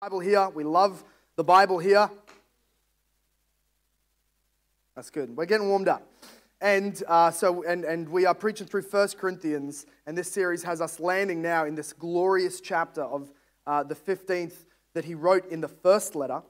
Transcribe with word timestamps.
Bible 0.00 0.20
here. 0.20 0.48
We 0.50 0.62
love 0.62 1.02
the 1.34 1.42
Bible 1.42 1.80
here. 1.80 2.08
That's 4.94 5.10
good. 5.10 5.36
We're 5.36 5.44
getting 5.44 5.66
warmed 5.66 5.88
up. 5.88 6.06
And 6.60 7.02
uh, 7.08 7.32
so, 7.32 7.64
and, 7.64 7.84
and 7.84 8.08
we 8.08 8.24
are 8.24 8.34
preaching 8.34 8.68
through 8.68 8.82
First 8.82 9.18
Corinthians, 9.18 9.86
and 10.06 10.16
this 10.16 10.30
series 10.30 10.62
has 10.62 10.80
us 10.80 11.00
landing 11.00 11.42
now 11.42 11.64
in 11.64 11.74
this 11.74 11.92
glorious 11.92 12.60
chapter 12.60 13.02
of 13.02 13.32
uh, 13.66 13.82
the 13.82 13.96
15th 13.96 14.66
that 14.94 15.04
he 15.04 15.16
wrote 15.16 15.50
in 15.50 15.60
the 15.60 15.66
first 15.66 16.14
letter. 16.14 16.42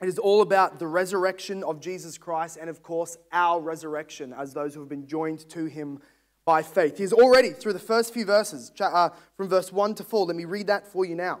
It 0.00 0.06
is 0.06 0.20
all 0.20 0.40
about 0.40 0.78
the 0.78 0.86
resurrection 0.86 1.64
of 1.64 1.80
Jesus 1.80 2.16
Christ 2.16 2.56
and, 2.60 2.70
of 2.70 2.84
course, 2.84 3.18
our 3.32 3.60
resurrection 3.60 4.32
as 4.32 4.54
those 4.54 4.74
who 4.74 4.80
have 4.80 4.88
been 4.88 5.08
joined 5.08 5.48
to 5.48 5.64
him 5.64 5.98
by 6.44 6.62
faith. 6.62 6.98
He's 6.98 7.12
already, 7.12 7.50
through 7.50 7.72
the 7.72 7.80
first 7.80 8.14
few 8.14 8.24
verses, 8.24 8.70
uh, 8.78 9.08
from 9.36 9.48
verse 9.48 9.72
1 9.72 9.96
to 9.96 10.04
4, 10.04 10.26
let 10.26 10.36
me 10.36 10.44
read 10.44 10.68
that 10.68 10.86
for 10.86 11.04
you 11.04 11.16
now. 11.16 11.40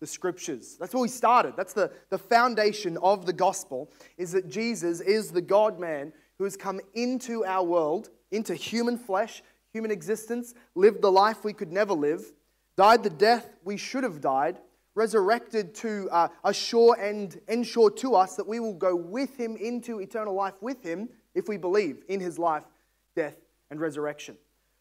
the 0.00 0.06
scriptures. 0.06 0.76
That's 0.80 0.94
where 0.94 1.02
we 1.02 1.08
started. 1.08 1.54
That's 1.56 1.74
the, 1.74 1.92
the 2.08 2.18
foundation 2.18 2.96
of 2.98 3.26
the 3.26 3.32
gospel, 3.32 3.90
is 4.16 4.32
that 4.32 4.48
Jesus 4.48 5.00
is 5.00 5.30
the 5.30 5.42
God 5.42 5.78
man 5.78 6.12
who 6.38 6.44
has 6.44 6.56
come 6.56 6.80
into 6.94 7.44
our 7.44 7.64
world, 7.64 8.08
into 8.30 8.54
human 8.54 8.96
flesh, 8.96 9.42
human 9.72 9.90
existence, 9.90 10.54
lived 10.74 11.02
the 11.02 11.12
life 11.12 11.44
we 11.44 11.52
could 11.52 11.70
never 11.70 11.92
live, 11.92 12.32
died 12.76 13.02
the 13.02 13.10
death 13.10 13.56
we 13.62 13.76
should 13.76 14.04
have 14.04 14.20
died, 14.22 14.58
resurrected 14.94 15.74
to 15.74 16.08
uh, 16.10 16.28
assure 16.44 16.96
and 16.98 17.40
ensure 17.48 17.90
to 17.90 18.14
us 18.14 18.36
that 18.36 18.46
we 18.46 18.58
will 18.58 18.74
go 18.74 18.96
with 18.96 19.36
him 19.36 19.56
into 19.56 20.00
eternal 20.00 20.34
life 20.34 20.54
with 20.60 20.82
him 20.82 21.08
if 21.34 21.46
we 21.46 21.56
believe 21.56 22.02
in 22.08 22.20
his 22.20 22.38
life, 22.38 22.64
death, 23.14 23.36
and 23.70 23.80
resurrection. 23.80 24.36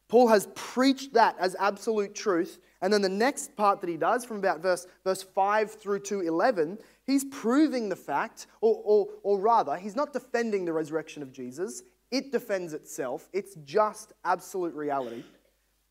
Paul 0.09 0.27
has 0.27 0.47
preached 0.55 1.13
that 1.13 1.35
as 1.39 1.55
absolute 1.59 2.13
truth. 2.13 2.59
And 2.81 2.91
then 2.91 3.01
the 3.01 3.09
next 3.09 3.55
part 3.55 3.79
that 3.81 3.89
he 3.89 3.95
does, 3.95 4.25
from 4.25 4.37
about 4.37 4.59
verse, 4.59 4.87
verse 5.03 5.21
5 5.23 5.71
through 5.71 5.99
to 6.01 6.21
11, 6.21 6.79
he's 7.05 7.23
proving 7.25 7.89
the 7.89 7.95
fact, 7.95 8.47
or, 8.59 8.81
or, 8.83 9.07
or 9.23 9.39
rather, 9.39 9.77
he's 9.77 9.95
not 9.95 10.11
defending 10.11 10.65
the 10.65 10.73
resurrection 10.73 11.21
of 11.21 11.31
Jesus. 11.31 11.83
It 12.11 12.31
defends 12.31 12.73
itself, 12.73 13.29
it's 13.33 13.55
just 13.63 14.13
absolute 14.25 14.73
reality. 14.73 15.23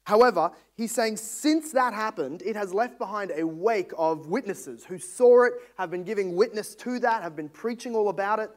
However, 0.02 0.50
he's 0.74 0.90
saying 0.90 1.18
since 1.18 1.70
that 1.72 1.92
happened, 1.92 2.42
it 2.44 2.56
has 2.56 2.72
left 2.72 2.98
behind 2.98 3.30
a 3.30 3.46
wake 3.46 3.92
of 3.96 4.26
witnesses 4.26 4.84
who 4.84 4.98
saw 4.98 5.44
it, 5.44 5.52
have 5.76 5.90
been 5.90 6.02
giving 6.02 6.34
witness 6.34 6.74
to 6.76 6.98
that, 7.00 7.22
have 7.22 7.36
been 7.36 7.50
preaching 7.50 7.94
all 7.94 8.08
about 8.08 8.38
it. 8.38 8.50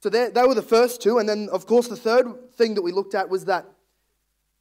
So 0.00 0.08
they, 0.08 0.30
they 0.30 0.42
were 0.44 0.54
the 0.54 0.62
first 0.62 1.02
two. 1.02 1.18
And 1.18 1.28
then, 1.28 1.50
of 1.52 1.66
course, 1.66 1.88
the 1.88 1.96
third 1.96 2.54
thing 2.54 2.74
that 2.74 2.82
we 2.82 2.90
looked 2.90 3.14
at 3.14 3.28
was 3.28 3.44
that 3.44 3.66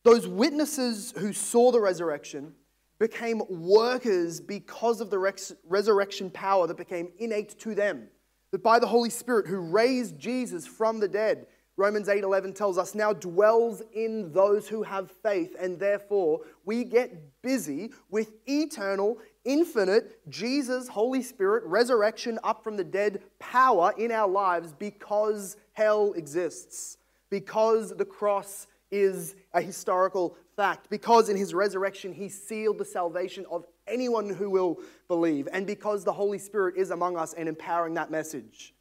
those 0.04 0.28
witnesses 0.28 1.14
who 1.18 1.34
saw 1.34 1.72
the 1.72 1.80
resurrection 1.80 2.54
became 3.00 3.42
workers 3.50 4.40
because 4.40 5.02
of 5.02 5.10
the 5.10 5.18
res- 5.18 5.54
resurrection 5.68 6.30
power 6.30 6.68
that 6.68 6.78
became 6.78 7.12
innate 7.20 7.60
to 7.60 7.74
them. 7.74 8.08
That 8.52 8.64
by 8.64 8.80
the 8.80 8.88
Holy 8.88 9.10
Spirit 9.10 9.48
who 9.48 9.60
raised 9.60 10.20
Jesus 10.20 10.68
from 10.68 11.00
the 11.00 11.08
dead, 11.08 11.48
Romans 11.78 12.10
8:11 12.10 12.54
tells 12.54 12.78
us 12.78 12.94
now 12.94 13.14
dwells 13.14 13.82
in 13.94 14.32
those 14.34 14.68
who 14.68 14.84
have 14.84 15.10
faith 15.24 15.56
and 15.60 15.80
therefore 15.80 16.42
we 16.66 16.84
get 16.84 17.42
busy 17.42 17.92
with 18.10 18.34
eternal 18.46 19.18
infinite 19.46 20.20
Jesus 20.30 20.90
Holy 20.90 21.24
Spirit 21.24 21.64
resurrection 21.64 22.38
up 22.44 22.64
from 22.64 22.78
the 22.78 22.84
dead 22.84 23.24
power 23.40 23.94
in 23.98 24.12
our 24.12 24.28
lives 24.28 24.74
because 24.74 25.58
hell 25.74 26.14
exists 26.14 26.98
because 27.32 27.96
the 27.96 28.06
cross 28.06 28.68
is 28.92 29.36
a 29.54 29.62
historical 29.62 30.36
fact 30.56 30.90
because 30.90 31.30
in 31.30 31.38
his 31.38 31.54
resurrection 31.54 32.14
he 32.14 32.30
sealed 32.30 32.78
the 32.78 32.86
salvation 32.86 33.46
of 33.50 33.66
anyone 33.88 34.30
who 34.30 34.50
will 34.50 34.80
believe 35.08 35.48
and 35.52 35.66
because 35.66 36.04
the 36.04 36.14
Holy 36.14 36.38
Spirit 36.38 36.76
is 36.78 36.92
among 36.92 37.18
us 37.18 37.34
and 37.34 37.50
empowering 37.50 37.94
that 37.94 38.12
message 38.12 38.74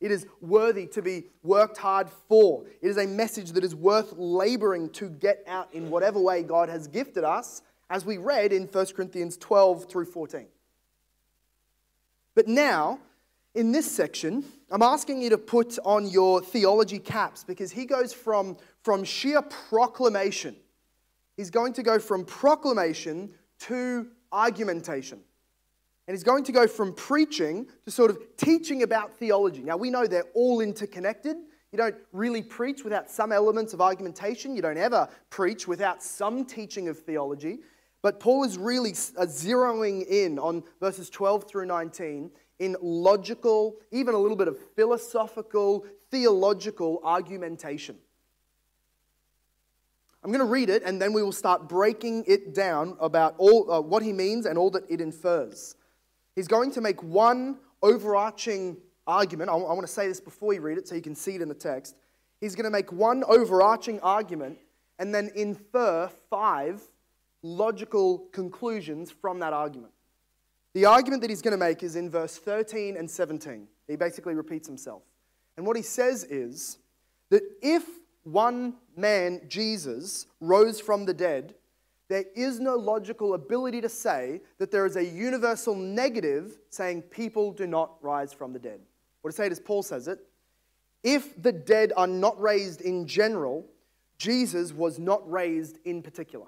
it 0.00 0.10
is 0.12 0.26
worthy 0.40 0.86
to 0.86 1.02
be 1.02 1.24
worked 1.42 1.78
hard 1.78 2.08
for. 2.28 2.64
It 2.80 2.88
is 2.88 2.98
a 2.98 3.06
message 3.06 3.52
that 3.52 3.64
is 3.64 3.74
worth 3.74 4.12
laboring 4.16 4.90
to 4.90 5.08
get 5.08 5.42
out 5.46 5.72
in 5.74 5.90
whatever 5.90 6.20
way 6.20 6.42
God 6.42 6.68
has 6.68 6.86
gifted 6.86 7.24
us, 7.24 7.62
as 7.90 8.04
we 8.04 8.18
read 8.18 8.52
in 8.52 8.66
1 8.66 8.86
Corinthians 8.94 9.36
12 9.36 9.90
through 9.90 10.04
14. 10.04 10.46
But 12.34 12.46
now, 12.46 13.00
in 13.54 13.72
this 13.72 13.90
section, 13.90 14.44
I'm 14.70 14.82
asking 14.82 15.22
you 15.22 15.30
to 15.30 15.38
put 15.38 15.78
on 15.84 16.06
your 16.06 16.42
theology 16.42 16.98
caps 16.98 17.42
because 17.42 17.70
he 17.70 17.86
goes 17.86 18.12
from, 18.12 18.58
from 18.82 19.02
sheer 19.02 19.40
proclamation. 19.40 20.56
He's 21.38 21.50
going 21.50 21.72
to 21.74 21.82
go 21.82 21.98
from 21.98 22.24
proclamation 22.26 23.30
to 23.60 24.08
argumentation. 24.30 25.20
And 26.06 26.14
he's 26.14 26.24
going 26.24 26.44
to 26.44 26.52
go 26.52 26.66
from 26.66 26.92
preaching 26.94 27.66
to 27.86 27.90
sort 27.90 28.10
of 28.10 28.18
teaching 28.36 28.82
about 28.82 29.12
theology. 29.14 29.62
Now, 29.62 29.78
we 29.78 29.88
know 29.88 30.06
they're 30.06 30.24
all 30.34 30.60
interconnected. 30.60 31.36
You 31.72 31.78
don't 31.78 31.96
really 32.12 32.42
preach 32.42 32.84
without 32.84 33.10
some 33.10 33.32
elements 33.32 33.72
of 33.72 33.80
argumentation. 33.80 34.54
You 34.54 34.62
don't 34.62 34.78
ever 34.78 35.08
preach 35.30 35.66
without 35.66 36.02
some 36.02 36.44
teaching 36.44 36.88
of 36.88 36.98
theology. 36.98 37.60
But 38.02 38.20
Paul 38.20 38.44
is 38.44 38.58
really 38.58 38.92
zeroing 38.92 40.06
in 40.06 40.38
on 40.38 40.62
verses 40.80 41.10
12 41.10 41.48
through 41.48 41.66
19 41.66 42.30
in 42.58 42.76
logical, 42.80 43.76
even 43.90 44.14
a 44.14 44.18
little 44.18 44.36
bit 44.36 44.48
of 44.48 44.58
philosophical, 44.74 45.86
theological 46.10 47.00
argumentation. 47.04 47.96
I'm 50.24 50.30
going 50.30 50.44
to 50.44 50.52
read 50.52 50.68
it 50.68 50.82
and 50.82 51.00
then 51.00 51.12
we 51.12 51.22
will 51.22 51.32
start 51.32 51.68
breaking 51.68 52.24
it 52.26 52.54
down 52.54 52.96
about 53.00 53.34
all, 53.38 53.70
uh, 53.70 53.80
what 53.80 54.02
he 54.02 54.12
means 54.12 54.46
and 54.46 54.58
all 54.58 54.70
that 54.70 54.84
it 54.90 55.00
infers. 55.00 55.76
He's 56.34 56.48
going 56.48 56.72
to 56.72 56.80
make 56.80 57.02
one 57.02 57.58
overarching 57.82 58.76
argument. 59.06 59.50
I, 59.50 59.54
I 59.54 59.72
want 59.72 59.82
to 59.82 59.92
say 59.92 60.08
this 60.08 60.20
before 60.20 60.52
you 60.52 60.60
read 60.60 60.78
it 60.78 60.88
so 60.88 60.94
you 60.94 61.02
can 61.02 61.14
see 61.14 61.36
it 61.36 61.42
in 61.42 61.48
the 61.48 61.54
text. 61.54 61.96
He's 62.40 62.54
going 62.54 62.64
to 62.64 62.70
make 62.70 62.92
one 62.92 63.24
overarching 63.24 64.00
argument 64.00 64.58
and 64.98 65.14
then 65.14 65.30
infer 65.34 66.10
five 66.28 66.82
logical 67.42 68.18
conclusions 68.32 69.10
from 69.10 69.38
that 69.38 69.52
argument. 69.52 69.92
The 70.74 70.84
argument 70.84 71.22
that 71.22 71.30
he's 71.30 71.42
going 71.42 71.52
to 71.52 71.58
make 71.58 71.82
is 71.82 71.96
in 71.96 72.10
verse 72.10 72.36
13 72.36 72.96
and 72.96 73.10
17. 73.10 73.66
He 73.86 73.96
basically 73.96 74.34
repeats 74.34 74.68
himself. 74.68 75.02
And 75.56 75.66
what 75.66 75.76
he 75.76 75.82
says 75.82 76.24
is 76.24 76.78
that 77.30 77.42
if 77.62 77.84
one 78.22 78.74
man, 78.96 79.40
Jesus, 79.48 80.26
rose 80.40 80.80
from 80.80 81.04
the 81.04 81.14
dead, 81.14 81.54
there 82.08 82.24
is 82.34 82.58
no 82.58 82.76
logical 82.76 83.34
ability 83.34 83.80
to 83.82 83.88
say 83.88 84.40
that 84.58 84.70
there 84.70 84.86
is 84.86 84.96
a 84.96 85.04
universal 85.04 85.74
negative 85.74 86.58
saying 86.70 87.02
people 87.02 87.52
do 87.52 87.66
not 87.66 88.02
rise 88.02 88.32
from 88.32 88.52
the 88.52 88.58
dead. 88.58 88.80
Or 89.22 89.30
to 89.30 89.36
say 89.36 89.46
it 89.46 89.52
as 89.52 89.60
Paul 89.60 89.82
says 89.82 90.08
it, 90.08 90.20
if 91.02 91.40
the 91.40 91.52
dead 91.52 91.92
are 91.96 92.06
not 92.06 92.40
raised 92.40 92.80
in 92.80 93.06
general, 93.06 93.66
Jesus 94.16 94.72
was 94.72 94.98
not 94.98 95.30
raised 95.30 95.78
in 95.84 96.02
particular. 96.02 96.46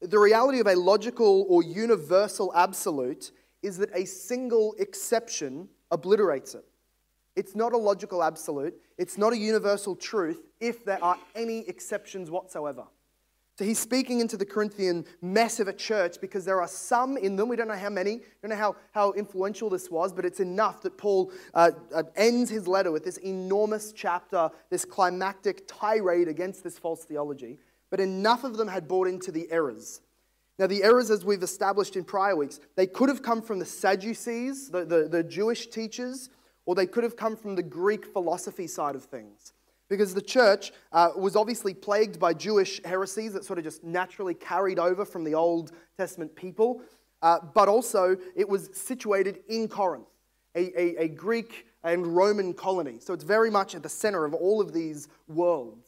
The 0.00 0.18
reality 0.18 0.60
of 0.60 0.66
a 0.66 0.74
logical 0.74 1.46
or 1.48 1.62
universal 1.62 2.52
absolute 2.54 3.32
is 3.62 3.78
that 3.78 3.90
a 3.94 4.04
single 4.04 4.74
exception 4.78 5.68
obliterates 5.90 6.54
it. 6.54 6.64
It's 7.34 7.54
not 7.54 7.72
a 7.72 7.76
logical 7.76 8.22
absolute, 8.22 8.74
it's 8.96 9.18
not 9.18 9.32
a 9.32 9.36
universal 9.36 9.94
truth 9.96 10.46
if 10.60 10.84
there 10.84 11.02
are 11.02 11.16
any 11.34 11.60
exceptions 11.68 12.30
whatsoever. 12.30 12.84
So 13.58 13.64
he's 13.64 13.80
speaking 13.80 14.20
into 14.20 14.36
the 14.36 14.44
Corinthian 14.44 15.04
mess 15.20 15.58
of 15.58 15.66
a 15.66 15.72
church 15.72 16.20
because 16.20 16.44
there 16.44 16.60
are 16.60 16.68
some 16.68 17.16
in 17.16 17.34
them, 17.34 17.48
we 17.48 17.56
don't 17.56 17.66
know 17.66 17.74
how 17.74 17.90
many, 17.90 18.18
We 18.18 18.24
don't 18.42 18.50
know 18.50 18.56
how, 18.56 18.76
how 18.92 19.12
influential 19.14 19.68
this 19.68 19.90
was, 19.90 20.12
but 20.12 20.24
it's 20.24 20.38
enough 20.38 20.80
that 20.82 20.96
Paul 20.96 21.32
uh, 21.54 21.72
uh, 21.92 22.04
ends 22.14 22.50
his 22.50 22.68
letter 22.68 22.92
with 22.92 23.04
this 23.04 23.16
enormous 23.16 23.92
chapter, 23.92 24.48
this 24.70 24.84
climactic 24.84 25.66
tirade 25.66 26.28
against 26.28 26.62
this 26.62 26.78
false 26.78 27.04
theology. 27.04 27.58
But 27.90 28.00
enough 28.00 28.44
of 28.44 28.56
them 28.56 28.68
had 28.68 28.86
bought 28.86 29.08
into 29.08 29.32
the 29.32 29.50
errors. 29.50 30.00
Now, 30.58 30.66
the 30.66 30.82
errors, 30.82 31.10
as 31.10 31.24
we've 31.24 31.42
established 31.42 31.96
in 31.96 32.04
prior 32.04 32.36
weeks, 32.36 32.60
they 32.74 32.86
could 32.86 33.08
have 33.08 33.22
come 33.22 33.40
from 33.40 33.58
the 33.58 33.64
Sadducees, 33.64 34.70
the, 34.70 34.84
the, 34.84 35.08
the 35.08 35.22
Jewish 35.22 35.68
teachers, 35.68 36.30
or 36.66 36.74
they 36.74 36.86
could 36.86 37.04
have 37.04 37.16
come 37.16 37.36
from 37.36 37.54
the 37.54 37.62
Greek 37.62 38.04
philosophy 38.04 38.66
side 38.66 38.94
of 38.94 39.04
things. 39.04 39.52
Because 39.88 40.12
the 40.12 40.20
church 40.20 40.72
uh, 40.92 41.10
was 41.16 41.34
obviously 41.34 41.72
plagued 41.72 42.18
by 42.18 42.34
Jewish 42.34 42.80
heresies 42.84 43.32
that 43.32 43.44
sort 43.44 43.58
of 43.58 43.64
just 43.64 43.82
naturally 43.84 44.34
carried 44.34 44.78
over 44.78 45.04
from 45.04 45.24
the 45.24 45.34
Old 45.34 45.72
Testament 45.96 46.34
people. 46.36 46.82
uh, 47.22 47.38
but 47.54 47.68
also 47.68 48.16
it 48.36 48.48
was 48.48 48.70
situated 48.72 49.40
in 49.48 49.68
Corinth, 49.68 50.06
a, 50.54 50.80
a, 50.80 51.04
a 51.04 51.08
Greek 51.08 51.66
and 51.84 52.06
Roman 52.06 52.54
colony. 52.54 52.98
So 53.00 53.12
it's 53.14 53.24
very 53.24 53.50
much 53.50 53.74
at 53.74 53.82
the 53.82 53.88
center 53.88 54.24
of 54.24 54.34
all 54.34 54.60
of 54.60 54.72
these 54.72 55.08
worlds. 55.26 55.87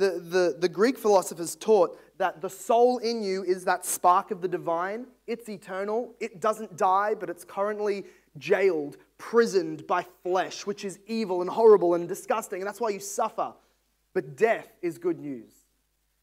The, 0.00 0.18
the, 0.18 0.56
the 0.58 0.68
Greek 0.68 0.96
philosophers 0.96 1.54
taught 1.56 2.00
that 2.16 2.40
the 2.40 2.48
soul 2.48 2.96
in 2.98 3.22
you 3.22 3.44
is 3.44 3.66
that 3.66 3.84
spark 3.84 4.30
of 4.30 4.40
the 4.40 4.48
divine. 4.48 5.06
It's 5.26 5.46
eternal. 5.50 6.14
It 6.20 6.40
doesn't 6.40 6.78
die, 6.78 7.14
but 7.14 7.28
it's 7.28 7.44
currently 7.44 8.06
jailed, 8.38 8.96
prisoned 9.18 9.86
by 9.86 10.06
flesh, 10.22 10.64
which 10.64 10.86
is 10.86 10.98
evil 11.06 11.42
and 11.42 11.50
horrible 11.50 11.92
and 11.92 12.08
disgusting. 12.08 12.62
And 12.62 12.66
that's 12.66 12.80
why 12.80 12.88
you 12.88 12.98
suffer. 12.98 13.52
But 14.14 14.38
death 14.38 14.68
is 14.80 14.96
good 14.96 15.18
news. 15.18 15.52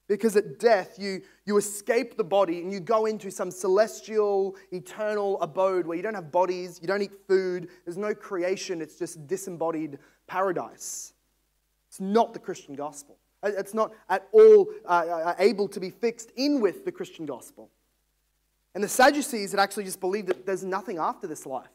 Because 0.07 0.35
at 0.35 0.57
death, 0.57 0.97
you, 0.97 1.21
you 1.45 1.57
escape 1.57 2.17
the 2.17 2.23
body 2.23 2.61
and 2.61 2.73
you 2.73 2.79
go 2.79 3.05
into 3.05 3.29
some 3.29 3.51
celestial, 3.51 4.55
eternal 4.71 5.39
abode 5.39 5.85
where 5.85 5.95
you 5.95 6.01
don't 6.01 6.15
have 6.15 6.31
bodies, 6.31 6.79
you 6.81 6.87
don't 6.87 7.03
eat 7.03 7.27
food, 7.27 7.69
there's 7.85 7.97
no 7.97 8.15
creation, 8.15 8.81
it's 8.81 8.97
just 8.97 9.27
disembodied 9.27 9.99
paradise. 10.25 11.13
It's 11.89 11.99
not 11.99 12.33
the 12.33 12.39
Christian 12.39 12.73
gospel. 12.73 13.19
It's 13.43 13.73
not 13.73 13.93
at 14.09 14.27
all 14.31 14.67
uh, 14.85 14.87
uh, 14.87 15.35
able 15.39 15.67
to 15.69 15.79
be 15.79 15.89
fixed 15.89 16.31
in 16.35 16.59
with 16.59 16.85
the 16.85 16.91
Christian 16.91 17.25
gospel. 17.25 17.69
And 18.73 18.83
the 18.83 18.87
Sadducees 18.87 19.51
had 19.51 19.59
actually 19.59 19.85
just 19.85 19.99
believed 19.99 20.27
that 20.27 20.45
there's 20.45 20.63
nothing 20.63 20.97
after 20.97 21.27
this 21.27 21.45
life. 21.45 21.69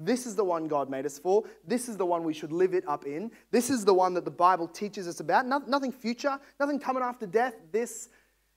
This 0.00 0.26
is 0.26 0.34
the 0.34 0.44
one 0.44 0.66
God 0.66 0.90
made 0.90 1.06
us 1.06 1.18
for. 1.18 1.44
This 1.66 1.88
is 1.88 1.96
the 1.96 2.06
one 2.06 2.24
we 2.24 2.34
should 2.34 2.52
live 2.52 2.74
it 2.74 2.86
up 2.88 3.04
in. 3.06 3.30
This 3.50 3.70
is 3.70 3.84
the 3.84 3.94
one 3.94 4.14
that 4.14 4.24
the 4.24 4.30
Bible 4.30 4.66
teaches 4.66 5.06
us 5.06 5.20
about. 5.20 5.46
No, 5.46 5.62
nothing 5.66 5.92
future, 5.92 6.38
nothing 6.58 6.80
coming 6.80 7.02
after 7.02 7.26
death. 7.26 7.54
This 7.70 8.08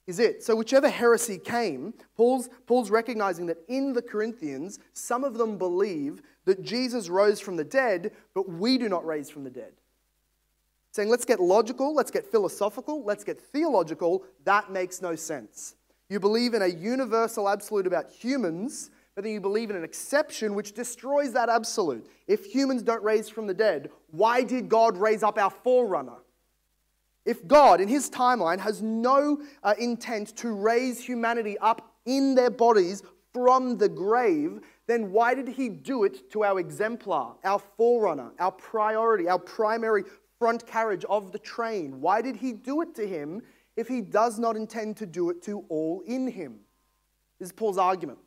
is 0.08 0.20
it. 0.20 0.44
So, 0.44 0.56
whichever 0.56 0.90
heresy 0.90 1.38
came, 1.38 1.94
Paul's, 2.16 2.50
Paul's 2.66 2.90
recognizing 2.90 3.46
that 3.48 3.58
in 3.68 3.94
the 3.94 4.02
Corinthians, 4.02 4.80
some 4.94 5.24
of 5.24 5.36
them 5.36 5.58
believe 5.58 6.22
that 6.46 6.64
Jesus 6.64 7.10
rose 7.10 7.40
from 7.40 7.58
the 7.58 7.64
dead, 7.64 8.12
but 8.34 8.50
we 8.50 8.78
do 8.78 8.90
not 8.90 9.06
raise 9.06 9.30
from 9.30 9.44
the 9.44 9.50
dead 9.50 9.74
saying, 10.96 11.10
let's 11.10 11.26
get 11.26 11.42
logical, 11.42 11.94
let's 11.94 12.10
get 12.10 12.26
philosophical, 12.26 13.04
let's 13.04 13.26
get 13.26 13.38
theological, 13.38 14.24
that 14.46 14.72
makes 14.72 15.02
no 15.02 15.14
sense. 15.14 15.76
You 16.08 16.22
believe 16.22 16.54
in 16.54 16.62
a 16.62 16.68
universal 16.68 17.50
absolute 17.50 17.86
about 17.86 18.10
humans, 18.10 18.92
but 19.14 19.26
then 19.26 19.34
you 19.34 19.42
believe 19.42 19.70
in 19.70 19.76
an 19.76 19.84
exception 19.84 20.56
which 20.56 20.72
destroys 20.72 21.34
that 21.34 21.50
absolute. 21.50 22.08
If 22.28 22.46
humans 22.46 22.82
don't 22.82 23.04
raise 23.04 23.28
from 23.28 23.46
the 23.46 23.54
dead, 23.54 23.92
why 24.12 24.44
did 24.44 24.70
God 24.70 24.96
raise 24.96 25.22
up 25.22 25.38
our 25.38 25.50
forerunner? 25.50 26.20
If 27.26 27.46
God, 27.46 27.82
in 27.82 27.90
his 27.90 28.10
timeline, 28.10 28.60
has 28.60 28.82
no 28.82 29.42
uh, 29.64 29.74
intent 29.78 30.38
to 30.38 30.54
raise 30.54 31.04
humanity 31.04 31.58
up 31.58 31.94
in 32.06 32.36
their 32.36 32.52
bodies 32.52 33.04
from 33.34 33.78
the 33.78 33.90
grave, 33.90 34.62
then 34.88 35.12
why 35.12 35.34
did 35.34 35.50
he 35.50 35.68
do 35.68 36.06
it 36.06 36.32
to 36.32 36.46
our 36.46 36.58
exemplar, 36.58 37.36
our 37.44 37.60
forerunner, 37.76 38.32
our 38.40 38.52
priority, 38.52 39.28
our 39.28 39.40
primary 39.40 40.06
front 40.40 40.68
carriage 40.68 41.06
of 41.06 41.32
the 41.32 41.40
train. 41.40 42.02
Why 42.02 42.22
did 42.22 42.38
he 42.38 42.54
do 42.54 42.82
it 42.82 42.96
to 42.96 43.08
him 43.08 43.42
if 43.76 43.88
he 43.88 44.02
does 44.02 44.40
not 44.40 44.56
intend 44.56 44.98
to 44.98 45.06
do 45.06 45.30
it 45.30 45.42
to 45.44 45.66
all 45.70 46.02
in 46.06 46.28
him? 46.28 46.60
This 47.40 47.48
is 47.48 47.54
Paul's 47.54 47.78
argument. 47.78 48.20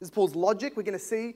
This 0.00 0.08
is 0.08 0.10
Paul's 0.10 0.34
logic. 0.34 0.76
We're 0.76 0.82
going 0.82 0.98
to 0.98 1.04
see 1.04 1.34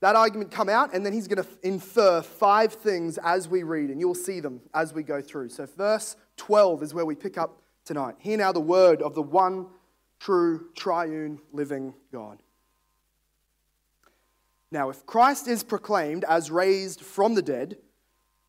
that 0.00 0.16
argument 0.16 0.50
come 0.50 0.68
out, 0.68 0.92
and 0.92 1.04
then 1.04 1.12
he's 1.12 1.28
going 1.28 1.42
to 1.42 1.48
infer 1.62 2.20
five 2.20 2.74
things 2.74 3.18
as 3.22 3.48
we 3.48 3.62
read, 3.62 3.90
and 3.90 4.00
you'll 4.00 4.14
see 4.14 4.40
them 4.40 4.60
as 4.74 4.92
we 4.92 5.02
go 5.02 5.22
through. 5.22 5.48
So, 5.48 5.66
verse 5.66 6.16
12 6.36 6.82
is 6.82 6.92
where 6.92 7.06
we 7.06 7.14
pick 7.14 7.38
up 7.38 7.62
tonight. 7.84 8.16
Hear 8.18 8.36
now 8.36 8.52
the 8.52 8.60
word 8.60 9.00
of 9.00 9.14
the 9.14 9.22
one 9.22 9.68
true, 10.20 10.66
triune, 10.74 11.38
living 11.52 11.94
God. 12.12 12.42
Now, 14.70 14.90
if 14.90 15.06
Christ 15.06 15.46
is 15.46 15.62
proclaimed 15.62 16.24
as 16.24 16.50
raised 16.50 17.00
from 17.00 17.34
the 17.34 17.42
dead, 17.42 17.76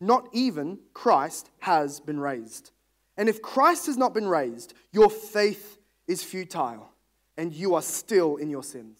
not 0.00 0.28
even 0.32 0.78
Christ 0.94 1.50
has 1.60 2.00
been 2.00 2.18
raised. 2.18 2.70
And 3.16 3.28
if 3.28 3.42
Christ 3.42 3.86
has 3.86 3.96
not 3.96 4.14
been 4.14 4.28
raised, 4.28 4.74
your 4.92 5.10
faith 5.10 5.78
is 6.08 6.24
futile 6.24 6.90
and 7.36 7.52
you 7.52 7.74
are 7.74 7.82
still 7.82 8.36
in 8.36 8.50
your 8.50 8.62
sins. 8.62 8.98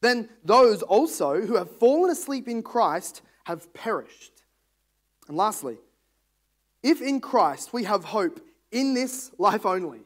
Then 0.00 0.28
those 0.44 0.82
also 0.82 1.40
who 1.40 1.56
have 1.56 1.78
fallen 1.78 2.10
asleep 2.10 2.48
in 2.48 2.62
Christ 2.62 3.22
have 3.44 3.72
perished. 3.74 4.42
And 5.28 5.36
lastly, 5.36 5.78
if 6.82 7.02
in 7.02 7.20
Christ 7.20 7.72
we 7.72 7.84
have 7.84 8.04
hope 8.04 8.40
in 8.70 8.94
this 8.94 9.30
life 9.38 9.66
only, 9.66 10.00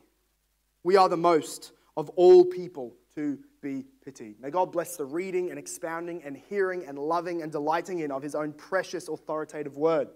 we 0.82 0.97
are 0.97 1.09
the 1.09 1.17
most 1.17 1.73
of 1.97 2.09
all 2.11 2.44
people 2.44 2.93
to 3.15 3.38
be 3.64 3.87
pitied. 4.05 4.38
May 4.40 4.50
God 4.50 4.70
bless 4.70 4.96
the 4.96 5.06
reading 5.06 5.49
and 5.49 5.58
expounding 5.58 6.22
and 6.22 6.37
hearing 6.37 6.84
and 6.87 6.99
loving 6.99 7.43
and 7.43 7.50
delighting 7.50 8.00
in 8.00 8.12
of 8.12 8.22
his 8.22 8.34
own 8.34 8.52
precious 8.52 9.08
authoritative 9.08 9.76
word. 9.76 10.08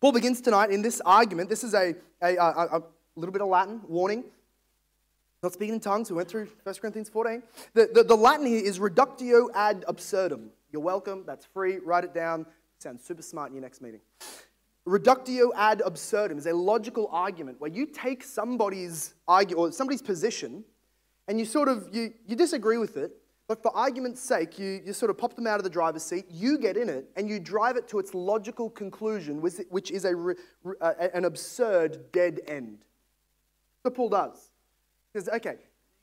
Paul 0.00 0.12
begins 0.12 0.42
tonight 0.42 0.70
in 0.70 0.82
this 0.82 1.00
argument. 1.00 1.48
This 1.48 1.64
is 1.64 1.72
a, 1.72 1.94
a, 2.20 2.36
a, 2.36 2.78
a 2.78 2.82
little 3.16 3.32
bit 3.32 3.40
of 3.40 3.48
Latin 3.48 3.80
warning. 3.88 4.24
Not 5.42 5.54
speaking 5.54 5.74
in 5.74 5.80
tongues. 5.80 6.10
We 6.10 6.16
went 6.16 6.28
through 6.28 6.48
1 6.62 6.74
Corinthians 6.76 7.08
14. 7.08 7.42
The, 7.72 7.88
the, 7.94 8.04
the 8.04 8.16
Latin 8.16 8.44
here 8.44 8.62
is 8.62 8.78
reductio 8.78 9.48
ad 9.54 9.86
absurdum. 9.88 10.50
You're 10.70 10.82
welcome. 10.82 11.24
That's 11.26 11.46
free. 11.46 11.78
Write 11.78 12.04
it 12.04 12.12
down. 12.12 12.44
Sounds 12.78 13.02
super 13.02 13.22
smart 13.22 13.48
in 13.48 13.54
your 13.54 13.62
next 13.62 13.80
meeting. 13.80 14.00
Reductio 14.86 15.50
ad 15.56 15.82
absurdum 15.84 16.36
is 16.36 16.46
a 16.46 16.52
logical 16.52 17.08
argument 17.10 17.60
where 17.60 17.70
you 17.70 17.86
take 17.86 18.22
somebody's 18.22 19.14
argue 19.26 19.56
or 19.56 19.72
somebody's 19.72 20.02
position 20.02 20.62
and 21.26 21.38
you 21.38 21.46
sort 21.46 21.68
of 21.68 21.88
you, 21.90 22.12
you 22.26 22.36
disagree 22.36 22.76
with 22.76 22.98
it, 22.98 23.12
but 23.46 23.62
for 23.62 23.74
argument's 23.74 24.20
sake, 24.20 24.58
you, 24.58 24.82
you 24.84 24.92
sort 24.92 25.10
of 25.10 25.18
pop 25.18 25.36
them 25.36 25.46
out 25.46 25.58
of 25.58 25.64
the 25.64 25.70
driver's 25.70 26.02
seat, 26.02 26.26
you 26.30 26.58
get 26.58 26.76
in 26.76 26.88
it, 26.88 27.06
and 27.16 27.28
you 27.28 27.38
drive 27.38 27.76
it 27.76 27.88
to 27.88 27.98
its 27.98 28.14
logical 28.14 28.70
conclusion, 28.70 29.40
which 29.40 29.90
is 29.90 30.04
a, 30.04 30.34
an 31.14 31.24
absurd 31.24 32.12
dead 32.12 32.40
end. 32.46 32.84
What 33.82 33.94
Paul 33.94 34.08
does. 34.08 34.50
He 35.12 35.20
says, 35.20 35.28
okay, 35.28 35.56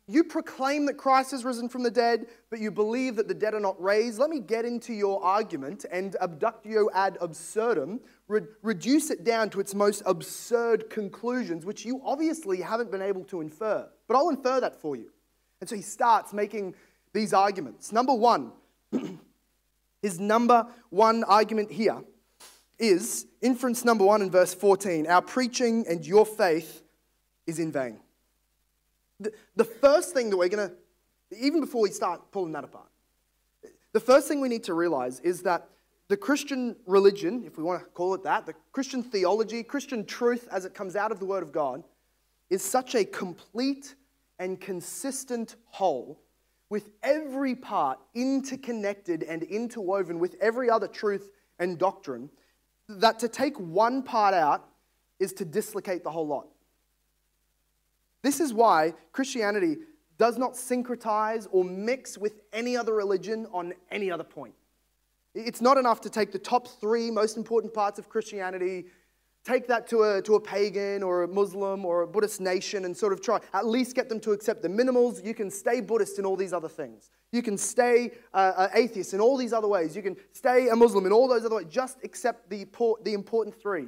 you 0.07 0.23
proclaim 0.23 0.85
that 0.87 0.97
Christ 0.97 1.31
has 1.31 1.45
risen 1.45 1.69
from 1.69 1.83
the 1.83 1.89
dead, 1.91 2.27
but 2.49 2.59
you 2.59 2.69
believe 2.69 3.15
that 3.15 3.27
the 3.27 3.33
dead 3.33 3.53
are 3.53 3.59
not 3.59 3.81
raised. 3.81 4.19
Let 4.19 4.29
me 4.29 4.39
get 4.39 4.65
into 4.65 4.93
your 4.93 5.23
argument 5.23 5.85
and 5.91 6.15
abductio 6.21 6.87
ad 6.93 7.17
absurdum, 7.21 8.01
re- 8.31 8.41
reduce 8.63 9.11
it 9.11 9.23
down 9.23 9.49
to 9.51 9.59
its 9.59 9.75
most 9.75 10.01
absurd 10.05 10.89
conclusions, 10.89 11.65
which 11.65 11.85
you 11.85 12.01
obviously 12.03 12.61
haven't 12.61 12.89
been 12.89 13.01
able 13.01 13.23
to 13.25 13.41
infer. 13.41 13.87
But 14.07 14.15
I'll 14.15 14.29
infer 14.29 14.59
that 14.61 14.79
for 14.81 14.95
you. 14.95 15.11
And 15.59 15.69
so 15.69 15.75
he 15.75 15.81
starts 15.81 16.33
making 16.33 16.73
these 17.13 17.33
arguments. 17.33 17.91
Number 17.91 18.13
one, 18.13 18.53
his 20.01 20.19
number 20.19 20.65
one 20.89 21.23
argument 21.25 21.71
here 21.71 22.01
is 22.79 23.27
inference 23.41 23.85
number 23.85 24.05
one 24.05 24.21
in 24.21 24.31
verse 24.31 24.53
14 24.53 25.05
Our 25.07 25.21
preaching 25.21 25.85
and 25.87 26.05
your 26.05 26.25
faith 26.25 26.81
is 27.45 27.59
in 27.59 27.71
vain. 27.71 27.99
The, 29.19 29.33
the 29.55 29.65
first 29.65 30.13
thing 30.13 30.29
that 30.31 30.37
we're 30.37 30.49
going 30.49 30.69
to, 30.69 30.75
even 31.37 31.59
before 31.59 31.81
we 31.81 31.91
start 31.91 32.31
pulling 32.31 32.53
that 32.53 32.63
apart, 32.63 32.87
the 33.91 33.99
first 33.99 34.27
thing 34.27 34.39
we 34.39 34.49
need 34.49 34.63
to 34.63 34.73
realize 34.73 35.19
is 35.19 35.43
that 35.43 35.67
the 36.11 36.17
Christian 36.17 36.75
religion, 36.85 37.41
if 37.45 37.57
we 37.57 37.63
want 37.63 37.79
to 37.81 37.85
call 37.91 38.13
it 38.13 38.23
that, 38.23 38.45
the 38.45 38.53
Christian 38.73 39.01
theology, 39.01 39.63
Christian 39.63 40.03
truth 40.03 40.45
as 40.51 40.65
it 40.65 40.73
comes 40.73 40.97
out 40.97 41.09
of 41.09 41.19
the 41.19 41.25
Word 41.25 41.41
of 41.41 41.53
God, 41.53 41.85
is 42.49 42.61
such 42.61 42.95
a 42.95 43.05
complete 43.05 43.95
and 44.37 44.59
consistent 44.59 45.55
whole 45.67 46.19
with 46.69 46.89
every 47.01 47.55
part 47.55 47.97
interconnected 48.13 49.23
and 49.23 49.43
interwoven 49.43 50.19
with 50.19 50.35
every 50.41 50.69
other 50.69 50.85
truth 50.85 51.29
and 51.59 51.79
doctrine 51.79 52.29
that 52.89 53.17
to 53.19 53.29
take 53.29 53.57
one 53.57 54.03
part 54.03 54.33
out 54.33 54.67
is 55.17 55.31
to 55.31 55.45
dislocate 55.45 56.03
the 56.03 56.11
whole 56.11 56.27
lot. 56.27 56.47
This 58.21 58.41
is 58.41 58.53
why 58.53 58.95
Christianity 59.13 59.77
does 60.17 60.37
not 60.37 60.55
syncretize 60.55 61.47
or 61.51 61.63
mix 61.63 62.17
with 62.17 62.41
any 62.51 62.75
other 62.75 62.93
religion 62.93 63.47
on 63.53 63.71
any 63.91 64.11
other 64.11 64.25
point. 64.25 64.55
It's 65.33 65.61
not 65.61 65.77
enough 65.77 66.01
to 66.01 66.09
take 66.09 66.31
the 66.31 66.39
top 66.39 66.67
three 66.67 67.09
most 67.09 67.37
important 67.37 67.73
parts 67.73 67.97
of 67.99 68.09
Christianity, 68.09 68.85
take 69.43 69.67
that 69.67 69.87
to 69.87 70.03
a, 70.03 70.21
to 70.23 70.35
a 70.35 70.39
pagan 70.39 71.03
or 71.03 71.23
a 71.23 71.27
Muslim 71.27 71.85
or 71.85 72.01
a 72.01 72.07
Buddhist 72.07 72.41
nation 72.41 72.85
and 72.85 72.95
sort 72.95 73.13
of 73.13 73.21
try 73.21 73.39
at 73.53 73.65
least 73.65 73.95
get 73.95 74.09
them 74.09 74.19
to 74.21 74.31
accept 74.31 74.61
the 74.61 74.69
minimals. 74.69 75.23
You 75.23 75.33
can 75.33 75.49
stay 75.49 75.81
Buddhist 75.81 76.19
in 76.19 76.25
all 76.25 76.35
these 76.35 76.53
other 76.53 76.69
things. 76.69 77.09
You 77.31 77.41
can 77.41 77.57
stay 77.57 78.11
uh, 78.33 78.67
atheist 78.73 79.13
in 79.13 79.21
all 79.21 79.37
these 79.37 79.53
other 79.53 79.67
ways. 79.67 79.95
You 79.95 80.03
can 80.03 80.17
stay 80.33 80.67
a 80.67 80.75
Muslim 80.75 81.05
in 81.05 81.13
all 81.13 81.27
those 81.27 81.45
other 81.45 81.55
ways. 81.55 81.67
Just 81.69 82.03
accept 82.03 82.49
the, 82.49 82.67
the 83.03 83.13
important 83.13 83.59
three. 83.59 83.87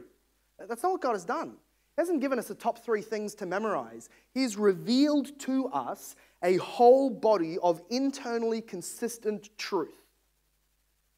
That's 0.57 0.81
not 0.81 0.93
what 0.93 1.01
God 1.01 1.13
has 1.13 1.25
done. 1.25 1.57
He 1.95 2.01
hasn't 2.01 2.21
given 2.21 2.39
us 2.39 2.47
the 2.47 2.55
top 2.55 2.83
three 2.83 3.01
things 3.01 3.35
to 3.35 3.45
memorize. 3.45 4.09
He's 4.33 4.57
revealed 4.57 5.37
to 5.41 5.67
us 5.67 6.15
a 6.41 6.57
whole 6.57 7.09
body 7.09 7.57
of 7.61 7.81
internally 7.89 8.61
consistent 8.61 9.49
truth. 9.57 10.02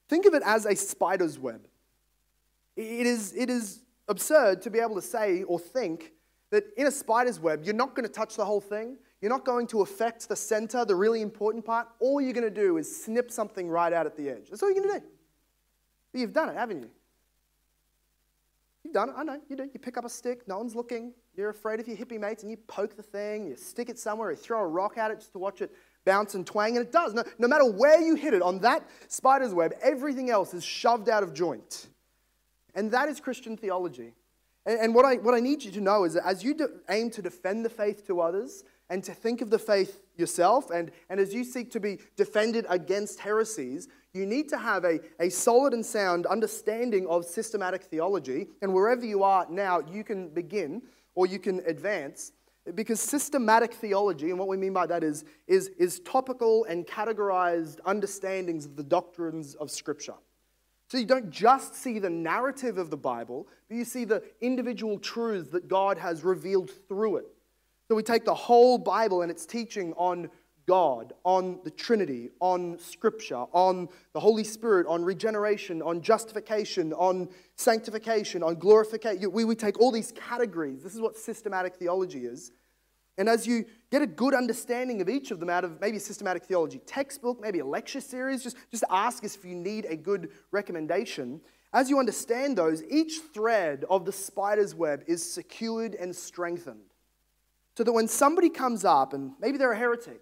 Think 0.07 0.25
of 0.25 0.33
it 0.33 0.43
as 0.45 0.65
a 0.65 0.75
spider's 0.75 1.39
web. 1.39 1.67
It 2.75 3.07
is, 3.07 3.33
it 3.35 3.50
is 3.50 3.81
absurd 4.07 4.62
to 4.63 4.69
be 4.69 4.79
able 4.79 4.95
to 4.95 5.01
say 5.01 5.43
or 5.43 5.59
think 5.59 6.13
that 6.51 6.65
in 6.77 6.88
a 6.88 6.91
spider's 6.91 7.39
web, 7.39 7.63
you're 7.63 7.74
not 7.74 7.95
going 7.95 8.05
to 8.07 8.12
touch 8.12 8.35
the 8.35 8.45
whole 8.45 8.62
thing. 8.62 8.97
You're 9.21 9.31
not 9.31 9.45
going 9.45 9.65
to 9.67 9.81
affect 9.81 10.29
the 10.29 10.35
center, 10.35 10.85
the 10.85 10.95
really 10.95 11.21
important 11.21 11.65
part. 11.65 11.88
All 12.00 12.21
you're 12.21 12.33
going 12.33 12.43
to 12.43 12.62
do 12.62 12.77
is 12.77 13.03
snip 13.03 13.31
something 13.31 13.67
right 13.67 13.91
out 13.91 14.05
at 14.05 14.15
the 14.15 14.29
edge. 14.29 14.50
That's 14.50 14.62
all 14.62 14.71
you're 14.71 14.83
going 14.83 14.95
to 14.95 15.00
do. 15.00 15.05
But 16.12 16.21
you've 16.21 16.33
done 16.33 16.50
it, 16.50 16.55
haven't 16.55 16.81
you? 16.81 16.89
You've 18.83 18.93
done 18.93 19.09
it. 19.09 19.15
I 19.17 19.24
know. 19.24 19.41
You 19.50 19.55
do. 19.55 19.63
You 19.74 19.79
pick 19.79 19.97
up 19.97 20.05
a 20.05 20.09
stick, 20.09 20.47
no 20.47 20.57
one's 20.57 20.75
looking. 20.75 21.13
You're 21.35 21.50
afraid 21.50 21.79
of 21.79 21.88
your 21.88 21.97
hippie 21.97 22.19
mates, 22.19 22.43
and 22.43 22.51
you 22.51 22.57
poke 22.67 22.95
the 22.95 23.03
thing, 23.03 23.47
you 23.47 23.55
stick 23.55 23.89
it 23.89 23.97
somewhere, 23.97 24.31
you 24.31 24.38
throw 24.38 24.62
a 24.62 24.67
rock 24.67 24.97
at 24.97 25.12
it 25.12 25.15
just 25.15 25.33
to 25.33 25.39
watch 25.39 25.62
it 25.62 25.71
bounce 26.05 26.35
and 26.35 26.45
twang, 26.45 26.77
and 26.77 26.85
it 26.85 26.91
does. 26.91 27.13
No, 27.13 27.24
no 27.38 27.47
matter 27.47 27.69
where 27.69 28.00
you 28.00 28.15
hit 28.15 28.33
it 28.33 28.41
on 28.41 28.59
that 28.59 28.88
spider's 29.07 29.53
web, 29.53 29.74
everything 29.81 30.29
else 30.29 30.53
is 30.53 30.63
shoved 30.63 31.09
out 31.09 31.24
of 31.24 31.33
joint. 31.33 31.88
And 32.75 32.91
that 32.91 33.09
is 33.09 33.19
Christian 33.19 33.57
theology. 33.57 34.13
And, 34.65 34.79
and 34.79 34.95
what, 34.95 35.05
I, 35.05 35.15
what 35.15 35.33
I 35.33 35.39
need 35.39 35.63
you 35.63 35.71
to 35.71 35.81
know 35.81 36.03
is 36.03 36.13
that 36.13 36.25
as 36.25 36.43
you 36.43 36.55
aim 36.89 37.09
to 37.12 37.21
defend 37.21 37.65
the 37.65 37.69
faith 37.69 38.05
to 38.07 38.21
others 38.21 38.63
and 38.89 39.03
to 39.03 39.13
think 39.13 39.41
of 39.41 39.50
the 39.50 39.59
faith 39.59 40.01
yourself, 40.15 40.69
and, 40.69 40.91
and 41.09 41.19
as 41.19 41.33
you 41.33 41.43
seek 41.43 41.71
to 41.71 41.79
be 41.79 42.00
defended 42.15 42.65
against 42.69 43.19
heresies, 43.19 43.88
you 44.13 44.25
need 44.25 44.47
to 44.50 44.57
have 44.57 44.85
a, 44.85 45.00
a 45.19 45.29
solid 45.29 45.74
and 45.74 45.85
sound 45.85 46.25
understanding 46.25 47.07
of 47.07 47.25
systematic 47.25 47.83
theology. 47.83 48.47
And 48.62 48.74
wherever 48.74 49.05
you 49.05 49.24
are 49.24 49.45
now, 49.50 49.81
you 49.91 50.03
can 50.03 50.29
begin 50.29 50.81
or 51.15 51.25
you 51.25 51.39
can 51.39 51.59
advance. 51.65 52.31
Because 52.74 53.00
systematic 53.00 53.74
theology, 53.74 54.31
and 54.31 54.39
what 54.39 54.48
we 54.48 54.57
mean 54.57 54.74
by 54.74 54.88
that 54.88 55.03
is, 55.03 55.24
is, 55.45 55.67
is 55.77 56.00
topical 56.00 56.65
and 56.65 56.88
categorized 56.88 57.77
understandings 57.86 58.65
of 58.65 58.75
the 58.75 58.84
doctrines 58.84 59.53
of 59.55 59.69
Scripture. 59.69 60.15
So 60.88 60.98
you 60.98 61.05
don't 61.05 61.29
just 61.29 61.75
see 61.75 62.00
the 62.00 62.10
narrative 62.10 62.77
of 62.77 62.89
the 62.89 62.98
Bible, 62.98 63.48
but 63.67 63.77
you 63.77 63.86
see 63.86 64.05
the 64.05 64.24
individual 64.41 65.00
truths 65.00 65.50
that 65.50 65.67
God 65.67 65.98
has 65.98 66.24
revealed 66.24 66.72
through 66.88 67.17
it. 67.17 67.25
So 67.88 67.95
we 67.95 68.03
take 68.03 68.25
the 68.25 68.34
whole 68.34 68.77
Bible 68.77 69.22
and 69.22 69.29
its 69.29 69.45
teaching 69.45 69.93
on 69.93 70.29
God, 70.67 71.13
on 71.24 71.60
the 71.63 71.69
Trinity, 71.69 72.31
on 72.39 72.79
Scripture, 72.79 73.45
on 73.51 73.88
the 74.13 74.19
Holy 74.19 74.43
Spirit, 74.43 74.88
on 74.88 75.03
regeneration, 75.03 75.81
on 75.81 76.01
justification, 76.01 76.91
on 76.93 77.29
sanctification, 77.55 78.41
on 78.41 78.55
glorification. 78.55 79.31
We, 79.31 79.45
we 79.45 79.55
take 79.55 79.79
all 79.79 79.91
these 79.91 80.12
categories. 80.12 80.81
This 80.81 80.95
is 80.95 81.01
what 81.01 81.15
systematic 81.15 81.75
theology 81.75 82.25
is. 82.25 82.51
And 83.17 83.29
as 83.29 83.48
you 83.48 83.65
get 83.91 84.01
a 84.01 84.07
good 84.07 84.34
understanding 84.34 85.01
of 85.01 85.07
each 85.07 85.31
of 85.31 85.39
them 85.39 85.50
out 85.50 85.63
of 85.63 85.79
maybe 85.79 85.98
a 85.98 86.01
systematic 86.01 86.43
theology 86.43 86.79
textbook, 86.86 87.39
maybe 87.39 87.60
a 87.60 87.65
lecture 87.65 88.01
series, 88.01 88.43
just, 88.43 88.57
just 88.72 88.84
ask 88.89 89.24
us 89.24 89.36
if 89.36 89.45
you 89.45 89.55
need 89.55 89.86
a 89.86 89.95
good 89.95 90.31
recommendation. 90.51 91.39
As 91.72 91.89
you 91.89 92.00
understand 92.00 92.57
those, 92.57 92.84
each 92.89 93.19
thread 93.34 93.86
of 93.89 94.03
the 94.03 94.12
spider's 94.12 94.75
web 94.75 95.03
is 95.07 95.24
secured 95.24 95.95
and 95.95 96.13
strengthened. 96.13 96.79
So 97.77 97.84
that 97.84 97.91
when 97.91 98.07
somebody 98.07 98.50
comes 98.50 98.84
up, 98.84 99.13
and 99.13 99.34
maybe 99.39 99.57
they're 99.57 99.74
a 99.74 99.77
heretic, 99.77 100.22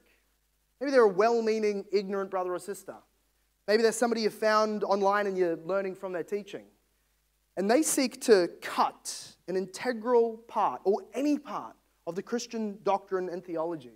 maybe 0.80 0.92
they're 0.92 1.04
a 1.04 1.08
well 1.08 1.42
meaning, 1.42 1.86
ignorant 1.92 2.32
brother 2.32 2.54
or 2.54 2.60
sister, 2.60 2.96
maybe 3.68 3.84
there's 3.84 3.96
somebody 3.96 4.22
you 4.22 4.30
found 4.30 4.84
online 4.84 5.28
and 5.28 5.38
you're 5.38 5.58
learning 5.58 5.96
from 5.96 6.14
their 6.14 6.24
teaching, 6.24 6.66
and 7.58 7.70
they 7.70 7.82
seek 7.82 8.22
to 8.22 8.50
cut 8.62 9.36
an 9.48 9.56
integral 9.56 10.38
part 10.48 10.82
or 10.84 11.02
any 11.14 11.38
part 11.38 11.76
of 12.08 12.16
the 12.16 12.22
Christian 12.22 12.80
doctrine 12.84 13.30
and 13.30 13.44
theology, 13.44 13.94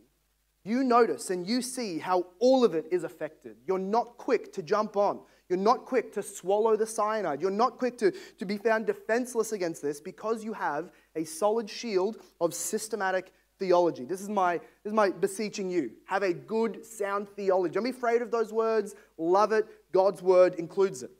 you 0.63 0.83
notice 0.83 1.29
and 1.29 1.47
you 1.47 1.61
see 1.61 1.97
how 1.97 2.27
all 2.39 2.63
of 2.63 2.75
it 2.75 2.85
is 2.91 3.03
affected. 3.03 3.55
You're 3.65 3.79
not 3.79 4.17
quick 4.17 4.51
to 4.53 4.61
jump 4.61 4.97
on. 4.97 5.21
You're 5.49 5.57
not 5.57 5.85
quick 5.85 6.11
to 6.13 6.21
swallow 6.21 6.75
the 6.75 6.85
cyanide. 6.85 7.41
You're 7.41 7.51
not 7.51 7.77
quick 7.77 7.97
to, 7.99 8.11
to 8.11 8.45
be 8.45 8.57
found 8.57 8.85
defenseless 8.85 9.53
against 9.53 9.81
this 9.81 10.01
because 10.01 10.43
you 10.43 10.51
have 10.53 10.91
a 11.15 11.23
solid 11.23 11.69
shield 11.69 12.17
of 12.41 12.53
systematic 12.53 13.31
theology. 13.59 14.05
This 14.05 14.21
is 14.21 14.29
my, 14.29 14.57
this 14.57 14.91
is 14.91 14.93
my 14.93 15.09
beseeching 15.09 15.69
you. 15.69 15.91
Have 16.05 16.23
a 16.23 16.33
good, 16.33 16.85
sound 16.85 17.29
theology. 17.29 17.73
Don't 17.73 17.83
be 17.83 17.89
afraid 17.89 18.21
of 18.21 18.31
those 18.31 18.53
words. 18.53 18.95
Love 19.17 19.51
it. 19.51 19.67
God's 19.91 20.21
word 20.21 20.55
includes 20.55 21.03
it. 21.03 21.11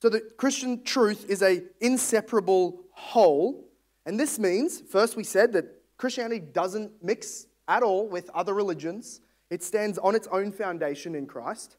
So 0.00 0.08
the 0.08 0.20
Christian 0.20 0.84
truth 0.84 1.28
is 1.28 1.42
a 1.42 1.62
inseparable 1.80 2.80
whole 2.92 3.68
and 4.08 4.18
this 4.18 4.38
means, 4.38 4.80
first, 4.80 5.16
we 5.16 5.22
said 5.22 5.52
that 5.52 5.66
Christianity 5.98 6.40
doesn't 6.40 7.04
mix 7.04 7.46
at 7.68 7.82
all 7.82 8.08
with 8.08 8.30
other 8.30 8.54
religions, 8.54 9.20
it 9.50 9.62
stands 9.62 9.98
on 9.98 10.14
its 10.14 10.26
own 10.28 10.50
foundation 10.50 11.14
in 11.14 11.26
Christ. 11.26 11.76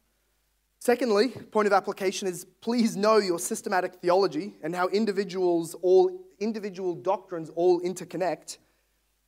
Secondly, 0.78 1.30
point 1.30 1.66
of 1.66 1.74
application 1.74 2.28
is 2.28 2.46
please 2.62 2.96
know 2.96 3.18
your 3.18 3.40
systematic 3.40 3.96
theology 3.96 4.58
and 4.62 4.76
how 4.76 4.90
individuals 4.90 5.74
all 5.82 6.22
individual 6.40 6.96
doctrines 6.96 7.50
all 7.56 7.82
interconnect. 7.82 8.58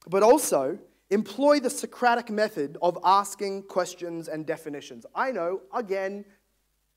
But 0.07 0.23
also 0.23 0.79
employ 1.09 1.59
the 1.59 1.69
Socratic 1.69 2.29
method 2.29 2.77
of 2.81 2.97
asking 3.03 3.63
questions 3.63 4.27
and 4.27 4.45
definitions. 4.45 5.05
I 5.13 5.31
know, 5.31 5.61
again, 5.73 6.25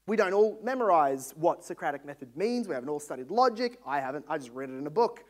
we 0.06 0.16
don't 0.16 0.32
all 0.32 0.60
memorize 0.62 1.32
what 1.36 1.64
Socratic 1.64 2.04
method 2.04 2.36
means. 2.36 2.68
We 2.68 2.74
haven't 2.74 2.88
all 2.88 3.00
studied 3.00 3.30
logic. 3.30 3.80
I 3.86 4.00
haven't. 4.00 4.24
I 4.28 4.38
just 4.38 4.50
read 4.50 4.70
it 4.70 4.74
in 4.74 4.86
a 4.86 4.90
book 4.90 5.24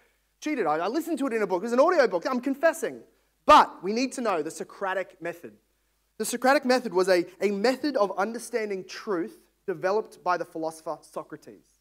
cheated. 0.45 0.67
I, 0.67 0.87
listened 0.89 1.19
to 1.21 1.27
it 1.27 1.33
in 1.33 1.43
a 1.43 1.47
book. 1.47 1.63
It 1.63 1.65
was 1.65 1.73
an 1.73 1.81
audio 1.81 2.07
book. 2.07 2.27
I'm 2.29 2.41
confessing. 2.41 3.01
But 3.47 3.83
we 3.83 3.95
need 3.95 4.13
to 4.13 4.21
know 4.21 4.43
the 4.43 4.51
Socratic 4.51 5.21
method. 5.23 5.55
The 6.19 6.25
Socratic 6.25 6.67
method 6.67 6.93
was 6.93 7.09
a, 7.09 7.25
a 7.41 7.51
method 7.51 7.97
of 7.97 8.13
understanding 8.19 8.85
truth 8.85 9.41
developed 9.67 10.23
by 10.23 10.37
the 10.37 10.45
philosopher 10.45 10.99
Socrates. 11.01 11.74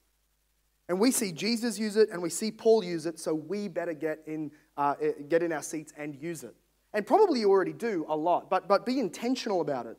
And 0.90 1.00
we 1.00 1.12
see 1.12 1.32
Jesus 1.32 1.80
use 1.80 1.96
it 1.96 2.10
and 2.10 2.22
we 2.22 2.30
see 2.30 2.52
Paul 2.52 2.84
use 2.84 3.06
it, 3.06 3.20
so 3.20 3.34
we 3.34 3.68
better 3.68 3.94
get 3.94 4.20
in, 4.28 4.52
uh, 4.78 4.96
eh, 5.02 5.12
get 5.30 5.42
in 5.42 5.54
our 5.54 5.64
seats 5.64 5.94
and 5.98 6.16
use 6.16 6.44
it. 6.44 6.56
And 6.94 7.08
probably 7.08 7.40
you 7.40 7.50
already 7.50 7.74
do 7.74 8.06
a 8.08 8.16
lot, 8.16 8.50
but, 8.50 8.68
but 8.68 8.86
be 8.86 9.00
intentional 9.00 9.62
about 9.62 9.86
it. 9.86 9.98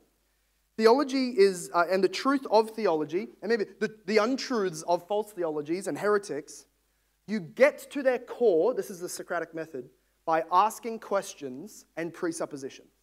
Theology 0.77 1.31
is, 1.31 1.71
uh, 1.73 1.85
and 1.91 2.03
the 2.03 2.09
truth 2.09 2.45
of 2.51 2.71
theology, 2.71 3.29
and 3.43 3.49
maybe 3.49 3.65
the, 3.81 3.95
the 4.07 4.19
untruths 4.19 4.83
of 4.83 5.07
false 5.07 5.33
theologies 5.33 5.87
and 5.87 5.97
heretics, 5.97 6.67
you 7.27 7.41
get 7.41 7.91
to 7.91 8.03
their 8.03 8.19
core, 8.19 8.75
this 8.75 8.91
is 8.91 9.01
the 9.01 9.09
Socratic 9.09 9.55
method, 9.55 9.89
by 10.27 10.45
asking 10.53 10.99
questions 10.99 11.87
and 11.97 12.13
presuppositions. 12.13 12.94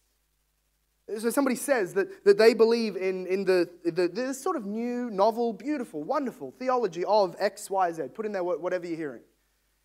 So 1.18 1.30
somebody 1.30 1.56
says 1.56 1.94
that, 1.94 2.24
that 2.24 2.38
they 2.38 2.54
believe 2.54 2.96
in, 2.96 3.26
in 3.26 3.44
the, 3.44 3.68
the, 3.84 4.08
this 4.08 4.40
sort 4.40 4.56
of 4.56 4.66
new, 4.66 5.10
novel, 5.10 5.52
beautiful, 5.52 6.02
wonderful 6.02 6.52
theology 6.58 7.04
of 7.04 7.34
X, 7.38 7.68
Y, 7.68 7.92
Z. 7.92 8.02
Put 8.14 8.24
in 8.24 8.32
there 8.32 8.44
whatever 8.44 8.86
you're 8.86 8.96
hearing. 8.96 9.22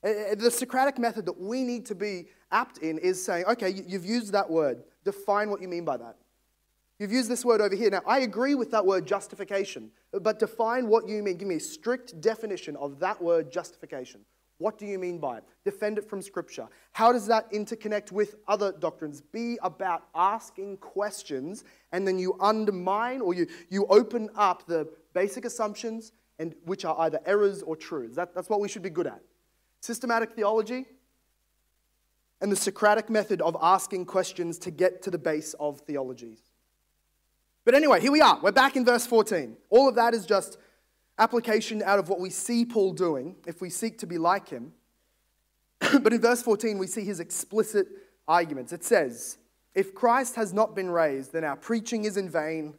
The 0.03 0.51
Socratic 0.51 0.99
method 0.99 1.25
that 1.25 1.39
we 1.39 1.63
need 1.63 1.85
to 1.87 1.95
be 1.95 2.27
apt 2.51 2.77
in 2.77 2.97
is 2.99 3.23
saying, 3.23 3.45
okay, 3.45 3.69
you've 3.69 4.05
used 4.05 4.31
that 4.33 4.49
word. 4.49 4.83
Define 5.03 5.49
what 5.49 5.61
you 5.61 5.67
mean 5.67 5.83
by 5.85 5.97
that. 5.97 6.17
You've 6.99 7.11
used 7.11 7.29
this 7.29 7.43
word 7.43 7.61
over 7.61 7.75
here. 7.75 7.89
Now, 7.89 8.01
I 8.07 8.19
agree 8.19 8.55
with 8.55 8.71
that 8.71 8.85
word 8.85 9.05
justification, 9.05 9.91
but 10.11 10.39
define 10.39 10.87
what 10.87 11.07
you 11.07 11.21
mean. 11.21 11.37
Give 11.37 11.47
me 11.47 11.55
a 11.55 11.59
strict 11.59 12.21
definition 12.21 12.75
of 12.75 12.99
that 12.99 13.21
word 13.21 13.51
justification. 13.51 14.21
What 14.59 14.79
do 14.79 14.85
you 14.85 14.97
mean 14.97 15.19
by 15.19 15.37
it? 15.37 15.43
Defend 15.63 15.97
it 15.97 16.09
from 16.09 16.21
Scripture. 16.21 16.67
How 16.91 17.11
does 17.11 17.27
that 17.27 17.51
interconnect 17.51 18.11
with 18.11 18.35
other 18.47 18.71
doctrines? 18.71 19.21
Be 19.21 19.59
about 19.61 20.07
asking 20.15 20.77
questions, 20.77 21.63
and 21.91 22.07
then 22.07 22.17
you 22.17 22.35
undermine 22.39 23.21
or 23.21 23.35
you, 23.35 23.47
you 23.69 23.85
open 23.87 24.29
up 24.35 24.65
the 24.65 24.87
basic 25.13 25.45
assumptions, 25.45 26.11
and 26.39 26.55
which 26.65 26.85
are 26.85 26.95
either 27.01 27.19
errors 27.25 27.61
or 27.61 27.75
truths. 27.75 28.15
That, 28.15 28.33
that's 28.33 28.49
what 28.49 28.59
we 28.59 28.67
should 28.67 28.81
be 28.81 28.89
good 28.89 29.07
at. 29.07 29.21
Systematic 29.79 30.33
theology 30.33 30.85
and 32.41 32.51
the 32.51 32.55
Socratic 32.55 33.09
method 33.09 33.41
of 33.41 33.57
asking 33.61 34.05
questions 34.05 34.57
to 34.59 34.71
get 34.71 35.01
to 35.03 35.11
the 35.11 35.17
base 35.17 35.55
of 35.59 35.81
theologies. 35.81 36.39
But 37.65 37.75
anyway, 37.75 37.99
here 37.99 38.11
we 38.11 38.21
are. 38.21 38.39
We're 38.41 38.51
back 38.51 38.75
in 38.75 38.85
verse 38.85 39.05
14. 39.05 39.57
All 39.69 39.89
of 39.89 39.95
that 39.95 40.13
is 40.13 40.25
just 40.25 40.57
application 41.19 41.81
out 41.83 41.99
of 41.99 42.09
what 42.09 42.19
we 42.19 42.29
see 42.29 42.65
Paul 42.65 42.93
doing 42.93 43.35
if 43.45 43.61
we 43.61 43.69
seek 43.69 43.97
to 43.99 44.07
be 44.07 44.17
like 44.17 44.49
him. 44.49 44.73
but 46.01 46.13
in 46.13 46.21
verse 46.21 46.41
14, 46.41 46.77
we 46.77 46.87
see 46.87 47.03
his 47.03 47.19
explicit 47.19 47.87
arguments. 48.27 48.73
It 48.73 48.83
says, 48.83 49.37
If 49.75 49.93
Christ 49.93 50.35
has 50.35 50.53
not 50.53 50.75
been 50.75 50.89
raised, 50.89 51.33
then 51.33 51.43
our 51.43 51.55
preaching 51.55 52.05
is 52.05 52.17
in 52.17 52.29
vain 52.29 52.75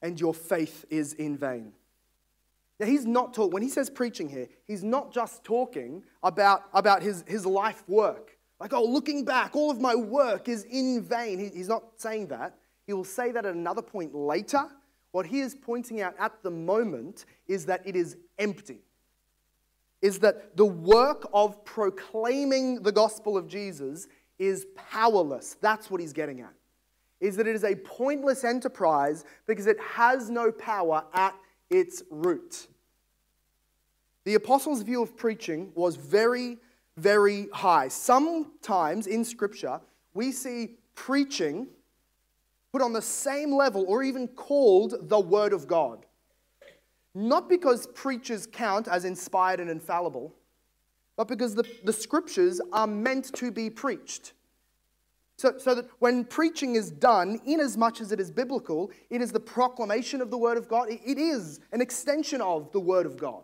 and 0.00 0.20
your 0.20 0.34
faith 0.34 0.84
is 0.90 1.12
in 1.14 1.36
vain. 1.36 1.72
Now, 2.80 2.86
he's 2.86 3.06
not 3.06 3.32
talking, 3.32 3.52
when 3.52 3.62
he 3.62 3.68
says 3.68 3.88
preaching 3.88 4.28
here, 4.28 4.48
he's 4.66 4.82
not 4.82 5.12
just 5.12 5.44
talking 5.44 6.02
about, 6.22 6.64
about 6.74 7.02
his, 7.02 7.22
his 7.28 7.46
life 7.46 7.84
work. 7.86 8.36
Like, 8.58 8.72
oh, 8.72 8.84
looking 8.84 9.24
back, 9.24 9.54
all 9.54 9.70
of 9.70 9.80
my 9.80 9.94
work 9.94 10.48
is 10.48 10.64
in 10.64 11.02
vain. 11.02 11.38
He, 11.38 11.48
he's 11.48 11.68
not 11.68 11.84
saying 11.96 12.28
that. 12.28 12.56
He 12.86 12.92
will 12.92 13.04
say 13.04 13.30
that 13.30 13.46
at 13.46 13.54
another 13.54 13.82
point 13.82 14.14
later. 14.14 14.68
What 15.12 15.26
he 15.26 15.40
is 15.40 15.54
pointing 15.54 16.00
out 16.00 16.14
at 16.18 16.42
the 16.42 16.50
moment 16.50 17.26
is 17.46 17.66
that 17.66 17.82
it 17.86 17.94
is 17.94 18.16
empty. 18.38 18.80
Is 20.00 20.18
that 20.20 20.56
the 20.56 20.66
work 20.66 21.28
of 21.32 21.64
proclaiming 21.64 22.82
the 22.82 22.90
gospel 22.90 23.36
of 23.36 23.46
Jesus 23.46 24.08
is 24.38 24.66
powerless. 24.74 25.56
That's 25.60 25.90
what 25.90 26.00
he's 26.00 26.12
getting 26.12 26.40
at. 26.40 26.52
Is 27.20 27.36
that 27.36 27.46
it 27.46 27.54
is 27.54 27.62
a 27.62 27.76
pointless 27.76 28.42
enterprise 28.42 29.24
because 29.46 29.68
it 29.68 29.78
has 29.78 30.28
no 30.28 30.50
power 30.50 31.04
at 31.14 31.34
its 31.70 32.02
root. 32.10 32.66
The 34.24 34.34
apostles' 34.34 34.82
view 34.82 35.02
of 35.02 35.16
preaching 35.16 35.72
was 35.74 35.96
very, 35.96 36.58
very 36.96 37.48
high. 37.52 37.88
Sometimes 37.88 39.06
in 39.06 39.24
Scripture, 39.24 39.80
we 40.14 40.32
see 40.32 40.76
preaching 40.94 41.68
put 42.72 42.82
on 42.82 42.92
the 42.92 43.02
same 43.02 43.54
level 43.54 43.84
or 43.86 44.02
even 44.02 44.26
called 44.28 45.08
the 45.08 45.20
Word 45.20 45.52
of 45.52 45.66
God. 45.66 46.06
Not 47.14 47.48
because 47.48 47.86
preachers 47.88 48.46
count 48.46 48.88
as 48.88 49.04
inspired 49.04 49.60
and 49.60 49.70
infallible, 49.70 50.34
but 51.16 51.28
because 51.28 51.54
the, 51.54 51.64
the 51.84 51.92
Scriptures 51.92 52.60
are 52.72 52.86
meant 52.86 53.32
to 53.34 53.50
be 53.50 53.68
preached. 53.68 54.32
So, 55.36 55.58
so 55.58 55.74
that 55.74 55.86
when 55.98 56.24
preaching 56.24 56.76
is 56.76 56.90
done, 56.90 57.40
in 57.44 57.60
as 57.60 57.76
much 57.76 58.00
as 58.00 58.12
it 58.12 58.20
is 58.20 58.30
biblical, 58.30 58.90
it 59.10 59.20
is 59.20 59.32
the 59.32 59.40
proclamation 59.40 60.20
of 60.20 60.30
the 60.30 60.38
Word 60.38 60.56
of 60.56 60.68
God. 60.68 60.88
it 60.88 61.18
is 61.18 61.60
an 61.72 61.80
extension 61.80 62.40
of 62.40 62.72
the 62.72 62.80
Word 62.80 63.06
of 63.06 63.16
God. 63.16 63.42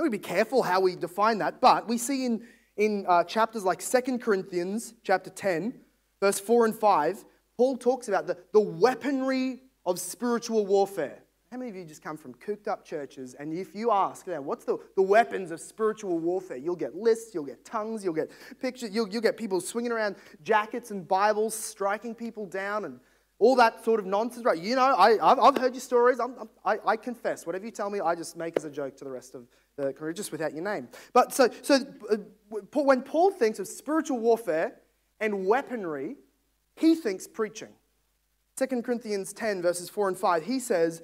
Know, 0.00 0.04
we 0.04 0.08
be 0.08 0.18
careful 0.18 0.62
how 0.62 0.80
we 0.80 0.96
define 0.96 1.38
that, 1.38 1.60
but 1.60 1.86
we 1.86 1.98
see 1.98 2.24
in, 2.24 2.46
in 2.78 3.04
uh, 3.06 3.24
chapters 3.24 3.64
like 3.64 3.84
2 3.84 4.18
Corinthians 4.18 4.94
chapter 5.02 5.28
10, 5.28 5.74
verse 6.20 6.40
4 6.40 6.64
and 6.64 6.74
5, 6.74 7.24
Paul 7.60 7.76
talks 7.76 8.08
about 8.08 8.26
the, 8.26 8.38
the 8.54 8.60
weaponry 8.60 9.60
of 9.84 10.00
spiritual 10.00 10.64
warfare. 10.64 11.18
How 11.52 11.58
many 11.58 11.68
of 11.68 11.76
you 11.76 11.84
just 11.84 12.00
come 12.00 12.16
from 12.16 12.32
cooked 12.32 12.68
up 12.68 12.86
churches 12.86 13.34
and 13.34 13.52
if 13.52 13.74
you 13.74 13.90
ask 13.90 14.26
what's 14.26 14.64
the, 14.64 14.78
the 14.96 15.02
weapons 15.02 15.50
of 15.50 15.60
spiritual 15.60 16.18
warfare? 16.18 16.56
You'll 16.56 16.74
get 16.74 16.94
lists, 16.94 17.34
you'll 17.34 17.44
get 17.44 17.62
tongues, 17.62 18.02
you'll 18.02 18.14
get 18.14 18.30
pictures, 18.62 18.92
you'll, 18.92 19.10
you'll 19.10 19.20
get 19.20 19.36
people 19.36 19.60
swinging 19.60 19.92
around 19.92 20.16
jackets 20.42 20.90
and 20.90 21.06
Bibles, 21.06 21.54
striking 21.54 22.14
people 22.14 22.46
down 22.46 22.86
and 22.86 22.98
all 23.38 23.54
that 23.56 23.84
sort 23.84 24.00
of 24.00 24.06
nonsense, 24.06 24.46
right? 24.46 24.56
You 24.56 24.76
know, 24.76 24.94
I, 24.96 25.18
I've, 25.20 25.38
I've 25.38 25.58
heard 25.58 25.74
your 25.74 25.82
stories. 25.82 26.18
I'm, 26.18 26.34
I'm, 26.40 26.48
I, 26.64 26.78
I 26.92 26.96
confess. 26.96 27.44
Whatever 27.44 27.66
you 27.66 27.72
tell 27.72 27.90
me, 27.90 28.00
I 28.00 28.14
just 28.14 28.38
make 28.38 28.56
as 28.56 28.64
a 28.64 28.70
joke 28.70 28.96
to 28.96 29.04
the 29.04 29.10
rest 29.10 29.34
of 29.34 29.46
the 29.76 29.92
career, 29.92 30.14
just 30.14 30.32
without 30.32 30.54
your 30.54 30.64
name. 30.64 30.88
But 31.12 31.34
so, 31.34 31.50
so 31.60 31.80
uh, 32.10 32.16
when 32.72 33.02
Paul 33.02 33.30
thinks 33.30 33.58
of 33.58 33.68
spiritual 33.68 34.18
warfare 34.18 34.76
and 35.20 35.44
weaponry, 35.44 36.16
he 36.80 36.94
thinks 36.94 37.26
preaching. 37.26 37.68
2 38.56 38.82
Corinthians 38.82 39.34
10, 39.34 39.60
verses 39.60 39.90
4 39.90 40.08
and 40.08 40.18
5, 40.18 40.44
he 40.44 40.58
says 40.58 41.02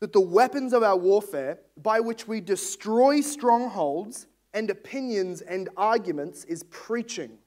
that 0.00 0.12
the 0.12 0.20
weapons 0.20 0.74
of 0.74 0.82
our 0.82 0.96
warfare, 0.96 1.58
by 1.82 2.00
which 2.00 2.28
we 2.28 2.40
destroy 2.40 3.22
strongholds 3.22 4.26
and 4.52 4.70
opinions 4.70 5.40
and 5.40 5.70
arguments, 5.76 6.44
is 6.44 6.64
preaching. 6.64 7.38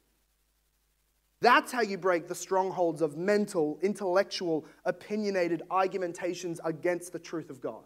That's 1.42 1.72
how 1.72 1.82
you 1.82 1.98
break 1.98 2.28
the 2.28 2.36
strongholds 2.36 3.04
of 3.04 3.18
mental, 3.18 3.78
intellectual, 3.84 4.66
opinionated 4.86 5.62
argumentations 5.70 6.60
against 6.66 7.14
the 7.14 7.20
truth 7.20 7.52
of 7.52 7.62
God. 7.62 7.84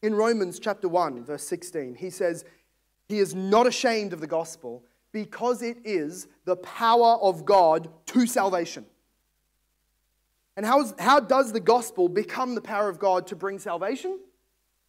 In 0.00 0.14
Romans 0.14 0.60
chapter 0.60 0.88
1, 0.88 1.24
verse 1.24 1.46
16, 1.46 1.96
he 1.96 2.08
says, 2.08 2.44
He 3.08 3.18
is 3.18 3.34
not 3.34 3.66
ashamed 3.66 4.12
of 4.12 4.20
the 4.20 4.26
gospel 4.28 4.84
because 5.12 5.62
it 5.62 5.78
is 5.84 6.26
the 6.44 6.56
power 6.56 7.18
of 7.20 7.44
God 7.44 7.88
to 8.06 8.26
salvation. 8.26 8.86
And 10.56 10.66
how, 10.66 10.80
is, 10.80 10.94
how 10.98 11.20
does 11.20 11.52
the 11.52 11.60
gospel 11.60 12.08
become 12.08 12.54
the 12.54 12.60
power 12.60 12.88
of 12.88 12.98
God 12.98 13.26
to 13.28 13.36
bring 13.36 13.58
salvation? 13.58 14.18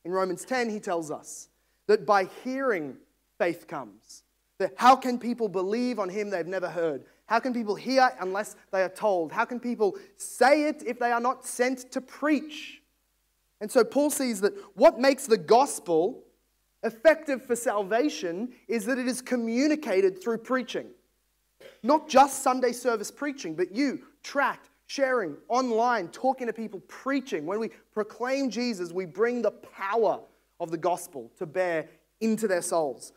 In 0.03 0.11
Romans 0.11 0.43
10, 0.43 0.69
he 0.69 0.79
tells 0.79 1.11
us 1.11 1.49
that 1.87 2.05
by 2.05 2.25
hearing, 2.43 2.97
faith 3.37 3.67
comes. 3.67 4.23
That 4.57 4.73
how 4.75 4.95
can 4.95 5.17
people 5.17 5.47
believe 5.47 5.99
on 5.99 6.09
him 6.09 6.29
they've 6.29 6.45
never 6.45 6.69
heard? 6.69 7.05
How 7.25 7.39
can 7.39 7.53
people 7.53 7.75
hear 7.75 8.11
unless 8.19 8.55
they 8.71 8.83
are 8.83 8.89
told? 8.89 9.31
How 9.31 9.45
can 9.45 9.59
people 9.59 9.97
say 10.17 10.63
it 10.67 10.83
if 10.85 10.99
they 10.99 11.11
are 11.11 11.21
not 11.21 11.45
sent 11.45 11.91
to 11.93 12.01
preach? 12.01 12.81
And 13.61 13.71
so 13.71 13.83
Paul 13.83 14.09
sees 14.09 14.41
that 14.41 14.53
what 14.75 14.99
makes 14.99 15.25
the 15.25 15.37
gospel 15.37 16.23
effective 16.83 17.45
for 17.45 17.55
salvation 17.55 18.53
is 18.67 18.85
that 18.85 18.97
it 18.97 19.07
is 19.07 19.21
communicated 19.21 20.21
through 20.21 20.39
preaching. 20.39 20.87
Not 21.81 22.09
just 22.09 22.43
Sunday 22.43 22.71
service 22.71 23.11
preaching, 23.11 23.55
but 23.55 23.73
you, 23.73 24.03
tract, 24.21 24.69
sharing, 24.85 25.35
online, 25.49 26.07
talking 26.09 26.47
to 26.47 26.53
people, 26.53 26.81
preaching. 26.87 27.45
When 27.45 27.59
we 27.59 27.69
proclaim 27.93 28.49
Jesus, 28.49 28.91
we 28.91 29.05
bring 29.05 29.41
the 29.41 29.51
power 29.51 30.19
of 30.59 30.71
the 30.71 30.77
gospel 30.77 31.31
to 31.37 31.45
bear 31.45 31.87
into 32.21 32.47
their 32.47 32.61
souls. 32.61 33.11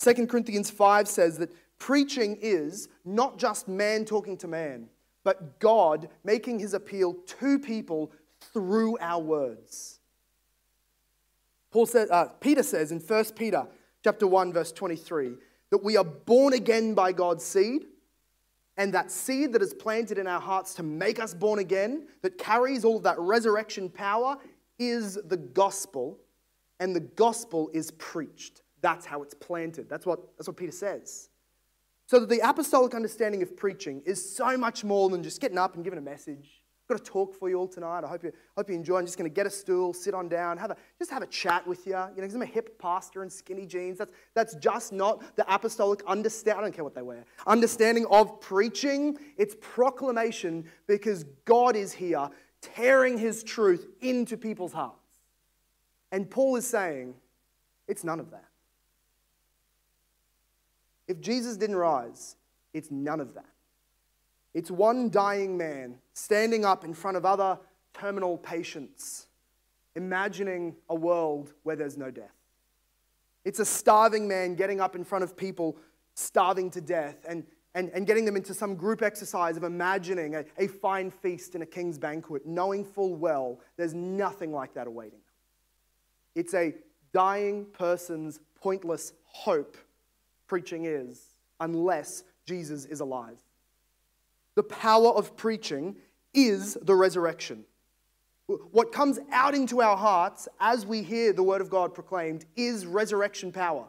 2 0.00 0.26
Corinthians 0.26 0.70
5 0.70 1.06
says 1.06 1.38
that 1.38 1.52
preaching 1.78 2.38
is 2.40 2.88
not 3.04 3.38
just 3.38 3.68
man 3.68 4.04
talking 4.04 4.36
to 4.38 4.48
man, 4.48 4.88
but 5.24 5.58
God 5.60 6.08
making 6.24 6.58
his 6.58 6.74
appeal 6.74 7.14
to 7.38 7.58
people 7.58 8.10
through 8.40 8.98
our 8.98 9.20
words. 9.20 9.99
Paul 11.70 11.86
says, 11.86 12.10
uh, 12.10 12.26
Peter 12.40 12.62
says 12.62 12.90
in 12.92 12.98
1 12.98 13.24
Peter 13.36 13.66
chapter 14.02 14.26
1, 14.26 14.52
verse 14.52 14.72
23, 14.72 15.34
that 15.70 15.84
we 15.84 15.96
are 15.96 16.04
born 16.04 16.52
again 16.52 16.94
by 16.94 17.12
God's 17.12 17.44
seed, 17.44 17.86
and 18.76 18.92
that 18.94 19.10
seed 19.10 19.52
that 19.52 19.62
is 19.62 19.74
planted 19.74 20.18
in 20.18 20.26
our 20.26 20.40
hearts 20.40 20.74
to 20.74 20.82
make 20.82 21.20
us 21.20 21.34
born 21.34 21.58
again, 21.58 22.08
that 22.22 22.38
carries 22.38 22.84
all 22.84 22.96
of 22.96 23.02
that 23.04 23.18
resurrection 23.18 23.88
power, 23.88 24.36
is 24.78 25.18
the 25.26 25.36
gospel, 25.36 26.18
and 26.80 26.96
the 26.96 27.00
gospel 27.00 27.70
is 27.72 27.90
preached. 27.92 28.62
That's 28.80 29.04
how 29.04 29.22
it's 29.22 29.34
planted. 29.34 29.88
That's 29.88 30.06
what, 30.06 30.20
that's 30.36 30.48
what 30.48 30.56
Peter 30.56 30.72
says. 30.72 31.28
So 32.06 32.18
that 32.20 32.28
the 32.28 32.40
apostolic 32.40 32.94
understanding 32.94 33.42
of 33.42 33.56
preaching 33.56 34.02
is 34.04 34.34
so 34.34 34.56
much 34.56 34.82
more 34.82 35.10
than 35.10 35.22
just 35.22 35.40
getting 35.40 35.58
up 35.58 35.74
and 35.76 35.84
giving 35.84 35.98
a 35.98 36.02
message 36.02 36.59
got 36.90 37.00
a 37.00 37.04
talk 37.04 37.34
for 37.34 37.48
you 37.48 37.56
all 37.56 37.68
tonight. 37.68 38.04
I 38.04 38.08
hope 38.08 38.24
you, 38.24 38.32
hope 38.56 38.68
you 38.68 38.74
enjoy. 38.74 38.98
I'm 38.98 39.06
just 39.06 39.16
going 39.16 39.30
to 39.30 39.34
get 39.34 39.46
a 39.46 39.50
stool, 39.50 39.92
sit 39.92 40.12
on 40.12 40.28
down, 40.28 40.58
have 40.58 40.70
a, 40.70 40.76
just 40.98 41.10
have 41.10 41.22
a 41.22 41.26
chat 41.26 41.66
with 41.66 41.86
you. 41.86 41.92
You 41.92 41.98
know, 41.98 42.12
because 42.16 42.34
I'm 42.34 42.42
a 42.42 42.46
hip 42.46 42.78
pastor 42.78 43.22
in 43.22 43.30
skinny 43.30 43.64
jeans. 43.64 43.98
That's, 43.98 44.12
that's 44.34 44.54
just 44.56 44.92
not 44.92 45.36
the 45.36 45.52
apostolic 45.52 46.02
understanding. 46.06 46.58
I 46.58 46.62
don't 46.66 46.74
care 46.74 46.84
what 46.84 46.94
they 46.94 47.02
wear. 47.02 47.24
Understanding 47.46 48.06
of 48.10 48.40
preaching. 48.40 49.18
It's 49.38 49.56
proclamation 49.60 50.64
because 50.86 51.24
God 51.44 51.76
is 51.76 51.92
here 51.92 52.28
tearing 52.60 53.16
his 53.16 53.42
truth 53.42 53.86
into 54.00 54.36
people's 54.36 54.72
hearts. 54.72 54.96
And 56.12 56.28
Paul 56.28 56.56
is 56.56 56.66
saying, 56.66 57.14
it's 57.86 58.04
none 58.04 58.20
of 58.20 58.30
that. 58.32 58.48
If 61.06 61.20
Jesus 61.20 61.56
didn't 61.56 61.76
rise, 61.76 62.36
it's 62.72 62.90
none 62.90 63.20
of 63.20 63.34
that. 63.34 63.49
It's 64.52 64.70
one 64.70 65.10
dying 65.10 65.56
man 65.56 65.96
standing 66.12 66.64
up 66.64 66.84
in 66.84 66.92
front 66.92 67.16
of 67.16 67.24
other 67.24 67.58
terminal 67.94 68.36
patients, 68.38 69.26
imagining 69.94 70.74
a 70.88 70.94
world 70.94 71.52
where 71.62 71.76
there's 71.76 71.96
no 71.96 72.10
death. 72.10 72.34
It's 73.44 73.60
a 73.60 73.64
starving 73.64 74.26
man 74.26 74.54
getting 74.54 74.80
up 74.80 74.96
in 74.96 75.04
front 75.04 75.24
of 75.24 75.36
people 75.36 75.76
starving 76.14 76.70
to 76.72 76.80
death 76.80 77.24
and, 77.28 77.44
and, 77.74 77.90
and 77.90 78.06
getting 78.06 78.24
them 78.24 78.36
into 78.36 78.52
some 78.52 78.74
group 78.74 79.02
exercise 79.02 79.56
of 79.56 79.62
imagining 79.62 80.34
a, 80.34 80.44
a 80.58 80.66
fine 80.66 81.10
feast 81.10 81.54
in 81.54 81.62
a 81.62 81.66
king's 81.66 81.98
banquet, 81.98 82.44
knowing 82.44 82.84
full 82.84 83.14
well 83.14 83.60
there's 83.76 83.94
nothing 83.94 84.52
like 84.52 84.74
that 84.74 84.86
awaiting 84.86 85.20
them. 85.20 85.20
It's 86.34 86.54
a 86.54 86.74
dying 87.12 87.66
person's 87.72 88.40
pointless 88.60 89.12
hope, 89.24 89.76
preaching 90.48 90.84
is, 90.84 91.34
unless 91.60 92.24
Jesus 92.44 92.84
is 92.84 93.00
alive 93.00 93.38
the 94.60 94.64
power 94.64 95.08
of 95.08 95.38
preaching 95.38 95.96
is 96.34 96.76
the 96.82 96.94
resurrection. 96.94 97.64
What 98.72 98.92
comes 98.92 99.18
out 99.32 99.54
into 99.54 99.80
our 99.80 99.96
hearts 99.96 100.48
as 100.60 100.84
we 100.84 101.02
hear 101.02 101.32
the 101.32 101.42
word 101.42 101.62
of 101.62 101.70
God 101.70 101.94
proclaimed 101.94 102.44
is 102.56 102.84
resurrection 102.84 103.52
power. 103.52 103.86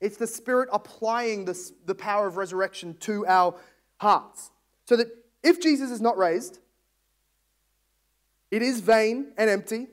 It's 0.00 0.16
the 0.16 0.28
Spirit 0.28 0.68
applying 0.72 1.44
this, 1.44 1.72
the 1.86 1.96
power 1.96 2.28
of 2.28 2.36
resurrection 2.36 2.96
to 3.00 3.26
our 3.26 3.56
hearts. 3.96 4.52
So 4.84 4.94
that 4.94 5.08
if 5.42 5.60
Jesus 5.60 5.90
is 5.90 6.00
not 6.00 6.16
raised, 6.16 6.60
it 8.52 8.62
is 8.62 8.78
vain 8.78 9.32
and 9.36 9.50
empty. 9.50 9.88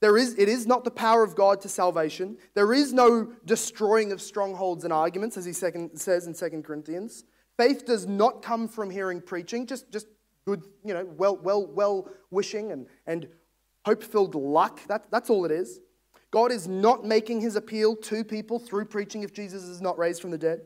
There 0.00 0.18
is, 0.18 0.34
it 0.36 0.48
is 0.48 0.66
not 0.66 0.82
the 0.82 0.90
power 0.90 1.22
of 1.22 1.36
God 1.36 1.60
to 1.60 1.68
salvation. 1.68 2.36
There 2.54 2.72
is 2.72 2.92
no 2.92 3.32
destroying 3.44 4.10
of 4.10 4.20
strongholds 4.20 4.82
and 4.82 4.92
arguments, 4.92 5.36
as 5.36 5.44
he 5.44 5.52
second, 5.52 5.96
says 6.00 6.26
in 6.26 6.34
2 6.34 6.62
Corinthians. 6.62 7.22
Faith 7.58 7.84
does 7.84 8.06
not 8.06 8.40
come 8.40 8.68
from 8.68 8.88
hearing 8.88 9.20
preaching, 9.20 9.66
just, 9.66 9.92
just 9.92 10.06
good, 10.46 10.62
you 10.84 10.94
know, 10.94 11.04
well, 11.04 11.36
well, 11.36 11.66
well 11.66 12.08
wishing 12.30 12.72
and, 12.72 12.86
and 13.06 13.28
hope 13.84 14.02
filled 14.02 14.34
luck. 14.34 14.80
That, 14.86 15.10
that's 15.10 15.28
all 15.28 15.44
it 15.44 15.50
is. 15.50 15.80
God 16.30 16.52
is 16.52 16.68
not 16.68 17.04
making 17.04 17.40
his 17.40 17.56
appeal 17.56 17.96
to 17.96 18.22
people 18.22 18.58
through 18.58 18.84
preaching 18.86 19.24
if 19.24 19.32
Jesus 19.32 19.64
is 19.64 19.80
not 19.80 19.98
raised 19.98 20.22
from 20.22 20.30
the 20.30 20.38
dead. 20.38 20.60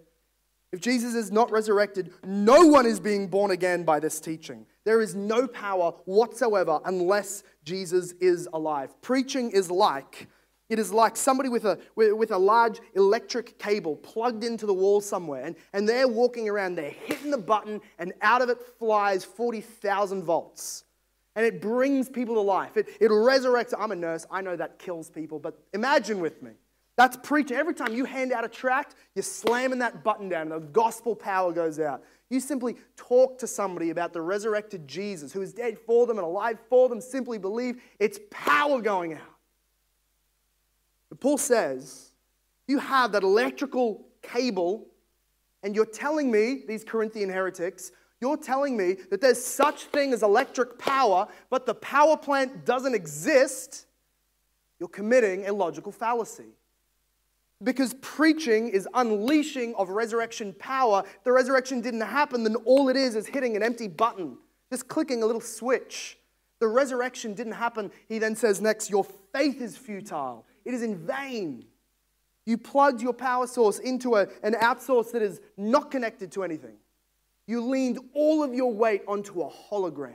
If 0.70 0.80
Jesus 0.80 1.14
is 1.14 1.30
not 1.30 1.50
resurrected, 1.50 2.12
no 2.24 2.66
one 2.66 2.86
is 2.86 3.00
being 3.00 3.26
born 3.26 3.50
again 3.50 3.84
by 3.84 3.98
this 3.98 4.20
teaching. 4.20 4.66
There 4.84 5.00
is 5.00 5.14
no 5.14 5.46
power 5.46 5.92
whatsoever 6.04 6.80
unless 6.84 7.42
Jesus 7.64 8.12
is 8.20 8.48
alive. 8.52 9.00
Preaching 9.02 9.50
is 9.50 9.70
like 9.70 10.28
it 10.72 10.78
is 10.78 10.90
like 10.90 11.18
somebody 11.18 11.50
with 11.50 11.66
a, 11.66 11.78
with 11.94 12.30
a 12.30 12.38
large 12.38 12.80
electric 12.94 13.58
cable 13.58 13.94
plugged 13.96 14.42
into 14.42 14.64
the 14.64 14.72
wall 14.72 15.02
somewhere, 15.02 15.44
and, 15.44 15.54
and 15.74 15.86
they're 15.86 16.08
walking 16.08 16.48
around, 16.48 16.76
they're 16.76 16.88
hitting 16.88 17.30
the 17.30 17.36
button, 17.36 17.78
and 17.98 18.14
out 18.22 18.40
of 18.40 18.48
it 18.48 18.56
flies 18.78 19.22
40,000 19.22 20.24
volts. 20.24 20.84
And 21.36 21.44
it 21.44 21.60
brings 21.60 22.08
people 22.08 22.34
to 22.36 22.40
life. 22.40 22.78
It, 22.78 22.88
it 23.00 23.10
resurrects. 23.10 23.74
I'm 23.78 23.92
a 23.92 23.96
nurse, 23.96 24.24
I 24.30 24.40
know 24.40 24.56
that 24.56 24.78
kills 24.78 25.10
people, 25.10 25.38
but 25.38 25.62
imagine 25.74 26.20
with 26.20 26.42
me. 26.42 26.52
That's 26.96 27.18
preaching. 27.22 27.58
Every 27.58 27.74
time 27.74 27.94
you 27.94 28.06
hand 28.06 28.32
out 28.32 28.44
a 28.44 28.48
tract, 28.48 28.94
you're 29.14 29.22
slamming 29.22 29.78
that 29.80 30.02
button 30.02 30.30
down, 30.30 30.52
and 30.52 30.52
the 30.52 30.66
gospel 30.68 31.14
power 31.14 31.52
goes 31.52 31.78
out. 31.80 32.02
You 32.30 32.40
simply 32.40 32.76
talk 32.96 33.38
to 33.40 33.46
somebody 33.46 33.90
about 33.90 34.14
the 34.14 34.22
resurrected 34.22 34.88
Jesus 34.88 35.34
who 35.34 35.42
is 35.42 35.52
dead 35.52 35.78
for 35.78 36.06
them 36.06 36.16
and 36.16 36.26
alive 36.26 36.58
for 36.70 36.88
them. 36.88 37.02
Simply 37.02 37.36
believe 37.36 37.82
it's 37.98 38.18
power 38.30 38.80
going 38.80 39.12
out. 39.12 39.31
Paul 41.22 41.38
says, 41.38 42.10
you 42.66 42.80
have 42.80 43.12
that 43.12 43.22
electrical 43.22 44.04
cable, 44.22 44.88
and 45.62 45.72
you're 45.72 45.86
telling 45.86 46.32
me, 46.32 46.64
these 46.66 46.82
Corinthian 46.82 47.30
heretics, 47.30 47.92
you're 48.20 48.36
telling 48.36 48.76
me 48.76 48.96
that 49.08 49.20
there's 49.20 49.42
such 49.42 49.84
thing 49.84 50.12
as 50.12 50.24
electric 50.24 50.80
power, 50.80 51.28
but 51.48 51.64
the 51.64 51.76
power 51.76 52.16
plant 52.16 52.64
doesn't 52.64 52.92
exist. 52.92 53.86
You're 54.80 54.88
committing 54.88 55.46
a 55.46 55.52
logical 55.52 55.92
fallacy. 55.92 56.56
Because 57.62 57.94
preaching 58.00 58.70
is 58.70 58.88
unleashing 58.92 59.76
of 59.76 59.90
resurrection 59.90 60.52
power. 60.58 61.04
If 61.06 61.22
the 61.22 61.30
resurrection 61.30 61.80
didn't 61.80 62.00
happen, 62.00 62.42
then 62.42 62.56
all 62.64 62.88
it 62.88 62.96
is 62.96 63.14
is 63.14 63.28
hitting 63.28 63.54
an 63.54 63.62
empty 63.62 63.86
button, 63.86 64.38
just 64.70 64.88
clicking 64.88 65.22
a 65.22 65.26
little 65.26 65.40
switch. 65.40 66.18
The 66.58 66.66
resurrection 66.66 67.34
didn't 67.34 67.52
happen. 67.52 67.92
He 68.08 68.18
then 68.18 68.34
says 68.34 68.60
next, 68.60 68.90
Your 68.90 69.06
faith 69.32 69.60
is 69.60 69.76
futile. 69.76 70.46
It 70.64 70.74
is 70.74 70.82
in 70.82 70.98
vain. 70.98 71.64
You 72.44 72.58
plugged 72.58 73.00
your 73.00 73.12
power 73.12 73.46
source 73.46 73.78
into 73.78 74.16
a, 74.16 74.26
an 74.42 74.54
outsource 74.54 75.12
that 75.12 75.22
is 75.22 75.40
not 75.56 75.90
connected 75.90 76.32
to 76.32 76.42
anything. 76.42 76.76
You 77.46 77.60
leaned 77.60 77.98
all 78.14 78.42
of 78.42 78.54
your 78.54 78.72
weight 78.72 79.02
onto 79.06 79.42
a 79.42 79.50
hologram. 79.50 80.14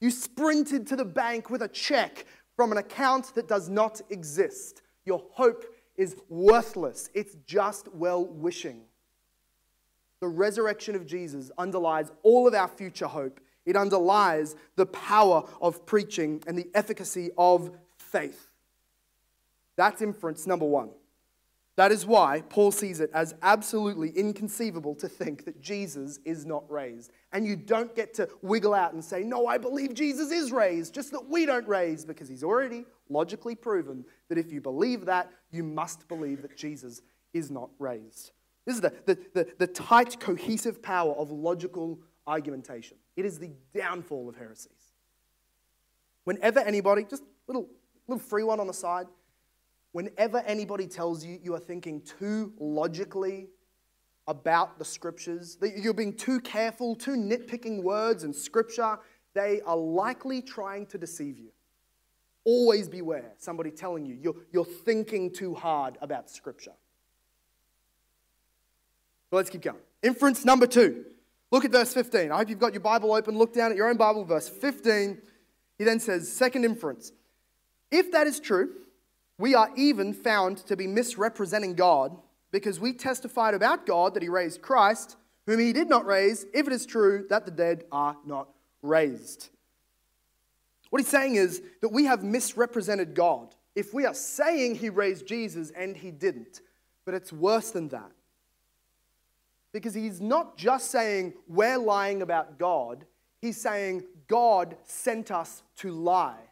You 0.00 0.10
sprinted 0.10 0.86
to 0.88 0.96
the 0.96 1.04
bank 1.04 1.50
with 1.50 1.62
a 1.62 1.68
check 1.68 2.26
from 2.56 2.72
an 2.72 2.78
account 2.78 3.34
that 3.34 3.48
does 3.48 3.68
not 3.68 4.00
exist. 4.10 4.82
Your 5.04 5.22
hope 5.32 5.64
is 5.96 6.16
worthless, 6.28 7.10
it's 7.14 7.36
just 7.46 7.88
well 7.94 8.24
wishing. 8.24 8.82
The 10.20 10.28
resurrection 10.28 10.94
of 10.94 11.06
Jesus 11.06 11.50
underlies 11.56 12.10
all 12.22 12.46
of 12.46 12.54
our 12.54 12.68
future 12.68 13.06
hope. 13.06 13.40
It 13.64 13.76
underlies 13.76 14.56
the 14.76 14.86
power 14.86 15.44
of 15.60 15.86
preaching 15.86 16.42
and 16.46 16.56
the 16.56 16.68
efficacy 16.74 17.30
of 17.38 17.70
faith. 17.96 18.49
That's 19.80 20.02
inference 20.02 20.46
number 20.46 20.66
one. 20.66 20.90
That 21.76 21.90
is 21.90 22.04
why 22.04 22.42
Paul 22.50 22.70
sees 22.70 23.00
it 23.00 23.10
as 23.14 23.34
absolutely 23.40 24.10
inconceivable 24.10 24.94
to 24.96 25.08
think 25.08 25.46
that 25.46 25.62
Jesus 25.62 26.18
is 26.26 26.44
not 26.44 26.70
raised. 26.70 27.12
And 27.32 27.46
you 27.46 27.56
don't 27.56 27.96
get 27.96 28.12
to 28.14 28.28
wiggle 28.42 28.74
out 28.74 28.92
and 28.92 29.02
say, 29.02 29.22
No, 29.22 29.46
I 29.46 29.56
believe 29.56 29.94
Jesus 29.94 30.30
is 30.30 30.52
raised, 30.52 30.94
just 30.94 31.12
that 31.12 31.30
we 31.30 31.46
don't 31.46 31.66
raise, 31.66 32.04
because 32.04 32.28
he's 32.28 32.44
already 32.44 32.84
logically 33.08 33.54
proven 33.54 34.04
that 34.28 34.36
if 34.36 34.52
you 34.52 34.60
believe 34.60 35.06
that, 35.06 35.30
you 35.50 35.62
must 35.62 36.06
believe 36.08 36.42
that 36.42 36.58
Jesus 36.58 37.00
is 37.32 37.50
not 37.50 37.70
raised. 37.78 38.32
This 38.66 38.74
is 38.74 38.82
the, 38.82 38.92
the, 39.06 39.18
the, 39.32 39.48
the 39.56 39.66
tight, 39.66 40.20
cohesive 40.20 40.82
power 40.82 41.14
of 41.14 41.30
logical 41.30 42.00
argumentation. 42.26 42.98
It 43.16 43.24
is 43.24 43.38
the 43.38 43.52
downfall 43.72 44.28
of 44.28 44.36
heresies. 44.36 44.92
Whenever 46.24 46.58
anybody, 46.58 47.06
just 47.08 47.22
little, 47.46 47.66
little 48.06 48.22
free 48.22 48.42
one 48.42 48.60
on 48.60 48.66
the 48.66 48.74
side, 48.74 49.06
Whenever 49.92 50.38
anybody 50.38 50.86
tells 50.86 51.24
you 51.24 51.38
you 51.42 51.54
are 51.54 51.60
thinking 51.60 52.00
too 52.02 52.52
logically 52.58 53.48
about 54.28 54.78
the 54.78 54.84
scriptures, 54.84 55.56
that 55.56 55.78
you're 55.78 55.94
being 55.94 56.16
too 56.16 56.40
careful, 56.40 56.94
too 56.94 57.16
nitpicking 57.16 57.82
words 57.82 58.22
and 58.22 58.34
scripture, 58.34 58.98
they 59.34 59.60
are 59.62 59.76
likely 59.76 60.40
trying 60.40 60.86
to 60.86 60.98
deceive 60.98 61.38
you. 61.38 61.50
Always 62.44 62.88
beware 62.88 63.32
somebody 63.38 63.70
telling 63.70 64.06
you 64.06 64.16
you're, 64.20 64.36
you're 64.52 64.64
thinking 64.64 65.32
too 65.32 65.54
hard 65.54 65.98
about 66.00 66.30
scripture. 66.30 66.72
But 69.30 69.38
let's 69.38 69.50
keep 69.50 69.62
going. 69.62 69.78
Inference 70.02 70.44
number 70.44 70.66
two. 70.66 71.04
Look 71.50 71.64
at 71.64 71.72
verse 71.72 71.92
15. 71.92 72.30
I 72.30 72.36
hope 72.36 72.48
you've 72.48 72.58
got 72.58 72.72
your 72.72 72.80
Bible 72.80 73.12
open. 73.12 73.36
Look 73.36 73.52
down 73.52 73.72
at 73.72 73.76
your 73.76 73.88
own 73.88 73.96
Bible, 73.96 74.24
verse 74.24 74.48
15. 74.48 75.20
He 75.78 75.84
then 75.84 75.98
says, 75.98 76.30
second 76.32 76.64
inference. 76.64 77.12
If 77.90 78.12
that 78.12 78.26
is 78.26 78.38
true, 78.38 78.70
we 79.40 79.54
are 79.54 79.70
even 79.74 80.12
found 80.12 80.58
to 80.58 80.76
be 80.76 80.86
misrepresenting 80.86 81.74
God 81.74 82.14
because 82.52 82.78
we 82.78 82.92
testified 82.92 83.54
about 83.54 83.86
God 83.86 84.12
that 84.12 84.22
he 84.22 84.28
raised 84.28 84.60
Christ, 84.60 85.16
whom 85.46 85.58
he 85.58 85.72
did 85.72 85.88
not 85.88 86.04
raise, 86.04 86.44
if 86.52 86.66
it 86.66 86.72
is 86.74 86.84
true 86.84 87.24
that 87.30 87.46
the 87.46 87.50
dead 87.50 87.84
are 87.90 88.18
not 88.26 88.48
raised. 88.82 89.48
What 90.90 91.00
he's 91.00 91.08
saying 91.08 91.36
is 91.36 91.62
that 91.80 91.88
we 91.88 92.04
have 92.04 92.22
misrepresented 92.22 93.14
God. 93.14 93.54
If 93.74 93.94
we 93.94 94.04
are 94.04 94.12
saying 94.12 94.74
he 94.74 94.90
raised 94.90 95.26
Jesus 95.26 95.70
and 95.70 95.96
he 95.96 96.10
didn't, 96.10 96.60
but 97.06 97.14
it's 97.14 97.32
worse 97.32 97.70
than 97.70 97.88
that. 97.88 98.12
Because 99.72 99.94
he's 99.94 100.20
not 100.20 100.58
just 100.58 100.90
saying 100.90 101.32
we're 101.48 101.78
lying 101.78 102.20
about 102.20 102.58
God, 102.58 103.06
he's 103.40 103.58
saying 103.58 104.04
God 104.28 104.76
sent 104.84 105.30
us 105.30 105.62
to 105.76 105.92
lie. 105.92 106.50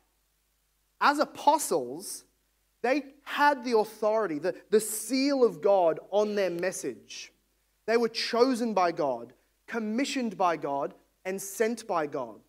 As 1.03 1.19
apostles, 1.19 2.25
they 2.89 3.05
had 3.23 3.65
the 3.65 3.77
authority, 3.77 4.39
the, 4.39 4.55
the 4.71 4.81
seal 4.81 5.45
of 5.45 5.61
God 5.61 6.01
on 6.11 6.35
their 6.35 6.49
message. 6.49 7.31
They 7.85 7.99
were 7.99 8.09
chosen 8.09 8.73
by 8.73 8.93
God, 8.93 9.35
commissioned 9.67 10.39
by 10.39 10.57
God, 10.57 10.95
and 11.27 11.41
sent 11.41 11.87
by 11.87 12.07
God. 12.07 12.41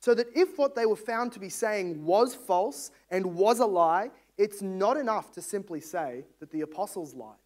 So 0.00 0.14
that 0.14 0.26
if 0.34 0.58
what 0.58 0.74
they 0.74 0.84
were 0.84 0.96
found 0.96 1.32
to 1.32 1.40
be 1.40 1.48
saying 1.48 2.04
was 2.04 2.34
false 2.34 2.90
and 3.10 3.34
was 3.34 3.60
a 3.60 3.64
lie, 3.64 4.10
it's 4.36 4.60
not 4.60 4.98
enough 4.98 5.32
to 5.32 5.40
simply 5.40 5.80
say 5.80 6.26
that 6.40 6.50
the 6.50 6.60
apostles 6.60 7.14
lied. 7.14 7.36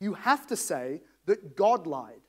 You 0.00 0.14
have 0.14 0.48
to 0.48 0.56
say 0.56 1.00
that 1.26 1.54
God 1.56 1.86
lied. 1.86 2.22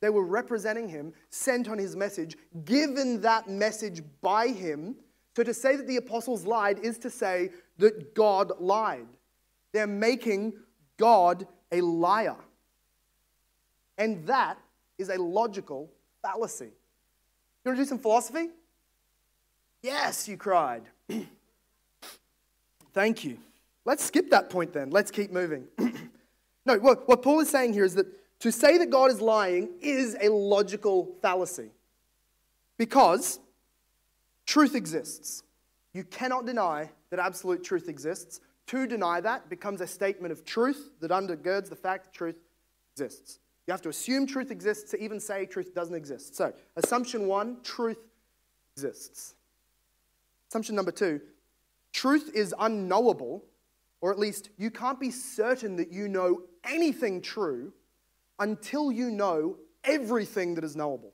They 0.00 0.08
were 0.08 0.24
representing 0.24 0.88
him, 0.88 1.12
sent 1.28 1.68
on 1.68 1.76
his 1.76 1.94
message, 1.94 2.38
given 2.64 3.20
that 3.20 3.50
message 3.50 4.02
by 4.22 4.48
him. 4.48 4.96
So 5.36 5.42
to 5.42 5.54
say 5.54 5.76
that 5.76 5.86
the 5.86 5.96
apostles 5.96 6.44
lied 6.44 6.78
is 6.80 6.98
to 6.98 7.10
say 7.10 7.50
that 7.78 8.14
God 8.14 8.52
lied. 8.58 9.06
They're 9.72 9.86
making 9.86 10.54
God 10.96 11.46
a 11.70 11.80
liar. 11.80 12.36
And 13.96 14.26
that 14.26 14.58
is 14.98 15.08
a 15.08 15.16
logical 15.16 15.90
fallacy. 16.22 16.64
You 16.64 16.72
want 17.66 17.78
to 17.78 17.84
do 17.84 17.88
some 17.88 17.98
philosophy? 17.98 18.48
Yes, 19.82 20.28
you 20.28 20.36
cried. 20.36 20.82
Thank 22.92 23.24
you. 23.24 23.38
Let's 23.84 24.04
skip 24.04 24.30
that 24.30 24.50
point 24.50 24.72
then. 24.72 24.90
Let's 24.90 25.10
keep 25.10 25.30
moving. 25.30 25.66
no, 26.66 26.78
what, 26.78 27.08
what 27.08 27.22
Paul 27.22 27.40
is 27.40 27.48
saying 27.48 27.72
here 27.72 27.84
is 27.84 27.94
that 27.94 28.06
to 28.40 28.50
say 28.50 28.78
that 28.78 28.90
God 28.90 29.10
is 29.10 29.20
lying 29.20 29.70
is 29.80 30.16
a 30.20 30.28
logical 30.28 31.14
fallacy 31.22 31.70
because 32.78 33.38
truth 34.46 34.74
exists. 34.74 35.42
You 35.92 36.04
cannot 36.04 36.46
deny 36.46 36.90
that 37.10 37.18
absolute 37.18 37.64
truth 37.64 37.88
exists. 37.88 38.40
To 38.68 38.86
deny 38.86 39.20
that 39.20 39.50
becomes 39.50 39.80
a 39.80 39.86
statement 39.86 40.32
of 40.32 40.44
truth 40.44 40.90
that 41.00 41.10
undergirds 41.10 41.68
the 41.68 41.76
fact 41.76 42.04
that 42.04 42.12
truth 42.12 42.36
exists. 42.94 43.40
You 43.66 43.72
have 43.72 43.82
to 43.82 43.88
assume 43.88 44.26
truth 44.26 44.50
exists 44.50 44.90
to 44.92 45.02
even 45.02 45.18
say 45.20 45.46
truth 45.46 45.74
doesn't 45.74 45.94
exist. 45.94 46.36
So, 46.36 46.52
assumption 46.76 47.26
one 47.26 47.58
truth 47.62 47.98
exists. 48.76 49.34
Assumption 50.48 50.74
number 50.74 50.92
two 50.92 51.20
truth 51.92 52.30
is 52.34 52.54
unknowable, 52.58 53.44
or 54.00 54.12
at 54.12 54.18
least 54.18 54.50
you 54.56 54.70
can't 54.70 55.00
be 55.00 55.10
certain 55.10 55.76
that 55.76 55.92
you 55.92 56.08
know 56.08 56.42
anything 56.64 57.20
true 57.20 57.72
until 58.38 58.90
you 58.90 59.10
know 59.10 59.56
everything 59.84 60.54
that 60.54 60.64
is 60.64 60.76
knowable. 60.76 61.12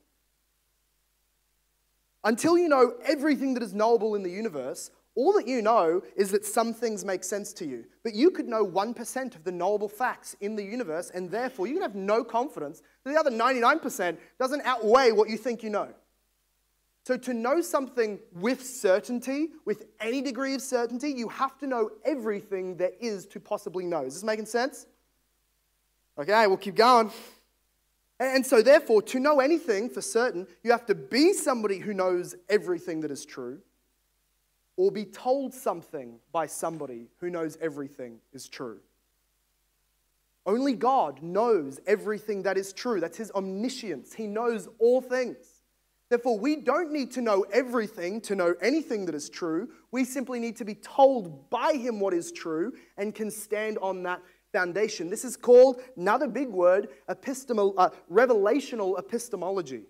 Until 2.26 2.58
you 2.58 2.68
know 2.68 2.94
everything 3.04 3.54
that 3.54 3.62
is 3.62 3.72
knowable 3.72 4.16
in 4.16 4.24
the 4.24 4.30
universe, 4.30 4.90
all 5.14 5.32
that 5.34 5.46
you 5.46 5.62
know 5.62 6.02
is 6.16 6.32
that 6.32 6.44
some 6.44 6.74
things 6.74 7.04
make 7.04 7.22
sense 7.22 7.52
to 7.52 7.64
you. 7.64 7.84
But 8.02 8.14
you 8.14 8.32
could 8.32 8.48
know 8.48 8.66
1% 8.66 9.36
of 9.36 9.44
the 9.44 9.52
knowable 9.52 9.88
facts 9.88 10.34
in 10.40 10.56
the 10.56 10.64
universe, 10.64 11.12
and 11.14 11.30
therefore 11.30 11.68
you 11.68 11.74
can 11.74 11.82
have 11.82 11.94
no 11.94 12.24
confidence 12.24 12.82
that 13.04 13.12
the 13.12 13.18
other 13.18 13.30
99% 13.30 14.18
doesn't 14.40 14.60
outweigh 14.62 15.12
what 15.12 15.30
you 15.30 15.38
think 15.38 15.62
you 15.62 15.70
know. 15.70 15.88
So, 17.04 17.16
to 17.16 17.32
know 17.32 17.60
something 17.60 18.18
with 18.32 18.66
certainty, 18.66 19.50
with 19.64 19.86
any 20.00 20.20
degree 20.20 20.54
of 20.54 20.62
certainty, 20.62 21.12
you 21.12 21.28
have 21.28 21.56
to 21.58 21.68
know 21.68 21.90
everything 22.04 22.76
there 22.76 22.90
is 23.00 23.26
to 23.26 23.38
possibly 23.38 23.86
know. 23.86 24.02
Is 24.02 24.14
this 24.14 24.24
making 24.24 24.46
sense? 24.46 24.86
Okay, 26.18 26.48
we'll 26.48 26.56
keep 26.56 26.74
going. 26.74 27.12
And 28.18 28.46
so, 28.46 28.62
therefore, 28.62 29.02
to 29.02 29.20
know 29.20 29.40
anything 29.40 29.90
for 29.90 30.00
certain, 30.00 30.46
you 30.62 30.70
have 30.70 30.86
to 30.86 30.94
be 30.94 31.34
somebody 31.34 31.78
who 31.78 31.92
knows 31.92 32.34
everything 32.48 33.00
that 33.00 33.10
is 33.10 33.26
true, 33.26 33.60
or 34.76 34.90
be 34.90 35.04
told 35.04 35.52
something 35.52 36.18
by 36.32 36.46
somebody 36.46 37.08
who 37.18 37.28
knows 37.28 37.58
everything 37.60 38.18
is 38.32 38.48
true. 38.48 38.80
Only 40.46 40.74
God 40.74 41.22
knows 41.22 41.80
everything 41.86 42.42
that 42.44 42.56
is 42.56 42.72
true. 42.72 43.00
That's 43.00 43.18
His 43.18 43.32
omniscience. 43.32 44.14
He 44.14 44.26
knows 44.26 44.68
all 44.78 45.00
things. 45.00 45.36
Therefore, 46.08 46.38
we 46.38 46.56
don't 46.56 46.92
need 46.92 47.10
to 47.12 47.20
know 47.20 47.44
everything 47.52 48.20
to 48.22 48.36
know 48.36 48.54
anything 48.62 49.06
that 49.06 49.14
is 49.14 49.28
true. 49.28 49.70
We 49.90 50.04
simply 50.04 50.38
need 50.38 50.56
to 50.56 50.64
be 50.64 50.76
told 50.76 51.50
by 51.50 51.72
Him 51.72 51.98
what 51.98 52.14
is 52.14 52.30
true 52.30 52.74
and 52.96 53.12
can 53.14 53.30
stand 53.30 53.76
on 53.78 54.04
that 54.04 54.22
foundation. 54.56 55.10
This 55.10 55.22
is 55.22 55.36
called, 55.36 55.82
another 55.98 56.26
big 56.26 56.48
word, 56.48 56.88
epistemal, 57.10 57.74
uh, 57.76 57.90
revelational 58.10 58.98
epistemology. 58.98 59.82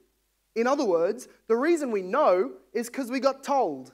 In 0.57 0.67
other 0.67 0.85
words, 0.85 1.29
the 1.47 1.55
reason 1.55 1.93
we 1.93 2.03
know 2.03 2.51
is 2.73 2.89
because 2.89 3.09
we 3.09 3.21
got 3.21 3.45
told. 3.45 3.93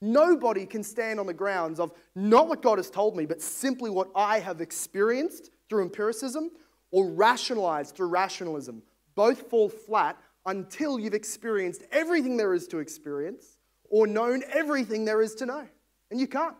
Nobody 0.00 0.64
can 0.64 0.84
stand 0.84 1.18
on 1.18 1.26
the 1.26 1.34
grounds 1.34 1.80
of 1.80 1.90
not 2.14 2.46
what 2.46 2.62
God 2.62 2.78
has 2.78 2.88
told 2.88 3.16
me, 3.16 3.26
but 3.26 3.42
simply 3.42 3.90
what 3.90 4.10
I 4.14 4.38
have 4.38 4.60
experienced 4.60 5.50
through 5.68 5.82
empiricism 5.82 6.52
or 6.92 7.10
rationalized 7.10 7.96
through 7.96 8.08
rationalism. 8.08 8.80
Both 9.16 9.50
fall 9.50 9.68
flat 9.68 10.16
until 10.46 11.00
you've 11.00 11.14
experienced 11.14 11.82
everything 11.90 12.36
there 12.36 12.54
is 12.54 12.68
to 12.68 12.78
experience 12.78 13.58
or 13.90 14.06
known 14.06 14.44
everything 14.52 15.04
there 15.04 15.20
is 15.20 15.34
to 15.36 15.46
know. 15.46 15.66
And 16.12 16.20
you 16.20 16.28
can't. 16.28 16.54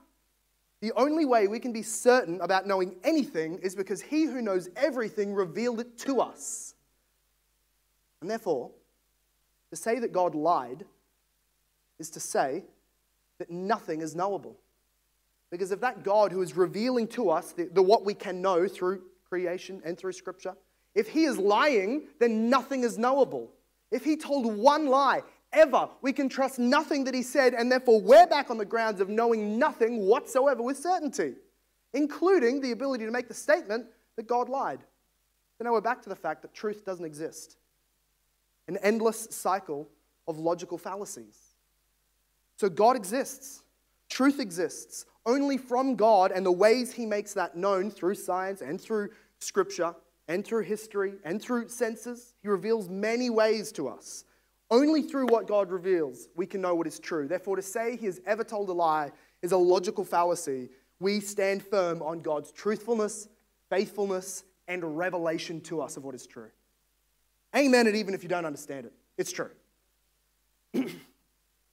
The 0.84 0.92
only 0.96 1.24
way 1.24 1.48
we 1.48 1.60
can 1.60 1.72
be 1.72 1.80
certain 1.80 2.42
about 2.42 2.66
knowing 2.66 2.96
anything 3.04 3.58
is 3.62 3.74
because 3.74 4.02
he 4.02 4.24
who 4.24 4.42
knows 4.42 4.68
everything 4.76 5.32
revealed 5.32 5.80
it 5.80 5.96
to 6.00 6.20
us. 6.20 6.74
And 8.20 8.30
therefore, 8.30 8.70
to 9.70 9.76
say 9.76 9.98
that 9.98 10.12
God 10.12 10.34
lied 10.34 10.84
is 11.98 12.10
to 12.10 12.20
say 12.20 12.64
that 13.38 13.48
nothing 13.48 14.02
is 14.02 14.14
knowable. 14.14 14.58
Because 15.50 15.72
if 15.72 15.80
that 15.80 16.02
God 16.02 16.30
who 16.30 16.42
is 16.42 16.54
revealing 16.54 17.08
to 17.08 17.30
us 17.30 17.52
the, 17.52 17.64
the, 17.64 17.80
what 17.80 18.04
we 18.04 18.12
can 18.12 18.42
know 18.42 18.68
through 18.68 19.04
creation 19.26 19.80
and 19.86 19.96
through 19.96 20.12
Scripture, 20.12 20.54
if 20.94 21.08
he 21.08 21.24
is 21.24 21.38
lying, 21.38 22.08
then 22.20 22.50
nothing 22.50 22.84
is 22.84 22.98
knowable. 22.98 23.50
If 23.90 24.04
he 24.04 24.18
told 24.18 24.54
one 24.54 24.88
lie 24.88 25.22
ever, 25.54 25.88
we 26.02 26.12
can 26.12 26.28
trust 26.28 26.58
nothing 26.58 27.04
that 27.04 27.14
he 27.14 27.22
said, 27.22 27.54
and 27.54 27.70
therefore 27.70 28.00
we're 28.00 28.26
back 28.26 28.50
on 28.50 28.58
the 28.58 28.64
grounds 28.64 29.00
of 29.00 29.08
knowing 29.08 29.58
nothing 29.58 30.06
whatsoever 30.06 30.62
with 30.62 30.76
certainty, 30.76 31.34
including 31.92 32.60
the 32.60 32.72
ability 32.72 33.04
to 33.04 33.10
make 33.10 33.28
the 33.28 33.34
statement 33.34 33.86
that 34.16 34.26
God 34.26 34.48
lied. 34.48 34.80
So 35.58 35.64
now 35.64 35.72
we're 35.72 35.80
back 35.80 36.02
to 36.02 36.08
the 36.08 36.16
fact 36.16 36.42
that 36.42 36.52
truth 36.52 36.84
doesn't 36.84 37.04
exist. 37.04 37.56
An 38.68 38.76
endless 38.82 39.28
cycle 39.30 39.88
of 40.26 40.38
logical 40.38 40.78
fallacies. 40.78 41.38
So 42.56 42.68
God 42.68 42.96
exists, 42.96 43.62
truth 44.08 44.40
exists 44.40 45.06
only 45.26 45.56
from 45.56 45.96
God 45.96 46.32
and 46.32 46.44
the 46.44 46.52
ways 46.52 46.92
he 46.92 47.06
makes 47.06 47.34
that 47.34 47.56
known 47.56 47.90
through 47.90 48.14
science 48.14 48.60
and 48.60 48.80
through 48.80 49.10
scripture 49.38 49.94
and 50.28 50.44
through 50.44 50.62
history 50.62 51.14
and 51.24 51.40
through 51.40 51.68
senses. 51.68 52.34
He 52.42 52.48
reveals 52.48 52.88
many 52.88 53.30
ways 53.30 53.72
to 53.72 53.88
us. 53.88 54.24
Only 54.70 55.02
through 55.02 55.26
what 55.26 55.46
God 55.46 55.70
reveals 55.70 56.28
we 56.34 56.46
can 56.46 56.60
know 56.60 56.74
what 56.74 56.86
is 56.86 56.98
true. 56.98 57.28
Therefore, 57.28 57.56
to 57.56 57.62
say 57.62 57.96
he 57.96 58.06
has 58.06 58.20
ever 58.26 58.44
told 58.44 58.68
a 58.68 58.72
lie 58.72 59.12
is 59.42 59.52
a 59.52 59.56
logical 59.56 60.04
fallacy. 60.04 60.70
We 61.00 61.20
stand 61.20 61.62
firm 61.62 62.02
on 62.02 62.20
God's 62.20 62.50
truthfulness, 62.50 63.28
faithfulness, 63.68 64.44
and 64.66 64.96
revelation 64.96 65.60
to 65.62 65.80
us 65.82 65.96
of 65.96 66.04
what 66.04 66.14
is 66.14 66.26
true. 66.26 66.50
Amen 67.54 67.86
it 67.86 67.94
even 67.94 68.14
if 68.14 68.22
you 68.22 68.28
don't 68.28 68.46
understand 68.46 68.86
it. 68.86 68.92
It's 69.16 69.32
true. 69.32 69.50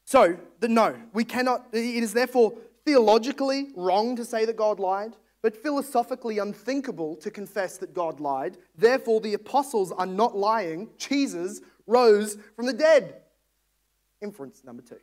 so, 0.05 0.37
the 0.59 0.67
no, 0.67 0.95
we 1.13 1.23
cannot, 1.23 1.67
it 1.71 2.03
is 2.03 2.13
therefore 2.13 2.53
theologically 2.85 3.69
wrong 3.75 4.15
to 4.15 4.25
say 4.25 4.45
that 4.45 4.57
God 4.57 4.79
lied 4.79 5.15
but 5.41 5.57
philosophically 5.57 6.37
unthinkable 6.37 7.15
to 7.17 7.31
confess 7.31 7.77
that 7.77 7.93
God 7.93 8.19
lied. 8.19 8.57
Therefore, 8.77 9.19
the 9.21 9.33
apostles 9.33 9.91
are 9.91 10.05
not 10.05 10.37
lying. 10.37 10.89
Jesus 10.97 11.61
rose 11.87 12.37
from 12.55 12.67
the 12.67 12.73
dead. 12.73 13.15
Inference 14.21 14.63
number 14.63 14.83
two. 14.83 14.99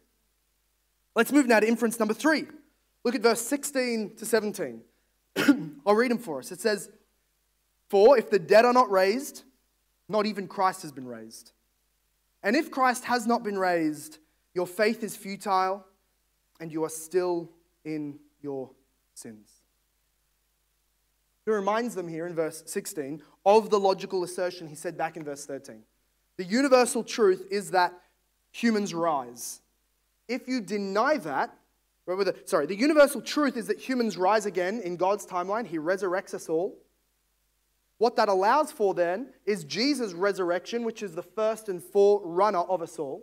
Let's 1.14 1.32
move 1.32 1.46
now 1.46 1.58
to 1.60 1.66
inference 1.66 1.98
number 1.98 2.14
three. 2.14 2.46
Look 3.04 3.14
at 3.14 3.22
verse 3.22 3.40
16 3.40 4.16
to 4.16 4.26
17. 4.26 4.82
I'll 5.86 5.94
read 5.94 6.10
them 6.10 6.18
for 6.18 6.38
us. 6.38 6.52
It 6.52 6.60
says, 6.60 6.90
For 7.88 8.16
if 8.16 8.30
the 8.30 8.38
dead 8.38 8.64
are 8.64 8.72
not 8.72 8.90
raised, 8.90 9.42
not 10.08 10.26
even 10.26 10.46
Christ 10.46 10.82
has 10.82 10.92
been 10.92 11.06
raised. 11.06 11.52
And 12.42 12.54
if 12.54 12.70
Christ 12.70 13.04
has 13.04 13.26
not 13.26 13.42
been 13.42 13.58
raised, 13.58 14.18
your 14.54 14.66
faith 14.66 15.02
is 15.02 15.16
futile 15.16 15.84
and 16.60 16.72
you 16.72 16.84
are 16.84 16.90
still 16.90 17.50
in 17.84 18.18
your 18.40 18.70
sins. 19.14 19.57
He 21.48 21.54
reminds 21.54 21.94
them 21.94 22.08
here 22.08 22.26
in 22.26 22.34
verse 22.34 22.62
16 22.66 23.22
of 23.46 23.70
the 23.70 23.80
logical 23.80 24.22
assertion 24.22 24.66
he 24.66 24.74
said 24.74 24.98
back 24.98 25.16
in 25.16 25.24
verse 25.24 25.46
13. 25.46 25.82
The 26.36 26.44
universal 26.44 27.02
truth 27.02 27.46
is 27.50 27.70
that 27.70 27.94
humans 28.50 28.92
rise. 28.92 29.62
If 30.28 30.46
you 30.46 30.60
deny 30.60 31.16
that, 31.16 31.56
sorry, 32.44 32.66
the 32.66 32.76
universal 32.76 33.22
truth 33.22 33.56
is 33.56 33.66
that 33.68 33.78
humans 33.78 34.18
rise 34.18 34.44
again 34.44 34.82
in 34.84 34.98
God's 34.98 35.24
timeline. 35.24 35.66
He 35.66 35.78
resurrects 35.78 36.34
us 36.34 36.50
all. 36.50 36.76
What 37.96 38.16
that 38.16 38.28
allows 38.28 38.70
for 38.70 38.92
then 38.92 39.32
is 39.46 39.64
Jesus' 39.64 40.12
resurrection, 40.12 40.84
which 40.84 41.02
is 41.02 41.14
the 41.14 41.22
first 41.22 41.70
and 41.70 41.82
forerunner 41.82 42.58
of 42.58 42.82
us 42.82 42.98
all. 42.98 43.22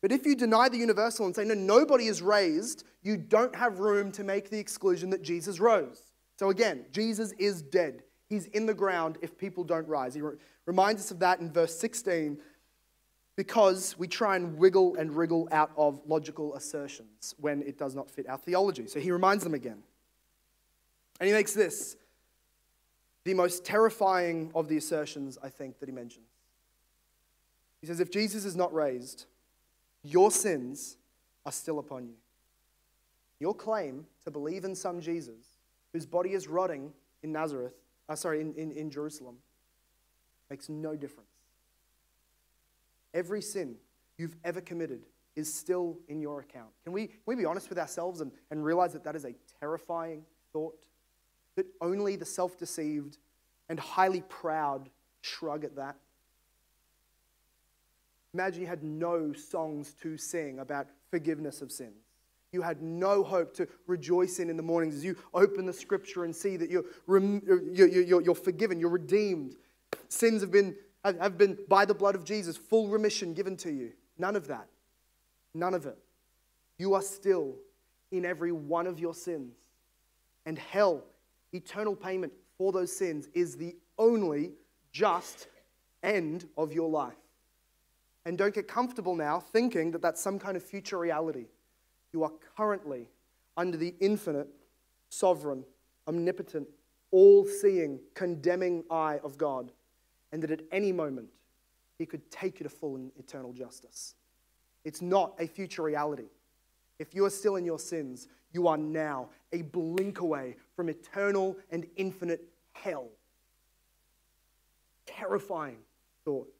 But 0.00 0.12
if 0.12 0.24
you 0.24 0.34
deny 0.34 0.70
the 0.70 0.78
universal 0.78 1.26
and 1.26 1.36
say, 1.36 1.44
no, 1.44 1.52
nobody 1.52 2.06
is 2.06 2.22
raised, 2.22 2.84
you 3.02 3.18
don't 3.18 3.54
have 3.54 3.80
room 3.80 4.12
to 4.12 4.24
make 4.24 4.48
the 4.48 4.58
exclusion 4.58 5.10
that 5.10 5.20
Jesus 5.20 5.60
rose. 5.60 6.09
So 6.40 6.48
again, 6.48 6.86
Jesus 6.90 7.32
is 7.32 7.60
dead. 7.60 8.02
He's 8.26 8.46
in 8.46 8.64
the 8.64 8.72
ground 8.72 9.18
if 9.20 9.36
people 9.36 9.62
don't 9.62 9.86
rise. 9.86 10.14
He 10.14 10.22
re- 10.22 10.36
reminds 10.64 11.02
us 11.02 11.10
of 11.10 11.18
that 11.18 11.38
in 11.40 11.52
verse 11.52 11.78
16 11.78 12.38
because 13.36 13.94
we 13.98 14.08
try 14.08 14.36
and 14.36 14.56
wiggle 14.56 14.96
and 14.96 15.14
wriggle 15.14 15.50
out 15.52 15.70
of 15.76 16.00
logical 16.06 16.54
assertions 16.54 17.34
when 17.40 17.60
it 17.64 17.76
does 17.76 17.94
not 17.94 18.10
fit 18.10 18.26
our 18.26 18.38
theology. 18.38 18.86
So 18.86 19.00
he 19.00 19.10
reminds 19.10 19.44
them 19.44 19.52
again. 19.52 19.82
And 21.20 21.26
he 21.26 21.34
makes 21.34 21.52
this 21.52 21.94
the 23.24 23.34
most 23.34 23.62
terrifying 23.62 24.50
of 24.54 24.66
the 24.66 24.78
assertions, 24.78 25.36
I 25.42 25.50
think, 25.50 25.78
that 25.78 25.90
he 25.90 25.94
mentions. 25.94 26.24
He 27.82 27.86
says, 27.86 28.00
If 28.00 28.10
Jesus 28.10 28.46
is 28.46 28.56
not 28.56 28.72
raised, 28.72 29.26
your 30.02 30.30
sins 30.30 30.96
are 31.44 31.52
still 31.52 31.78
upon 31.78 32.06
you. 32.06 32.14
Your 33.40 33.54
claim 33.54 34.06
to 34.24 34.30
believe 34.30 34.64
in 34.64 34.74
some 34.74 35.02
Jesus 35.02 35.49
whose 35.92 36.06
body 36.06 36.32
is 36.32 36.48
rotting 36.48 36.92
in 37.22 37.32
Nazareth, 37.32 37.74
uh, 38.08 38.14
sorry, 38.14 38.40
in, 38.40 38.54
in, 38.54 38.72
in 38.72 38.90
Jerusalem, 38.90 39.36
makes 40.48 40.68
no 40.68 40.96
difference. 40.96 41.30
Every 43.14 43.42
sin 43.42 43.76
you've 44.18 44.36
ever 44.44 44.60
committed 44.60 45.02
is 45.36 45.52
still 45.52 45.98
in 46.08 46.20
your 46.20 46.40
account. 46.40 46.70
Can 46.84 46.92
we, 46.92 47.06
can 47.06 47.20
we 47.26 47.34
be 47.34 47.44
honest 47.44 47.68
with 47.68 47.78
ourselves 47.78 48.20
and, 48.20 48.30
and 48.50 48.64
realize 48.64 48.92
that 48.92 49.04
that 49.04 49.16
is 49.16 49.24
a 49.24 49.34
terrifying 49.60 50.22
thought? 50.52 50.78
That 51.56 51.66
only 51.80 52.16
the 52.16 52.24
self 52.24 52.58
deceived 52.58 53.18
and 53.68 53.78
highly 53.78 54.22
proud 54.22 54.90
shrug 55.22 55.64
at 55.64 55.76
that? 55.76 55.96
Imagine 58.34 58.62
you 58.62 58.68
had 58.68 58.84
no 58.84 59.32
songs 59.32 59.94
to 60.02 60.16
sing 60.16 60.60
about 60.60 60.86
forgiveness 61.10 61.62
of 61.62 61.72
sins. 61.72 62.09
You 62.52 62.62
had 62.62 62.82
no 62.82 63.22
hope 63.22 63.54
to 63.54 63.68
rejoice 63.86 64.40
in 64.40 64.50
in 64.50 64.56
the 64.56 64.62
mornings 64.62 64.96
as 64.96 65.04
you 65.04 65.16
open 65.34 65.66
the 65.66 65.72
scripture 65.72 66.24
and 66.24 66.34
see 66.34 66.56
that 66.56 66.68
you're, 66.68 66.84
you're, 67.06 67.88
you're, 67.88 68.20
you're 68.22 68.34
forgiven, 68.34 68.80
you're 68.80 68.90
redeemed. 68.90 69.56
Sins 70.08 70.40
have 70.40 70.50
been, 70.50 70.74
have 71.04 71.38
been, 71.38 71.58
by 71.68 71.84
the 71.84 71.94
blood 71.94 72.16
of 72.16 72.24
Jesus, 72.24 72.56
full 72.56 72.88
remission 72.88 73.34
given 73.34 73.56
to 73.58 73.72
you. 73.72 73.92
None 74.18 74.34
of 74.34 74.48
that. 74.48 74.66
None 75.54 75.74
of 75.74 75.86
it. 75.86 75.98
You 76.78 76.94
are 76.94 77.02
still 77.02 77.54
in 78.10 78.24
every 78.24 78.52
one 78.52 78.86
of 78.86 78.98
your 78.98 79.14
sins. 79.14 79.54
And 80.46 80.58
hell, 80.58 81.04
eternal 81.52 81.94
payment 81.94 82.32
for 82.58 82.72
those 82.72 82.94
sins, 82.94 83.28
is 83.34 83.56
the 83.56 83.76
only 83.98 84.52
just 84.92 85.46
end 86.02 86.48
of 86.56 86.72
your 86.72 86.88
life. 86.88 87.14
And 88.26 88.36
don't 88.36 88.54
get 88.54 88.66
comfortable 88.66 89.14
now 89.14 89.38
thinking 89.38 89.92
that 89.92 90.02
that's 90.02 90.20
some 90.20 90.38
kind 90.38 90.56
of 90.56 90.62
future 90.62 90.98
reality. 90.98 91.46
You 92.12 92.24
are 92.24 92.32
currently 92.56 93.08
under 93.56 93.76
the 93.76 93.94
infinite, 94.00 94.48
sovereign, 95.08 95.64
omnipotent, 96.08 96.68
all 97.10 97.44
seeing, 97.44 98.00
condemning 98.14 98.84
eye 98.90 99.20
of 99.22 99.36
God, 99.36 99.72
and 100.32 100.42
that 100.42 100.50
at 100.50 100.62
any 100.72 100.92
moment 100.92 101.28
he 101.98 102.06
could 102.06 102.30
take 102.30 102.60
you 102.60 102.64
to 102.64 102.70
full 102.70 102.96
and 102.96 103.10
eternal 103.18 103.52
justice. 103.52 104.14
It's 104.84 105.02
not 105.02 105.34
a 105.38 105.46
future 105.46 105.82
reality. 105.82 106.28
If 106.98 107.14
you 107.14 107.24
are 107.24 107.30
still 107.30 107.56
in 107.56 107.64
your 107.64 107.78
sins, 107.78 108.28
you 108.52 108.68
are 108.68 108.78
now 108.78 109.28
a 109.52 109.62
blink 109.62 110.20
away 110.20 110.56
from 110.74 110.88
eternal 110.88 111.56
and 111.70 111.86
infinite 111.96 112.42
hell. 112.72 113.08
Terrifying 115.06 115.78
thought. 116.24 116.52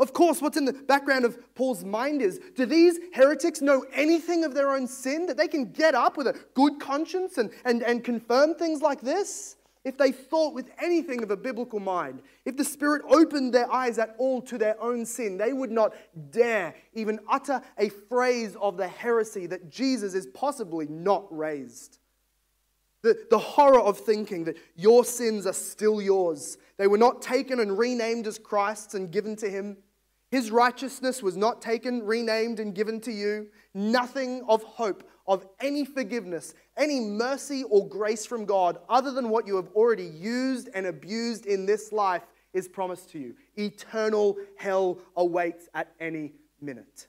Of 0.00 0.14
course, 0.14 0.40
what's 0.40 0.56
in 0.56 0.64
the 0.64 0.72
background 0.72 1.26
of 1.26 1.54
Paul's 1.54 1.84
mind 1.84 2.22
is 2.22 2.40
do 2.56 2.64
these 2.64 2.98
heretics 3.12 3.60
know 3.60 3.84
anything 3.92 4.44
of 4.44 4.54
their 4.54 4.74
own 4.74 4.86
sin 4.86 5.26
that 5.26 5.36
they 5.36 5.46
can 5.46 5.70
get 5.72 5.94
up 5.94 6.16
with 6.16 6.26
a 6.26 6.40
good 6.54 6.80
conscience 6.80 7.36
and, 7.36 7.50
and, 7.66 7.82
and 7.82 8.02
confirm 8.02 8.54
things 8.54 8.80
like 8.80 9.02
this? 9.02 9.56
If 9.84 9.98
they 9.98 10.10
thought 10.10 10.54
with 10.54 10.70
anything 10.78 11.22
of 11.22 11.30
a 11.30 11.36
biblical 11.36 11.80
mind, 11.80 12.22
if 12.46 12.56
the 12.56 12.64
Spirit 12.64 13.02
opened 13.08 13.52
their 13.52 13.70
eyes 13.70 13.98
at 13.98 14.14
all 14.18 14.40
to 14.42 14.56
their 14.56 14.80
own 14.82 15.04
sin, 15.04 15.36
they 15.36 15.52
would 15.52 15.70
not 15.70 15.94
dare 16.30 16.74
even 16.94 17.18
utter 17.28 17.60
a 17.76 17.90
phrase 17.90 18.56
of 18.60 18.78
the 18.78 18.88
heresy 18.88 19.46
that 19.48 19.70
Jesus 19.70 20.14
is 20.14 20.26
possibly 20.28 20.86
not 20.86 21.26
raised. 21.30 21.98
The, 23.02 23.26
the 23.30 23.38
horror 23.38 23.80
of 23.80 23.98
thinking 23.98 24.44
that 24.44 24.56
your 24.76 25.04
sins 25.04 25.46
are 25.46 25.54
still 25.54 26.00
yours. 26.00 26.58
They 26.78 26.86
were 26.86 26.98
not 26.98 27.22
taken 27.22 27.60
and 27.60 27.78
renamed 27.78 28.26
as 28.26 28.38
Christ's 28.38 28.94
and 28.94 29.10
given 29.10 29.36
to 29.36 29.48
Him. 29.48 29.78
His 30.30 30.50
righteousness 30.50 31.22
was 31.22 31.36
not 31.36 31.60
taken, 31.60 32.04
renamed, 32.04 32.60
and 32.60 32.74
given 32.74 33.00
to 33.00 33.12
you. 33.12 33.48
Nothing 33.74 34.44
of 34.48 34.62
hope, 34.62 35.08
of 35.26 35.46
any 35.60 35.84
forgiveness, 35.84 36.54
any 36.76 37.00
mercy 37.00 37.64
or 37.64 37.88
grace 37.88 38.26
from 38.26 38.44
God, 38.44 38.78
other 38.88 39.10
than 39.10 39.28
what 39.28 39.46
you 39.46 39.56
have 39.56 39.68
already 39.74 40.06
used 40.06 40.68
and 40.72 40.86
abused 40.86 41.46
in 41.46 41.66
this 41.66 41.92
life, 41.92 42.22
is 42.52 42.68
promised 42.68 43.10
to 43.10 43.18
you. 43.18 43.34
Eternal 43.56 44.36
hell 44.56 44.98
awaits 45.16 45.68
at 45.74 45.92
any 46.00 46.32
minute. 46.60 47.06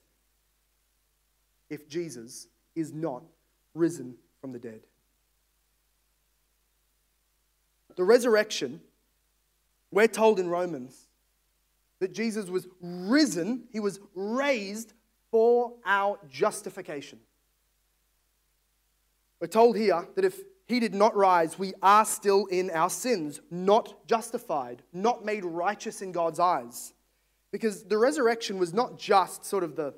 If 1.69 1.87
Jesus 1.87 2.47
is 2.75 2.93
not 2.93 3.23
risen 3.73 4.15
from 4.39 4.51
the 4.51 4.59
dead. 4.59 4.81
The 7.95 8.03
resurrection, 8.03 8.81
we're 9.91 10.07
told 10.07 10.39
in 10.39 10.49
Romans, 10.49 11.07
that 12.01 12.11
Jesus 12.11 12.49
was 12.49 12.67
risen, 12.81 13.63
he 13.71 13.79
was 13.79 13.99
raised 14.15 14.93
for 15.29 15.73
our 15.85 16.17
justification. 16.27 17.19
We're 19.39 19.47
told 19.47 19.77
here 19.77 20.07
that 20.15 20.25
if 20.25 20.39
he 20.67 20.79
did 20.79 20.95
not 20.95 21.15
rise, 21.15 21.59
we 21.59 21.73
are 21.83 22.03
still 22.03 22.47
in 22.47 22.71
our 22.71 22.89
sins, 22.89 23.39
not 23.51 24.07
justified, 24.07 24.81
not 24.91 25.23
made 25.23 25.45
righteous 25.45 26.01
in 26.01 26.11
God's 26.11 26.39
eyes. 26.39 26.93
Because 27.51 27.83
the 27.83 27.99
resurrection 27.99 28.57
was 28.57 28.73
not 28.73 28.97
just 28.97 29.45
sort 29.45 29.63
of 29.63 29.75
the, 29.75 29.93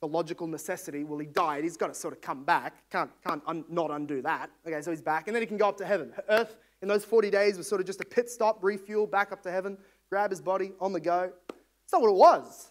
the 0.00 0.06
logical 0.06 0.46
necessity. 0.46 1.02
Well, 1.02 1.18
he 1.18 1.26
died, 1.26 1.64
he's 1.64 1.78
got 1.78 1.86
to 1.86 1.94
sort 1.94 2.12
of 2.12 2.20
come 2.20 2.44
back. 2.44 2.90
Can't, 2.90 3.10
can't 3.26 3.42
un, 3.46 3.64
not 3.70 3.90
undo 3.90 4.20
that. 4.20 4.50
Okay, 4.66 4.82
so 4.82 4.90
he's 4.90 5.00
back, 5.00 5.28
and 5.28 5.34
then 5.34 5.42
he 5.42 5.46
can 5.46 5.56
go 5.56 5.68
up 5.68 5.78
to 5.78 5.86
heaven. 5.86 6.12
Earth 6.28 6.58
in 6.82 6.88
those 6.88 7.06
40 7.06 7.30
days 7.30 7.56
was 7.56 7.66
sort 7.66 7.80
of 7.80 7.86
just 7.86 8.02
a 8.02 8.04
pit 8.04 8.28
stop, 8.28 8.62
refuel, 8.62 9.06
back 9.06 9.32
up 9.32 9.42
to 9.44 9.50
heaven 9.50 9.78
grab 10.10 10.30
his 10.30 10.40
body, 10.40 10.72
on 10.80 10.92
the 10.92 11.00
go. 11.00 11.32
That's 11.48 11.92
not 11.92 12.02
what 12.02 12.10
it 12.10 12.16
was. 12.16 12.70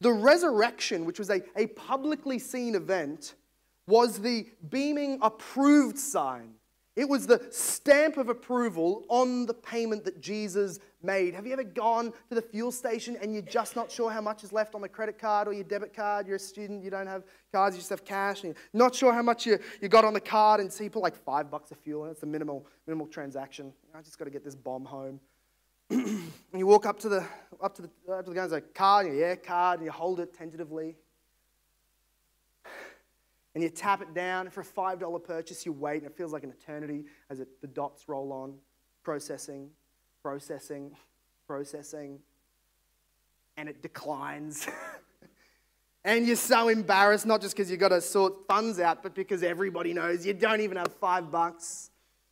The 0.00 0.12
resurrection, 0.12 1.04
which 1.04 1.18
was 1.18 1.30
a, 1.30 1.42
a 1.56 1.66
publicly 1.68 2.38
seen 2.38 2.74
event, 2.74 3.34
was 3.86 4.18
the 4.18 4.46
beaming 4.68 5.18
approved 5.20 5.98
sign. 5.98 6.54
It 6.96 7.08
was 7.08 7.26
the 7.26 7.46
stamp 7.50 8.16
of 8.16 8.28
approval 8.28 9.04
on 9.08 9.46
the 9.46 9.54
payment 9.54 10.04
that 10.04 10.20
Jesus 10.20 10.80
made. 11.02 11.34
Have 11.34 11.46
you 11.46 11.52
ever 11.52 11.64
gone 11.64 12.12
to 12.28 12.34
the 12.34 12.42
fuel 12.42 12.72
station 12.72 13.16
and 13.22 13.32
you're 13.32 13.42
just 13.42 13.76
not 13.76 13.90
sure 13.90 14.10
how 14.10 14.20
much 14.20 14.42
is 14.44 14.52
left 14.52 14.74
on 14.74 14.80
the 14.80 14.88
credit 14.88 15.18
card 15.18 15.48
or 15.48 15.52
your 15.52 15.64
debit 15.64 15.94
card? 15.94 16.26
You're 16.26 16.36
a 16.36 16.38
student, 16.38 16.82
you 16.82 16.90
don't 16.90 17.06
have 17.06 17.22
cards, 17.52 17.76
you 17.76 17.80
just 17.80 17.90
have 17.90 18.04
cash, 18.04 18.42
and 18.42 18.54
you're 18.54 18.82
not 18.82 18.94
sure 18.94 19.12
how 19.12 19.22
much 19.22 19.46
you, 19.46 19.58
you 19.80 19.88
got 19.88 20.04
on 20.04 20.12
the 20.12 20.20
card, 20.20 20.60
and 20.60 20.72
so 20.72 20.84
you 20.84 20.90
put 20.90 21.02
like 21.02 21.16
five 21.16 21.50
bucks 21.50 21.70
of 21.70 21.78
fuel, 21.78 22.02
and 22.02 22.12
it's 22.12 22.20
the 22.20 22.26
minimal, 22.26 22.66
minimal 22.86 23.06
transaction. 23.06 23.72
I 23.94 24.02
just 24.02 24.18
got 24.18 24.24
to 24.24 24.30
get 24.30 24.44
this 24.44 24.56
bomb 24.56 24.84
home. 24.84 25.20
And 25.90 26.30
you 26.54 26.66
walk 26.66 26.86
up 26.86 26.98
to 27.00 27.08
the 27.08 27.26
up 27.60 27.74
to 27.74 27.82
the 27.82 27.90
up 28.12 28.24
to 28.24 28.32
the 28.32 28.40
and 28.40 28.50
say, 28.50 28.60
card, 28.74 29.06
and 29.06 29.16
you, 29.16 29.20
yeah, 29.20 29.34
card, 29.34 29.80
and 29.80 29.86
you 29.86 29.92
hold 29.92 30.20
it 30.20 30.32
tentatively. 30.32 30.96
And 33.54 33.64
you 33.64 33.68
tap 33.68 34.00
it 34.00 34.14
down, 34.14 34.48
for 34.50 34.60
a 34.60 34.64
$5 34.64 35.24
purchase, 35.24 35.66
you 35.66 35.72
wait, 35.72 36.02
and 36.02 36.06
it 36.06 36.16
feels 36.16 36.32
like 36.32 36.44
an 36.44 36.50
eternity 36.50 37.06
as 37.30 37.40
it, 37.40 37.48
the 37.60 37.66
dots 37.66 38.08
roll 38.08 38.32
on, 38.32 38.54
processing, 39.02 39.70
processing, 40.22 40.92
processing, 41.48 42.20
and 43.56 43.68
it 43.68 43.82
declines. 43.82 44.68
and 46.04 46.28
you're 46.28 46.36
so 46.36 46.68
embarrassed, 46.68 47.26
not 47.26 47.40
just 47.40 47.56
because 47.56 47.72
you've 47.72 47.80
got 47.80 47.88
to 47.88 48.00
sort 48.00 48.46
funds 48.46 48.78
out, 48.78 49.02
but 49.02 49.16
because 49.16 49.42
everybody 49.42 49.92
knows 49.92 50.24
you 50.24 50.32
don't 50.32 50.60
even 50.60 50.76
have 50.76 50.94
five 51.00 51.32
bucks. 51.32 51.89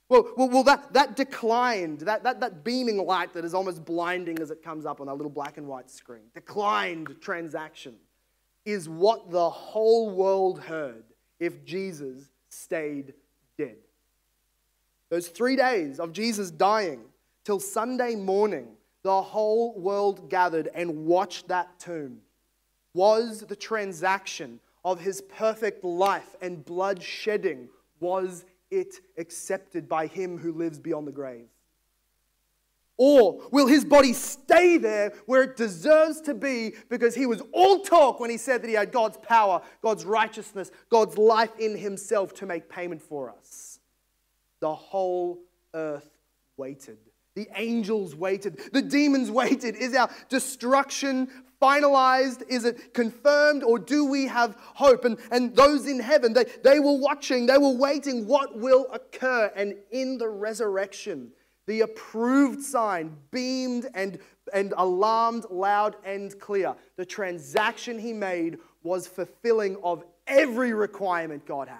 Well, 0.09 0.33
well, 0.37 0.49
well 0.49 0.63
that, 0.65 0.93
that 0.95 1.17
declined, 1.17 2.01
that, 2.01 2.23
that, 2.23 2.41
that 2.41 2.65
beaming 2.65 2.99
light 2.99 3.35
that 3.35 3.45
is 3.45 3.55
almost 3.55 3.85
blinding 3.85 4.39
as 4.41 4.51
it 4.51 4.63
comes 4.63 4.87
up 4.87 5.01
on 5.01 5.07
that 5.07 5.15
little 5.15 5.31
black 5.31 5.59
and 5.59 5.67
white 5.67 5.91
screen, 5.91 6.23
declined 6.35 7.15
transaction 7.21 7.97
is 8.65 8.89
what 8.89 9.31
the 9.31 9.51
whole 9.51 10.11
world 10.11 10.61
heard 10.61 11.05
if 11.41 11.65
Jesus 11.65 12.31
stayed 12.49 13.15
dead. 13.57 13.77
Those 15.11 15.29
three 15.29 15.57
days 15.57 16.01
of 16.01 16.13
Jesus 16.13 16.51
dying 16.51 17.01
till 17.45 17.61
Sunday 17.61 18.15
morning, 18.15 18.69
the 19.03 19.23
whole 19.23 19.79
world 19.79 20.29
gathered 20.29 20.69
and 20.75 21.07
watched 21.07 21.49
that 21.49 21.79
tomb 21.79 22.19
was 22.95 23.41
the 23.41 23.57
transaction 23.57 24.61
of 24.85 25.01
his 25.01 25.21
perfect 25.21 25.85
life 25.85 26.37
and 26.43 26.65
blood 26.65 27.03
shedding 27.03 27.69
was 28.01 28.45
it 28.71 28.95
accepted 29.17 29.89
by 29.89 30.07
him 30.07 30.39
who 30.39 30.53
lives 30.53 30.79
beyond 30.79 31.07
the 31.07 31.13
grave? 31.13 31.49
Or 32.99 33.41
will 33.53 33.69
his 33.69 33.85
body 33.85 34.13
stay 34.13 34.77
there 34.77 35.13
where 35.27 35.45
it 35.45 35.57
deserves 35.57 36.21
to 36.23 36.35
be 36.35 36.73
because 36.91 37.15
he 37.15 37.27
was 37.27 37.41
all 37.53 37.81
talk 37.81 38.19
when 38.19 38.29
he 38.29 38.37
said 38.37 38.61
that 38.63 38.69
he 38.69 38.75
had 38.75 38.91
God's 38.91 39.17
power, 39.19 39.63
God's 39.83 40.05
righteousness, 40.05 40.73
God's 40.91 41.17
life 41.17 41.57
in 41.61 41.77
himself 41.79 42.35
to 42.35 42.47
make 42.47 42.69
payment 42.69 43.01
for 43.01 43.31
us? 43.31 43.79
The 44.59 44.75
whole 44.75 45.39
earth 45.75 46.11
waited. 46.57 46.99
The 47.37 47.47
angels 47.55 48.17
waited. 48.17 48.61
The 48.73 48.83
demons 48.83 49.31
waited. 49.31 49.77
Is 49.77 49.95
our 49.95 50.11
destruction 50.29 51.29
finalized? 51.61 52.43
Is 52.49 52.65
it 52.65 52.95
confirmed? 52.95 53.63
Or 53.63 53.79
do 53.79 54.05
we 54.05 54.27
have 54.27 54.57
hope? 54.59 55.05
And, 55.05 55.19
and 55.31 55.55
those 55.55 55.87
in 55.87 56.01
heaven, 56.01 56.33
they, 56.33 56.45
they 56.63 56.81
were 56.81 56.97
watching, 56.99 57.47
they 57.47 57.59
were 57.59 57.75
waiting 57.75 58.27
what 58.27 58.59
will 58.59 58.87
occur. 58.93 59.51
And 59.55 59.75
in 59.91 60.19
the 60.19 60.29
resurrection, 60.29 61.33
the 61.67 61.83
approved 61.83 62.63
sign 62.63 63.17
beamed 63.31 63.89
and, 63.95 64.19
and 64.53 64.73
alarmed 64.77 65.45
loud 65.51 65.97
and 66.05 66.39
clear. 66.41 66.75
The 66.97 67.05
transaction 67.05 67.99
he 67.99 68.13
made 68.13 68.59
was 68.83 69.07
fulfilling 69.07 69.77
of 69.83 70.05
every 70.27 70.73
requirement 70.73 71.47
God 71.47 71.69
had 71.69 71.79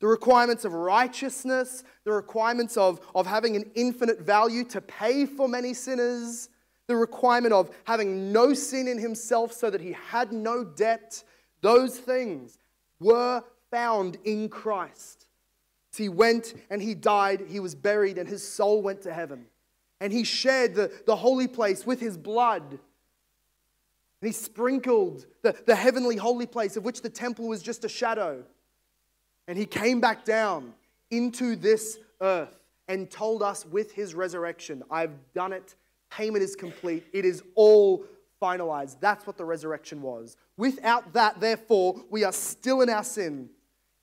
the 0.00 0.06
requirements 0.06 0.64
of 0.64 0.72
righteousness, 0.72 1.84
the 2.04 2.12
requirements 2.12 2.76
of, 2.76 3.00
of 3.14 3.26
having 3.26 3.54
an 3.54 3.70
infinite 3.74 4.20
value 4.20 4.64
to 4.64 4.80
pay 4.80 5.26
for 5.26 5.46
many 5.46 5.74
sinners, 5.74 6.48
the 6.90 6.96
requirement 6.96 7.54
of 7.54 7.70
having 7.84 8.32
no 8.32 8.52
sin 8.52 8.88
in 8.88 8.98
himself 8.98 9.52
so 9.52 9.70
that 9.70 9.80
he 9.80 9.92
had 9.92 10.32
no 10.32 10.64
debt, 10.64 11.22
those 11.60 11.96
things 11.96 12.58
were 12.98 13.44
found 13.70 14.18
in 14.24 14.48
Christ. 14.48 15.26
he 15.96 16.08
went 16.08 16.54
and 16.68 16.82
he 16.82 16.94
died, 16.94 17.44
he 17.48 17.60
was 17.60 17.76
buried, 17.76 18.18
and 18.18 18.28
his 18.28 18.46
soul 18.46 18.82
went 18.82 19.02
to 19.02 19.12
heaven. 19.12 19.46
And 20.00 20.12
he 20.12 20.24
shared 20.24 20.74
the, 20.74 20.90
the 21.06 21.14
holy 21.14 21.46
place 21.46 21.86
with 21.86 22.00
his 22.00 22.18
blood. 22.18 22.62
And 22.72 24.28
he 24.28 24.32
sprinkled 24.32 25.26
the, 25.42 25.54
the 25.66 25.76
heavenly 25.76 26.16
holy 26.16 26.46
place, 26.46 26.76
of 26.76 26.84
which 26.84 27.02
the 27.02 27.08
temple 27.08 27.46
was 27.46 27.62
just 27.62 27.84
a 27.84 27.88
shadow. 27.88 28.42
And 29.46 29.56
he 29.56 29.64
came 29.64 30.00
back 30.00 30.24
down 30.24 30.74
into 31.12 31.54
this 31.54 31.98
earth 32.20 32.58
and 32.88 33.08
told 33.08 33.44
us 33.44 33.64
with 33.64 33.92
his 33.92 34.12
resurrection, 34.12 34.82
I've 34.90 35.32
done 35.34 35.52
it 35.52 35.76
Payment 36.10 36.42
is 36.42 36.56
complete. 36.56 37.04
It 37.12 37.24
is 37.24 37.42
all 37.54 38.04
finalized. 38.40 39.00
That's 39.00 39.26
what 39.26 39.36
the 39.36 39.44
resurrection 39.44 40.02
was. 40.02 40.36
Without 40.56 41.12
that, 41.12 41.40
therefore, 41.40 42.02
we 42.10 42.24
are 42.24 42.32
still 42.32 42.80
in 42.80 42.88
our 42.88 43.04
sin. 43.04 43.50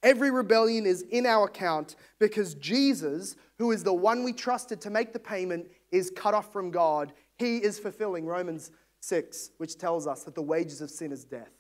Every 0.04 0.32
rebellion 0.32 0.86
is 0.86 1.02
in 1.02 1.26
our 1.26 1.48
account 1.48 1.96
because 2.20 2.54
Jesus, 2.56 3.36
who 3.58 3.72
is 3.72 3.84
the 3.84 3.94
one 3.94 4.24
we 4.24 4.32
trusted 4.32 4.80
to 4.82 4.90
make 4.90 5.12
the 5.12 5.20
payment, 5.20 5.68
is 5.92 6.12
cut 6.16 6.34
off 6.34 6.54
from 6.54 6.72
God. 6.72 7.14
He 7.38 7.58
is 7.58 7.80
fulfilling 7.80 8.26
Romans 8.26 8.72
6, 9.02 9.52
which 9.58 9.78
tells 9.78 10.08
us 10.08 10.24
that 10.24 10.36
the 10.36 10.42
wages 10.42 10.82
of 10.82 10.90
sin 10.90 11.12
is 11.12 11.24
death. 11.24 11.52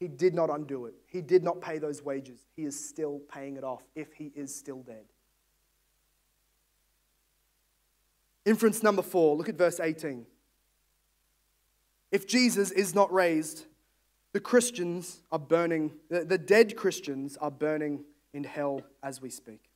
He 0.00 0.08
did 0.08 0.34
not 0.34 0.50
undo 0.50 0.86
it, 0.86 0.94
He 1.06 1.22
did 1.22 1.44
not 1.44 1.60
pay 1.60 1.78
those 1.78 2.02
wages. 2.02 2.46
He 2.56 2.64
is 2.64 2.88
still 2.88 3.20
paying 3.32 3.56
it 3.56 3.64
off 3.64 3.82
if 3.94 4.12
He 4.12 4.32
is 4.34 4.54
still 4.54 4.82
dead. 4.82 5.04
Inference 8.44 8.82
number 8.82 9.02
four, 9.02 9.36
look 9.36 9.48
at 9.48 9.56
verse 9.56 9.80
18. 9.80 10.26
If 12.12 12.26
Jesus 12.26 12.70
is 12.70 12.94
not 12.94 13.12
raised, 13.12 13.64
the 14.32 14.40
Christians 14.40 15.20
are 15.32 15.38
burning, 15.38 15.92
the, 16.10 16.38
dead 16.38 16.76
Christians 16.76 17.36
are 17.38 17.50
burning 17.50 18.04
in 18.32 18.44
hell 18.44 18.82
as 19.02 19.22
we 19.22 19.30
speak. 19.30 19.70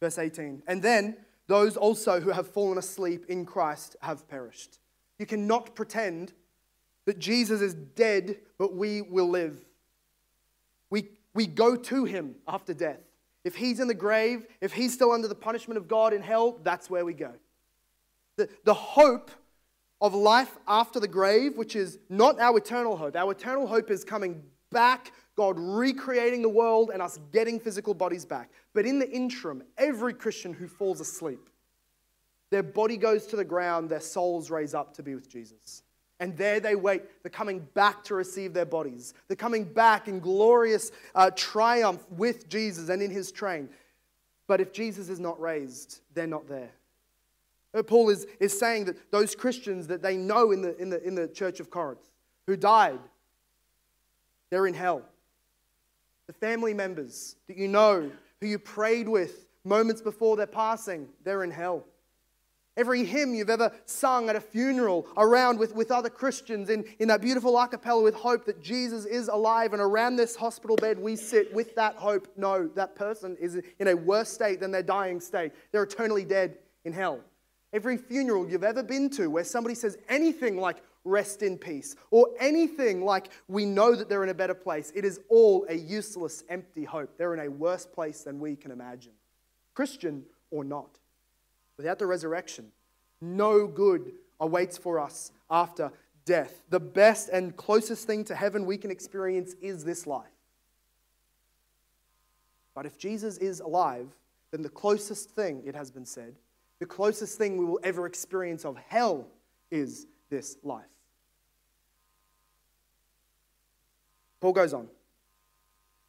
Verse 0.00 0.18
18. 0.18 0.62
And 0.66 0.82
then 0.82 1.16
those 1.48 1.76
also 1.76 2.20
who 2.20 2.30
have 2.30 2.48
fallen 2.48 2.78
asleep 2.78 3.26
in 3.28 3.44
Christ 3.44 3.96
have 4.00 4.28
perished. 4.28 4.78
You 5.18 5.26
cannot 5.26 5.74
pretend 5.74 6.32
that 7.04 7.18
Jesus 7.18 7.60
is 7.60 7.74
dead, 7.74 8.38
but 8.58 8.74
we 8.74 9.02
will 9.02 9.28
live. 9.28 9.64
We, 10.90 11.08
we 11.34 11.46
go 11.46 11.76
to 11.76 12.04
him 12.04 12.36
after 12.46 12.72
death. 12.72 13.00
If 13.44 13.56
he's 13.56 13.80
in 13.80 13.88
the 13.88 13.94
grave, 13.94 14.46
if 14.60 14.72
he's 14.72 14.94
still 14.94 15.10
under 15.10 15.28
the 15.28 15.34
punishment 15.34 15.78
of 15.78 15.88
God 15.88 16.12
in 16.12 16.22
hell, 16.22 16.60
that's 16.62 16.88
where 16.88 17.04
we 17.04 17.12
go. 17.12 17.32
The, 18.36 18.48
the 18.64 18.74
hope 18.74 19.30
of 20.00 20.14
life 20.14 20.58
after 20.66 20.98
the 20.98 21.08
grave, 21.08 21.56
which 21.56 21.76
is 21.76 21.98
not 22.08 22.40
our 22.40 22.58
eternal 22.58 22.96
hope. 22.96 23.16
Our 23.16 23.32
eternal 23.32 23.66
hope 23.66 23.90
is 23.90 24.04
coming 24.04 24.42
back, 24.70 25.12
God 25.36 25.56
recreating 25.58 26.42
the 26.42 26.48
world 26.48 26.90
and 26.92 27.00
us 27.00 27.18
getting 27.32 27.60
physical 27.60 27.94
bodies 27.94 28.24
back. 28.24 28.50
But 28.74 28.84
in 28.84 28.98
the 28.98 29.08
interim, 29.08 29.62
every 29.78 30.12
Christian 30.12 30.52
who 30.52 30.66
falls 30.66 31.00
asleep, 31.00 31.48
their 32.50 32.62
body 32.62 32.96
goes 32.96 33.26
to 33.28 33.36
the 33.36 33.44
ground, 33.44 33.88
their 33.88 34.00
souls 34.00 34.50
raise 34.50 34.74
up 34.74 34.92
to 34.94 35.02
be 35.02 35.14
with 35.14 35.28
Jesus. 35.28 35.82
And 36.20 36.36
there 36.36 36.60
they 36.60 36.74
wait. 36.74 37.02
They're 37.22 37.30
coming 37.30 37.60
back 37.74 38.04
to 38.04 38.14
receive 38.14 38.54
their 38.54 38.66
bodies. 38.66 39.14
They're 39.26 39.36
coming 39.36 39.64
back 39.64 40.06
in 40.06 40.20
glorious 40.20 40.92
uh, 41.14 41.30
triumph 41.34 42.04
with 42.10 42.48
Jesus 42.48 42.90
and 42.90 43.00
in 43.02 43.10
his 43.10 43.32
train. 43.32 43.68
But 44.46 44.60
if 44.60 44.72
Jesus 44.72 45.08
is 45.08 45.18
not 45.18 45.40
raised, 45.40 46.00
they're 46.12 46.26
not 46.26 46.48
there. 46.48 46.70
Uh, 47.74 47.82
Paul 47.82 48.10
is, 48.10 48.26
is 48.40 48.58
saying 48.58 48.84
that 48.86 49.10
those 49.10 49.34
Christians 49.34 49.86
that 49.86 50.02
they 50.02 50.16
know 50.16 50.52
in 50.52 50.62
the, 50.62 50.76
in, 50.76 50.90
the, 50.90 51.02
in 51.02 51.14
the 51.14 51.28
church 51.28 51.60
of 51.60 51.70
Corinth 51.70 52.10
who 52.46 52.56
died, 52.56 52.98
they're 54.50 54.66
in 54.66 54.74
hell. 54.74 55.02
The 56.26 56.34
family 56.34 56.74
members 56.74 57.36
that 57.48 57.56
you 57.56 57.68
know, 57.68 58.10
who 58.40 58.46
you 58.46 58.58
prayed 58.58 59.08
with 59.08 59.46
moments 59.64 60.02
before 60.02 60.36
their 60.36 60.46
passing, 60.46 61.08
they're 61.24 61.44
in 61.44 61.50
hell. 61.50 61.84
Every 62.76 63.04
hymn 63.04 63.34
you've 63.34 63.50
ever 63.50 63.70
sung 63.84 64.30
at 64.30 64.36
a 64.36 64.40
funeral 64.40 65.06
around 65.18 65.58
with, 65.58 65.74
with 65.74 65.90
other 65.90 66.08
Christians 66.08 66.70
in, 66.70 66.84
in 66.98 67.08
that 67.08 67.20
beautiful 67.20 67.58
a 67.58 67.68
cappella 67.68 68.02
with 68.02 68.14
hope 68.14 68.46
that 68.46 68.62
Jesus 68.62 69.04
is 69.04 69.28
alive, 69.28 69.74
and 69.74 69.82
around 69.82 70.16
this 70.16 70.34
hospital 70.34 70.76
bed 70.76 70.98
we 70.98 71.14
sit 71.14 71.52
with 71.52 71.74
that 71.74 71.96
hope. 71.96 72.28
No, 72.36 72.68
that 72.68 72.96
person 72.96 73.36
is 73.38 73.60
in 73.78 73.88
a 73.88 73.94
worse 73.94 74.30
state 74.30 74.60
than 74.60 74.70
their 74.70 74.82
dying 74.82 75.20
state. 75.20 75.52
They're 75.70 75.82
eternally 75.82 76.24
dead 76.24 76.56
in 76.86 76.94
hell. 76.94 77.20
Every 77.72 77.96
funeral 77.96 78.48
you've 78.48 78.64
ever 78.64 78.82
been 78.82 79.08
to 79.10 79.28
where 79.28 79.44
somebody 79.44 79.74
says 79.74 79.96
anything 80.08 80.56
like, 80.56 80.82
rest 81.04 81.42
in 81.42 81.58
peace, 81.58 81.96
or 82.10 82.28
anything 82.38 83.04
like, 83.04 83.30
we 83.48 83.64
know 83.64 83.94
that 83.94 84.08
they're 84.08 84.22
in 84.22 84.28
a 84.28 84.34
better 84.34 84.54
place, 84.54 84.92
it 84.94 85.04
is 85.04 85.20
all 85.28 85.66
a 85.68 85.74
useless, 85.74 86.44
empty 86.48 86.84
hope. 86.84 87.16
They're 87.16 87.34
in 87.34 87.40
a 87.40 87.50
worse 87.50 87.86
place 87.86 88.22
than 88.22 88.38
we 88.38 88.56
can 88.56 88.70
imagine, 88.70 89.12
Christian 89.74 90.24
or 90.50 90.64
not. 90.64 90.98
Without 91.76 91.98
the 91.98 92.06
resurrection, 92.06 92.70
no 93.20 93.66
good 93.66 94.12
awaits 94.38 94.76
for 94.76 95.00
us 95.00 95.32
after 95.50 95.90
death. 96.24 96.62
The 96.70 96.80
best 96.80 97.30
and 97.30 97.56
closest 97.56 98.06
thing 98.06 98.24
to 98.26 98.34
heaven 98.34 98.66
we 98.66 98.76
can 98.76 98.90
experience 98.90 99.54
is 99.60 99.84
this 99.84 100.06
life. 100.06 100.26
But 102.74 102.86
if 102.86 102.98
Jesus 102.98 103.38
is 103.38 103.60
alive, 103.60 104.08
then 104.50 104.62
the 104.62 104.68
closest 104.68 105.30
thing, 105.30 105.62
it 105.64 105.74
has 105.74 105.90
been 105.90 106.06
said, 106.06 106.36
the 106.82 106.86
closest 106.86 107.38
thing 107.38 107.56
we 107.56 107.64
will 107.64 107.78
ever 107.84 108.06
experience 108.06 108.64
of 108.64 108.76
hell 108.76 109.28
is 109.70 110.08
this 110.30 110.56
life. 110.64 110.82
Paul 114.40 114.52
goes 114.52 114.74
on. 114.74 114.88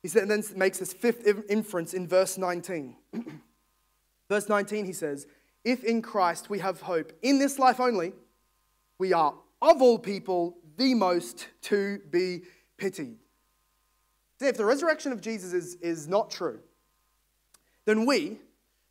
He 0.01 0.07
then 0.07 0.43
makes 0.55 0.79
this 0.79 0.91
fifth 0.91 1.27
inference 1.47 1.93
in 1.93 2.07
verse 2.07 2.39
19. 2.39 2.95
verse 4.29 4.49
19, 4.49 4.85
he 4.85 4.93
says, 4.93 5.27
if 5.63 5.83
in 5.83 6.01
Christ 6.01 6.49
we 6.49 6.57
have 6.57 6.81
hope 6.81 7.13
in 7.21 7.37
this 7.37 7.59
life 7.59 7.79
only, 7.79 8.13
we 8.97 9.13
are 9.13 9.35
of 9.61 9.79
all 9.79 9.99
people 9.99 10.57
the 10.75 10.95
most 10.95 11.49
to 11.61 11.99
be 12.09 12.41
pitied. 12.77 13.19
See, 14.39 14.47
if 14.47 14.57
the 14.57 14.65
resurrection 14.65 15.11
of 15.11 15.21
Jesus 15.21 15.53
is, 15.53 15.75
is 15.75 16.07
not 16.07 16.31
true, 16.31 16.61
then 17.85 18.07
we, 18.07 18.39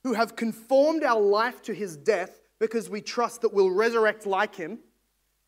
who 0.02 0.14
have 0.14 0.36
conformed 0.36 1.04
our 1.04 1.20
life 1.20 1.62
to 1.62 1.74
his 1.74 1.96
death 1.96 2.40
because 2.58 2.88
we 2.88 3.00
trust 3.00 3.42
that 3.42 3.52
we'll 3.52 3.70
resurrect 3.70 4.26
like 4.26 4.54
him, 4.54 4.78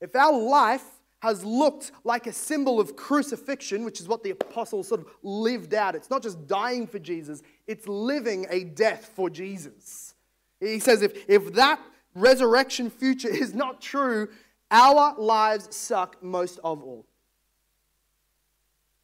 if 0.00 0.14
our 0.16 0.36
life 0.36 0.84
has 1.20 1.44
looked 1.44 1.92
like 2.04 2.26
a 2.26 2.32
symbol 2.32 2.78
of 2.78 2.96
crucifixion, 2.96 3.84
which 3.84 4.00
is 4.00 4.06
what 4.06 4.22
the 4.22 4.30
apostles 4.30 4.88
sort 4.88 5.00
of 5.00 5.06
lived 5.22 5.72
out, 5.72 5.94
it's 5.94 6.10
not 6.10 6.22
just 6.22 6.46
dying 6.46 6.86
for 6.86 6.98
Jesus, 6.98 7.42
it's 7.66 7.88
living 7.88 8.46
a 8.50 8.64
death 8.64 9.10
for 9.14 9.30
Jesus. 9.30 10.14
He 10.60 10.78
says 10.78 11.02
if, 11.02 11.28
if 11.28 11.54
that 11.54 11.80
resurrection 12.14 12.90
future 12.90 13.30
is 13.30 13.54
not 13.54 13.80
true, 13.80 14.28
our 14.70 15.14
lives 15.16 15.74
suck 15.74 16.22
most 16.22 16.58
of 16.64 16.82
all. 16.82 17.06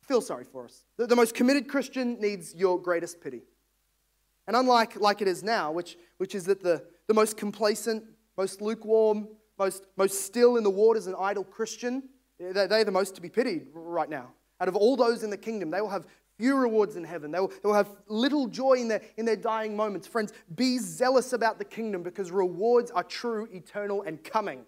Feel 0.02 0.20
sorry 0.20 0.44
for 0.44 0.64
us. 0.64 0.84
The, 0.96 1.06
the 1.06 1.16
most 1.16 1.34
committed 1.34 1.68
Christian 1.68 2.20
needs 2.20 2.54
your 2.54 2.80
greatest 2.80 3.20
pity. 3.20 3.42
And 4.50 4.56
unlike 4.56 5.00
like 5.00 5.22
it 5.22 5.28
is 5.28 5.44
now, 5.44 5.70
which, 5.70 5.96
which 6.16 6.34
is 6.34 6.42
that 6.46 6.60
the, 6.60 6.82
the 7.06 7.14
most 7.14 7.36
complacent, 7.36 8.02
most 8.36 8.60
lukewarm, 8.60 9.28
most, 9.56 9.86
most 9.96 10.26
still 10.26 10.56
in 10.56 10.64
the 10.64 10.70
waters 10.70 11.06
and 11.06 11.14
idle 11.20 11.44
Christian, 11.44 12.02
they're, 12.40 12.66
they're 12.66 12.84
the 12.84 12.90
most 12.90 13.14
to 13.14 13.20
be 13.20 13.28
pitied 13.28 13.68
right 13.72 14.10
now. 14.10 14.32
Out 14.60 14.66
of 14.66 14.74
all 14.74 14.96
those 14.96 15.22
in 15.22 15.30
the 15.30 15.36
kingdom, 15.36 15.70
they 15.70 15.80
will 15.80 15.88
have 15.88 16.04
few 16.36 16.56
rewards 16.56 16.96
in 16.96 17.04
heaven. 17.04 17.30
They 17.30 17.38
will, 17.38 17.46
they 17.46 17.68
will 17.68 17.74
have 17.74 17.94
little 18.08 18.48
joy 18.48 18.72
in 18.72 18.88
their, 18.88 19.02
in 19.16 19.24
their 19.24 19.36
dying 19.36 19.76
moments. 19.76 20.08
Friends, 20.08 20.32
be 20.56 20.78
zealous 20.78 21.32
about 21.32 21.60
the 21.60 21.64
kingdom 21.64 22.02
because 22.02 22.32
rewards 22.32 22.90
are 22.90 23.04
true, 23.04 23.46
eternal, 23.52 24.02
and 24.02 24.24
coming. 24.24 24.64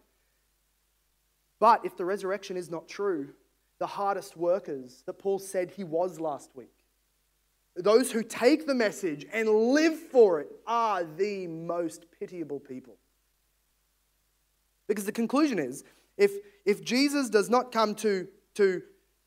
But 1.59 1.85
if 1.85 1.97
the 1.97 2.05
resurrection 2.05 2.57
is 2.57 2.71
not 2.71 2.87
true, 2.87 3.31
the 3.81 3.89
hardest 3.89 4.37
workers 4.37 5.03
that 5.07 5.15
Paul 5.15 5.41
said 5.41 5.73
he 5.73 5.83
was 5.83 6.21
last 6.21 6.55
week, 6.55 6.82
those 7.77 8.13
who 8.13 8.23
take 8.23 8.67
the 8.67 8.75
message 8.75 9.27
and 9.33 9.49
live 9.49 9.99
for 9.99 10.41
it, 10.41 10.49
are 10.67 11.05
the 11.05 11.47
most 11.47 12.07
pitiable 12.19 12.61
people. 12.61 12.97
Because 14.87 15.07
the 15.07 15.13
conclusion 15.13 15.59
is 15.59 15.85
if, 16.19 16.33
if 16.65 16.85
Jesus 16.85 17.31
does 17.31 17.49
not 17.49 17.73
come 17.73 17.95
to, 17.97 18.29
to 18.55 18.83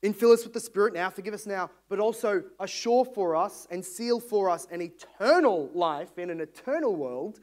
Infill 0.06 0.34
us 0.34 0.44
with 0.44 0.54
the 0.54 0.60
Spirit 0.60 0.94
now, 0.94 1.10
forgive 1.10 1.34
us 1.34 1.48
now, 1.48 1.72
but 1.90 2.00
also 2.00 2.44
assure 2.60 3.06
for 3.06 3.36
us 3.36 3.68
and 3.72 3.84
seal 3.84 4.20
for 4.20 4.52
us 4.52 4.68
an 4.70 4.80
eternal 4.80 5.72
life 5.74 6.20
in 6.20 6.30
an 6.30 6.42
eternal 6.42 6.96
world. 6.96 7.40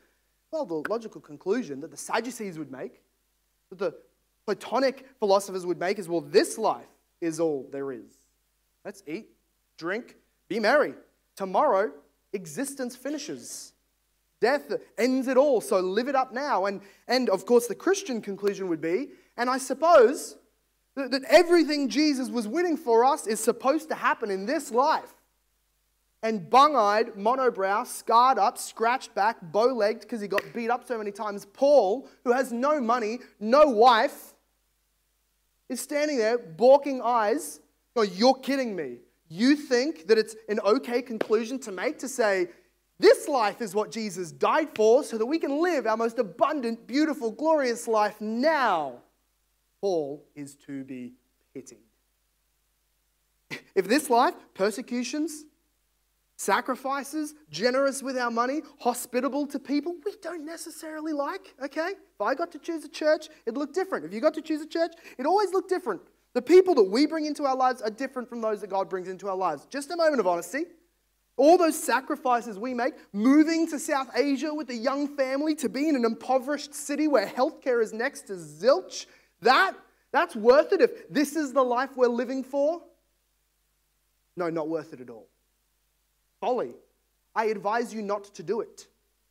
Well, 0.53 0.65
the 0.65 0.89
logical 0.89 1.21
conclusion 1.21 1.81
that 1.81 1.91
the 1.91 1.97
Sadducees 1.97 2.61
would 2.61 2.71
make, 2.71 3.03
that 3.71 3.81
the 3.81 3.95
Platonic 4.45 5.09
philosophers 5.19 5.67
would 5.67 5.81
make, 5.81 5.99
is 5.99 6.09
well, 6.09 6.21
this 6.21 6.57
life 6.57 6.87
is 7.21 7.41
all 7.41 7.69
there 7.73 7.91
is. 7.91 8.21
Let's 8.85 9.03
eat, 9.09 9.31
drink, 9.77 10.15
be 10.53 10.61
merry. 10.61 10.95
Tomorrow, 11.37 11.93
existence 12.33 12.95
finishes. 12.95 13.73
Death 14.41 14.73
ends 14.99 15.29
it 15.29 15.37
all, 15.37 15.61
so 15.61 15.81
live 15.81 16.09
it 16.09 16.15
up 16.15 16.33
now. 16.33 16.67
And, 16.67 16.81
and 17.09 17.31
of 17.31 17.47
course, 17.47 17.69
the 17.69 17.75
Christian 17.75 18.21
conclusion 18.21 18.69
would 18.69 18.81
be, 18.81 19.11
and 19.37 19.49
I 19.49 19.59
suppose 19.59 20.37
that, 20.95 21.11
that 21.13 21.23
everything 21.25 21.89
Jesus 21.89 22.29
was 22.29 22.47
winning 22.47 22.77
for 22.77 23.05
us 23.05 23.27
is 23.27 23.41
supposed 23.41 23.89
to 23.89 23.95
happen 23.95 24.31
in 24.31 24.45
this 24.45 24.71
life. 24.71 25.15
And 26.25 26.49
bung 26.51 26.77
eyed, 26.77 27.15
monobrow, 27.15 27.87
scarred 27.87 28.39
up, 28.39 28.59
scratched 28.59 29.15
back, 29.15 29.39
bow 29.41 29.75
legged 29.75 30.03
because 30.03 30.21
he 30.21 30.29
got 30.29 30.43
beat 30.53 30.71
up 30.71 30.87
so 30.87 30.99
many 30.99 31.13
times, 31.13 31.47
Paul, 31.47 32.09
who 32.25 32.33
has 32.33 32.53
no 32.53 32.81
money, 32.81 33.21
no 33.41 33.67
wife, 33.67 34.35
is 35.69 35.81
standing 35.81 36.19
there, 36.19 36.37
balking 36.37 37.01
eyes. 37.03 37.61
Oh, 37.97 38.03
you're 38.03 38.35
kidding 38.35 38.77
me. 38.77 38.99
You 39.35 39.57
think 39.57 40.09
that 40.09 40.19
it's 40.19 40.37
an 40.51 40.61
okay 40.61 41.01
conclusion 41.01 41.59
to 41.61 41.73
make 41.73 41.99
to 42.01 42.09
say, 42.09 42.49
this 42.99 43.29
life 43.29 43.63
is 43.63 43.75
what 43.75 43.91
Jesus 43.91 44.31
died 44.31 44.69
for 44.75 45.03
so 45.03 45.17
that 45.17 45.25
we 45.25 45.39
can 45.39 45.63
live 45.63 45.87
our 45.87 45.97
most 45.97 46.19
abundant, 46.19 46.87
beautiful, 46.87 47.31
glorious 47.31 47.89
life 47.89 48.21
now. 48.21 48.97
Paul 49.81 50.23
is 50.37 50.55
to 50.67 50.85
be 50.85 51.15
pitied. 51.55 51.79
If 53.75 53.89
this 53.89 54.11
life, 54.11 54.35
persecutions, 54.53 55.47
sacrifices, 56.37 57.35
generous 57.51 58.03
with 58.03 58.19
our 58.19 58.31
money, 58.31 58.61
hospitable 58.81 59.47
to 59.47 59.59
people 59.59 59.95
we 60.05 60.13
don't 60.21 60.45
necessarily 60.45 61.15
like, 61.15 61.55
okay? 61.65 61.93
If 62.15 62.21
I 62.21 62.35
got 62.35 62.53
to 62.53 62.59
choose 62.59 62.85
a 62.85 62.89
church, 62.89 63.29
it'd 63.47 63.57
look 63.57 63.73
different. 63.73 64.05
If 64.05 64.13
you 64.13 64.21
got 64.21 64.35
to 64.35 64.43
choose 64.43 64.61
a 64.61 64.69
church, 64.69 64.93
it 65.17 65.25
always 65.25 65.53
looked 65.53 65.71
different. 65.71 66.03
The 66.35 66.43
people 66.43 66.75
that 66.77 66.85
we 66.85 67.07
bring 67.07 67.27
into 67.27 67.45
our 67.45 67.57
lives 67.57 67.83
are 67.83 67.91
different 67.91 68.29
from 68.29 68.41
those 68.41 68.61
that 68.63 68.71
God 68.71 68.89
brings 68.89 69.09
into 69.09 69.29
our 69.29 69.37
lives. 69.37 69.67
Just 69.71 69.91
a 69.91 69.97
moment 69.97 70.21
of 70.21 70.27
honesty. 70.27 70.65
All 71.37 71.57
those 71.57 71.83
sacrifices 71.83 72.59
we 72.59 72.75
make, 72.75 72.95
moving 73.13 73.67
to 73.69 73.79
South 73.79 74.09
Asia 74.15 74.53
with 74.53 74.69
a 74.71 74.75
young 74.75 75.17
family 75.17 75.55
to 75.57 75.69
be 75.69 75.89
in 75.89 75.97
an 75.97 76.05
impoverished 76.05 76.75
city 76.75 77.09
where 77.09 77.27
healthcare 77.27 77.83
is 77.83 77.93
next 77.93 78.27
to 78.29 78.35
zilch, 78.35 79.07
that, 79.41 79.75
That's 80.13 80.37
worth 80.37 80.73
it 80.73 80.81
if 80.81 81.09
this 81.09 81.37
is 81.37 81.53
the 81.53 81.63
life 81.63 81.91
we're 81.97 82.07
living 82.09 82.45
for? 82.45 82.83
No, 84.37 84.51
not 84.51 84.69
worth 84.69 84.93
it 84.93 85.01
at 85.01 85.11
all. 85.11 85.29
Folly. 86.41 86.75
I 87.35 87.47
advise 87.47 87.95
you 87.95 88.03
not 88.03 88.25
to 88.35 88.43
do 88.43 88.61
it. 88.61 88.87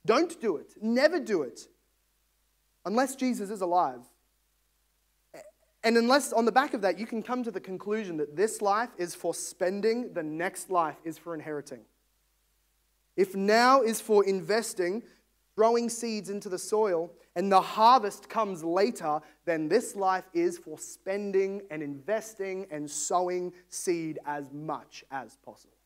Don't 0.06 0.40
do 0.42 0.58
it. 0.58 0.74
Never 0.82 1.20
do 1.20 1.44
it. 1.44 1.62
Unless 2.84 3.16
Jesus 3.16 3.52
is 3.52 3.62
alive. 3.62 4.02
And 5.84 5.98
unless, 5.98 6.32
on 6.32 6.46
the 6.46 6.52
back 6.52 6.74
of 6.74 6.82
that, 6.82 7.00
you 7.00 7.08
can 7.08 7.24
come 7.24 7.44
to 7.44 7.52
the 7.52 7.60
conclusion 7.60 8.18
that 8.18 8.36
this 8.36 8.62
life 8.62 8.90
is 8.98 9.16
for 9.16 9.34
spending, 9.34 10.14
the 10.14 10.24
next 10.24 10.70
life 10.70 10.98
is 11.04 11.18
for 11.18 11.34
inheriting. 11.34 11.82
If 13.16 13.36
now 13.36 13.82
is 13.82 14.00
for 14.00 14.24
investing, 14.26 15.02
throwing 15.56 15.90
seeds 15.90 16.30
into 16.30 16.50
the 16.50 16.60
soil, 16.60 17.12
and 17.36 17.52
the 17.52 17.62
harvest 17.62 18.30
comes 18.30 18.64
later, 18.64 19.20
then 19.46 19.68
this 19.68 19.96
life 19.96 20.26
is 20.34 20.58
for 20.58 20.78
spending 20.78 21.62
and 21.72 21.82
investing 21.82 22.68
and 22.70 22.90
sowing 22.90 23.52
seed 23.70 24.20
as 24.26 24.52
much 24.52 25.04
as 25.12 25.38
possible. 25.38 25.78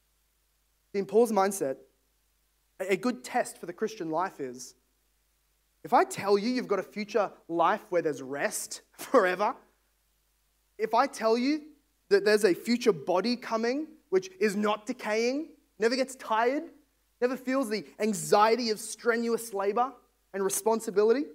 In 0.94 1.06
Paul's 1.06 1.32
mindset, 1.32 1.78
a 2.80 2.98
good 2.98 3.24
test 3.24 3.58
for 3.58 3.66
the 3.66 3.74
Christian 3.74 4.10
life 4.10 4.40
is 4.40 4.76
if 5.84 5.94
I 5.94 6.04
tell 6.04 6.38
you 6.38 6.50
you've 6.50 6.68
got 6.68 6.80
a 6.80 6.84
future 6.84 7.32
life 7.48 7.82
where 7.90 8.02
there's 8.02 8.22
rest 8.22 8.82
forever, 8.92 9.56
if 10.78 10.94
I 10.94 11.08
tell 11.08 11.38
you 11.38 11.62
that 12.10 12.26
there's 12.26 12.44
a 12.44 12.54
future 12.54 12.94
body 12.94 13.36
coming 13.36 13.88
which 14.10 14.30
is 14.40 14.56
not 14.56 14.86
decaying, 14.86 15.50
never 15.80 15.96
gets 15.96 16.16
tired, 16.16 16.64
never 17.22 17.36
feels 17.36 17.70
the 17.70 17.86
anxiety 18.00 18.70
of 18.70 18.80
strenuous 18.80 19.54
labor 19.54 19.92
and 20.34 20.44
responsibility, 20.44 21.26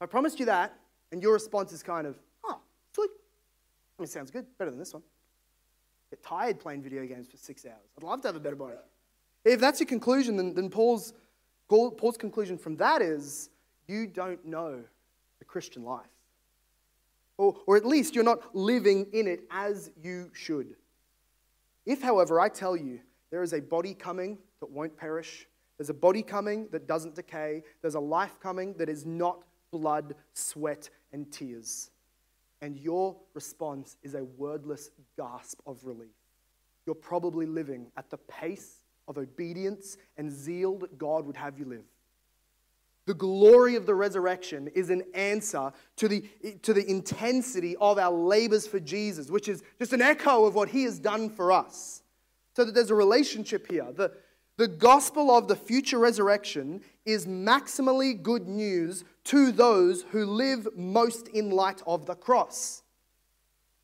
I 0.00 0.06
promised 0.06 0.38
you 0.38 0.46
that, 0.46 0.78
and 1.12 1.22
your 1.22 1.32
response 1.32 1.72
is 1.72 1.82
kind 1.82 2.06
of, 2.06 2.18
oh, 2.44 2.58
sweet. 2.92 3.10
I 3.98 4.02
mean, 4.02 4.08
sounds 4.08 4.30
good, 4.30 4.46
better 4.58 4.70
than 4.70 4.78
this 4.78 4.92
one. 4.92 5.02
Get 6.10 6.22
tired 6.22 6.60
playing 6.60 6.82
video 6.82 7.06
games 7.06 7.28
for 7.28 7.36
six 7.36 7.64
hours. 7.64 7.88
I'd 7.96 8.04
love 8.04 8.20
to 8.22 8.28
have 8.28 8.36
a 8.36 8.40
better 8.40 8.56
body. 8.56 8.74
If 9.44 9.60
that's 9.60 9.80
your 9.80 9.86
conclusion, 9.86 10.36
then, 10.36 10.54
then 10.54 10.68
Paul's, 10.68 11.14
Paul's 11.68 12.16
conclusion 12.16 12.58
from 12.58 12.76
that 12.76 13.00
is 13.00 13.48
you 13.88 14.06
don't 14.06 14.44
know 14.44 14.82
the 15.38 15.44
Christian 15.44 15.82
life. 15.82 16.06
Or, 17.38 17.56
or 17.66 17.76
at 17.76 17.84
least 17.84 18.14
you're 18.14 18.24
not 18.24 18.54
living 18.54 19.08
in 19.12 19.26
it 19.26 19.40
as 19.50 19.90
you 20.02 20.30
should. 20.32 20.74
If, 21.84 22.02
however, 22.02 22.40
I 22.40 22.48
tell 22.48 22.76
you 22.76 23.00
there 23.30 23.42
is 23.42 23.52
a 23.52 23.60
body 23.60 23.94
coming 23.94 24.38
that 24.60 24.70
won't 24.70 24.96
perish, 24.96 25.46
there's 25.78 25.90
a 25.90 25.94
body 25.94 26.22
coming 26.22 26.68
that 26.72 26.86
doesn't 26.86 27.14
decay, 27.14 27.62
there's 27.82 27.94
a 27.94 28.00
life 28.00 28.40
coming 28.40 28.74
that 28.78 28.88
is 28.88 29.04
not 29.04 29.42
blood, 29.70 30.14
sweat, 30.32 30.88
and 31.12 31.30
tears, 31.30 31.90
and 32.62 32.76
your 32.76 33.16
response 33.34 33.96
is 34.02 34.14
a 34.14 34.24
wordless 34.24 34.90
gasp 35.16 35.60
of 35.66 35.84
relief, 35.84 36.14
you're 36.86 36.94
probably 36.94 37.46
living 37.46 37.86
at 37.96 38.10
the 38.10 38.16
pace 38.16 38.80
of 39.08 39.18
obedience 39.18 39.96
and 40.16 40.32
zeal 40.32 40.78
that 40.78 40.98
God 40.98 41.26
would 41.26 41.36
have 41.36 41.58
you 41.58 41.64
live. 41.64 41.84
The 43.06 43.14
glory 43.14 43.76
of 43.76 43.86
the 43.86 43.94
resurrection 43.94 44.68
is 44.74 44.90
an 44.90 45.04
answer 45.14 45.72
to 45.96 46.08
the, 46.08 46.24
to 46.62 46.74
the 46.74 46.88
intensity 46.90 47.76
of 47.76 47.98
our 47.98 48.12
labors 48.12 48.66
for 48.66 48.80
Jesus, 48.80 49.30
which 49.30 49.48
is 49.48 49.62
just 49.78 49.92
an 49.92 50.02
echo 50.02 50.44
of 50.44 50.56
what 50.56 50.68
he 50.68 50.82
has 50.82 50.98
done 50.98 51.30
for 51.30 51.52
us. 51.52 52.02
So 52.54 52.64
that 52.64 52.74
there's 52.74 52.90
a 52.90 52.96
relationship 52.96 53.70
here. 53.70 53.86
The, 53.94 54.12
the 54.56 54.66
gospel 54.66 55.30
of 55.30 55.46
the 55.46 55.54
future 55.54 55.98
resurrection 55.98 56.80
is 57.04 57.26
maximally 57.26 58.20
good 58.20 58.48
news 58.48 59.04
to 59.24 59.52
those 59.52 60.02
who 60.10 60.24
live 60.26 60.66
most 60.74 61.28
in 61.28 61.50
light 61.50 61.82
of 61.86 62.06
the 62.06 62.14
cross. 62.14 62.82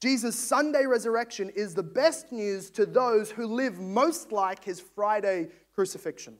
Jesus' 0.00 0.36
Sunday 0.36 0.84
resurrection 0.84 1.48
is 1.50 1.74
the 1.74 1.82
best 1.84 2.32
news 2.32 2.70
to 2.70 2.86
those 2.86 3.30
who 3.30 3.46
live 3.46 3.78
most 3.78 4.32
like 4.32 4.64
his 4.64 4.80
Friday 4.80 5.48
crucifixion. 5.74 6.38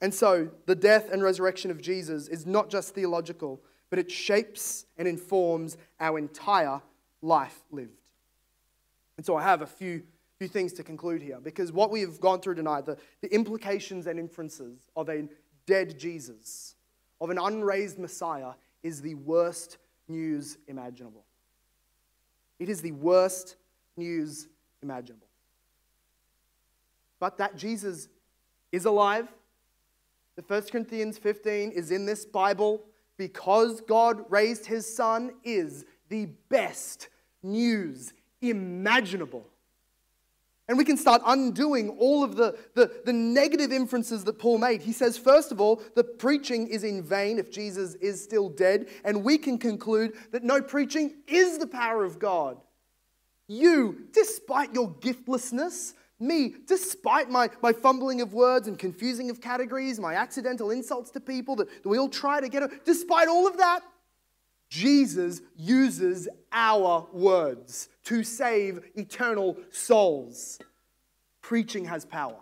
And 0.00 0.14
so, 0.14 0.50
the 0.66 0.74
death 0.74 1.10
and 1.10 1.22
resurrection 1.22 1.70
of 1.70 1.80
Jesus 1.80 2.28
is 2.28 2.46
not 2.46 2.70
just 2.70 2.94
theological, 2.94 3.60
but 3.90 3.98
it 3.98 4.10
shapes 4.10 4.86
and 4.96 5.08
informs 5.08 5.76
our 5.98 6.18
entire 6.18 6.80
life 7.20 7.60
lived. 7.70 7.90
And 9.16 9.26
so, 9.26 9.36
I 9.36 9.42
have 9.42 9.62
a 9.62 9.66
few, 9.66 10.04
few 10.38 10.46
things 10.46 10.72
to 10.74 10.84
conclude 10.84 11.20
here 11.20 11.40
because 11.42 11.72
what 11.72 11.90
we 11.90 12.00
have 12.02 12.20
gone 12.20 12.40
through 12.40 12.54
tonight, 12.54 12.86
the, 12.86 12.96
the 13.22 13.34
implications 13.34 14.06
and 14.06 14.20
inferences 14.20 14.88
of 14.94 15.08
a 15.08 15.28
dead 15.66 15.98
Jesus, 15.98 16.76
of 17.20 17.30
an 17.30 17.38
unraised 17.38 17.98
Messiah, 17.98 18.52
is 18.84 19.02
the 19.02 19.14
worst 19.14 19.78
news 20.06 20.58
imaginable. 20.68 21.24
It 22.60 22.68
is 22.68 22.80
the 22.80 22.92
worst 22.92 23.56
news 23.96 24.48
imaginable. 24.82 25.26
But 27.18 27.38
that 27.38 27.56
Jesus 27.56 28.08
is 28.70 28.84
alive 28.84 29.28
the 30.38 30.44
1 30.46 30.62
Corinthians 30.70 31.18
15 31.18 31.72
is 31.72 31.90
in 31.90 32.06
this 32.06 32.24
Bible 32.24 32.84
because 33.16 33.80
God 33.80 34.24
raised 34.28 34.66
his 34.66 34.86
son 34.94 35.32
is 35.42 35.84
the 36.10 36.26
best 36.48 37.08
news 37.42 38.12
imaginable. 38.40 39.44
And 40.68 40.78
we 40.78 40.84
can 40.84 40.96
start 40.96 41.22
undoing 41.26 41.88
all 41.98 42.22
of 42.22 42.36
the, 42.36 42.56
the, 42.76 43.00
the, 43.04 43.12
negative 43.12 43.72
inferences 43.72 44.22
that 44.22 44.38
Paul 44.38 44.58
made. 44.58 44.80
He 44.80 44.92
says, 44.92 45.18
first 45.18 45.50
of 45.50 45.60
all, 45.60 45.82
the 45.96 46.04
preaching 46.04 46.68
is 46.68 46.84
in 46.84 47.02
vain 47.02 47.40
if 47.40 47.50
Jesus 47.50 47.96
is 47.96 48.22
still 48.22 48.48
dead. 48.48 48.86
And 49.04 49.24
we 49.24 49.38
can 49.38 49.58
conclude 49.58 50.12
that 50.30 50.44
no 50.44 50.62
preaching 50.62 51.16
is 51.26 51.58
the 51.58 51.66
power 51.66 52.04
of 52.04 52.20
God. 52.20 52.58
You, 53.48 54.06
despite 54.12 54.72
your 54.72 54.88
giftlessness, 54.88 55.94
me, 56.20 56.54
despite 56.66 57.30
my, 57.30 57.48
my 57.62 57.72
fumbling 57.72 58.20
of 58.20 58.32
words 58.32 58.66
and 58.66 58.78
confusing 58.78 59.30
of 59.30 59.40
categories, 59.40 60.00
my 60.00 60.14
accidental 60.14 60.70
insults 60.70 61.10
to 61.12 61.20
people 61.20 61.56
that, 61.56 61.68
that 61.82 61.88
we 61.88 61.98
all 61.98 62.08
try 62.08 62.40
to 62.40 62.48
get, 62.48 62.84
despite 62.84 63.28
all 63.28 63.46
of 63.46 63.56
that, 63.58 63.80
Jesus 64.68 65.40
uses 65.56 66.28
our 66.52 67.06
words 67.12 67.88
to 68.04 68.22
save 68.22 68.80
eternal 68.96 69.56
souls. 69.70 70.58
Preaching 71.40 71.84
has 71.86 72.04
power. 72.04 72.36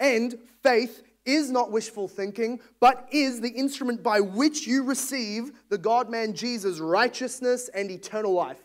And 0.00 0.38
faith 0.62 1.02
is 1.26 1.50
not 1.50 1.70
wishful 1.70 2.08
thinking, 2.08 2.60
but 2.80 3.06
is 3.12 3.40
the 3.40 3.50
instrument 3.50 4.02
by 4.02 4.20
which 4.20 4.66
you 4.66 4.84
receive 4.84 5.52
the 5.68 5.76
God 5.76 6.08
man 6.08 6.32
Jesus' 6.32 6.78
righteousness 6.78 7.68
and 7.74 7.90
eternal 7.90 8.32
life. 8.32 8.62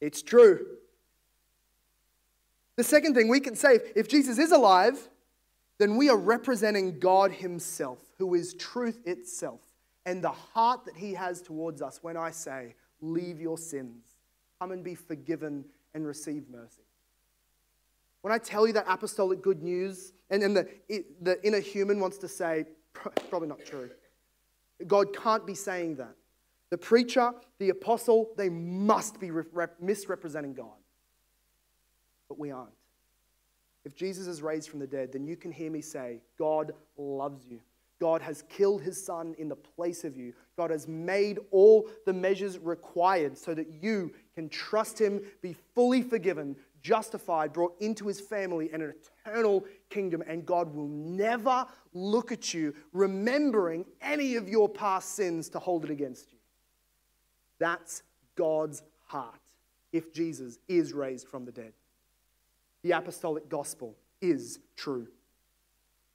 It's 0.00 0.22
true. 0.22 0.66
The 2.76 2.84
second 2.84 3.14
thing 3.14 3.28
we 3.28 3.40
can 3.40 3.54
say 3.54 3.80
if 3.94 4.08
Jesus 4.08 4.38
is 4.38 4.52
alive, 4.52 5.08
then 5.78 5.96
we 5.96 6.08
are 6.08 6.16
representing 6.16 6.98
God 6.98 7.32
Himself, 7.32 7.98
who 8.18 8.34
is 8.34 8.54
truth 8.54 9.00
itself, 9.06 9.60
and 10.06 10.22
the 10.22 10.30
heart 10.30 10.84
that 10.86 10.96
He 10.96 11.14
has 11.14 11.42
towards 11.42 11.82
us 11.82 11.98
when 12.02 12.16
I 12.16 12.30
say, 12.30 12.74
Leave 13.00 13.40
your 13.40 13.58
sins, 13.58 14.04
come 14.60 14.70
and 14.70 14.84
be 14.84 14.94
forgiven 14.94 15.64
and 15.94 16.06
receive 16.06 16.48
mercy. 16.48 16.82
When 18.22 18.32
I 18.32 18.38
tell 18.38 18.66
you 18.66 18.72
that 18.74 18.84
apostolic 18.88 19.42
good 19.42 19.62
news, 19.62 20.12
and, 20.30 20.56
the 20.56 21.38
inner 21.42 21.58
human 21.58 21.98
wants 21.98 22.18
to 22.18 22.28
say, 22.28 22.64
probably 22.92 23.48
not 23.48 23.64
true. 23.66 23.90
God 24.86 25.14
can't 25.14 25.44
be 25.46 25.54
saying 25.54 25.96
that. 25.96 26.14
The 26.70 26.78
preacher, 26.78 27.32
the 27.58 27.70
apostle, 27.70 28.30
they 28.36 28.48
must 28.48 29.20
be 29.20 29.30
misrepresenting 29.80 30.54
God 30.54 30.81
but 32.32 32.38
we 32.38 32.50
aren't. 32.50 32.72
If 33.84 33.94
Jesus 33.94 34.26
is 34.26 34.40
raised 34.40 34.70
from 34.70 34.80
the 34.80 34.86
dead, 34.86 35.12
then 35.12 35.26
you 35.26 35.36
can 35.36 35.52
hear 35.52 35.70
me 35.70 35.82
say, 35.82 36.22
God 36.38 36.72
loves 36.96 37.44
you. 37.44 37.60
God 38.00 38.22
has 38.22 38.42
killed 38.48 38.80
his 38.80 39.04
son 39.04 39.34
in 39.36 39.50
the 39.50 39.54
place 39.54 40.02
of 40.02 40.16
you. 40.16 40.32
God 40.56 40.70
has 40.70 40.88
made 40.88 41.38
all 41.50 41.90
the 42.06 42.12
measures 42.14 42.58
required 42.58 43.36
so 43.36 43.52
that 43.52 43.68
you 43.82 44.14
can 44.34 44.48
trust 44.48 44.98
him, 44.98 45.20
be 45.42 45.54
fully 45.74 46.00
forgiven, 46.00 46.56
justified, 46.80 47.52
brought 47.52 47.78
into 47.80 48.06
his 48.06 48.18
family 48.18 48.70
and 48.72 48.82
an 48.82 48.94
eternal 49.26 49.66
kingdom. 49.90 50.22
And 50.26 50.46
God 50.46 50.74
will 50.74 50.88
never 50.88 51.66
look 51.92 52.32
at 52.32 52.54
you 52.54 52.74
remembering 52.94 53.84
any 54.00 54.36
of 54.36 54.48
your 54.48 54.70
past 54.70 55.16
sins 55.16 55.50
to 55.50 55.58
hold 55.58 55.84
it 55.84 55.90
against 55.90 56.32
you. 56.32 56.38
That's 57.58 58.02
God's 58.36 58.82
heart 59.04 59.38
if 59.92 60.14
Jesus 60.14 60.58
is 60.66 60.94
raised 60.94 61.28
from 61.28 61.44
the 61.44 61.52
dead 61.52 61.74
the 62.82 62.92
apostolic 62.92 63.48
gospel 63.48 63.96
is 64.20 64.58
true. 64.76 65.08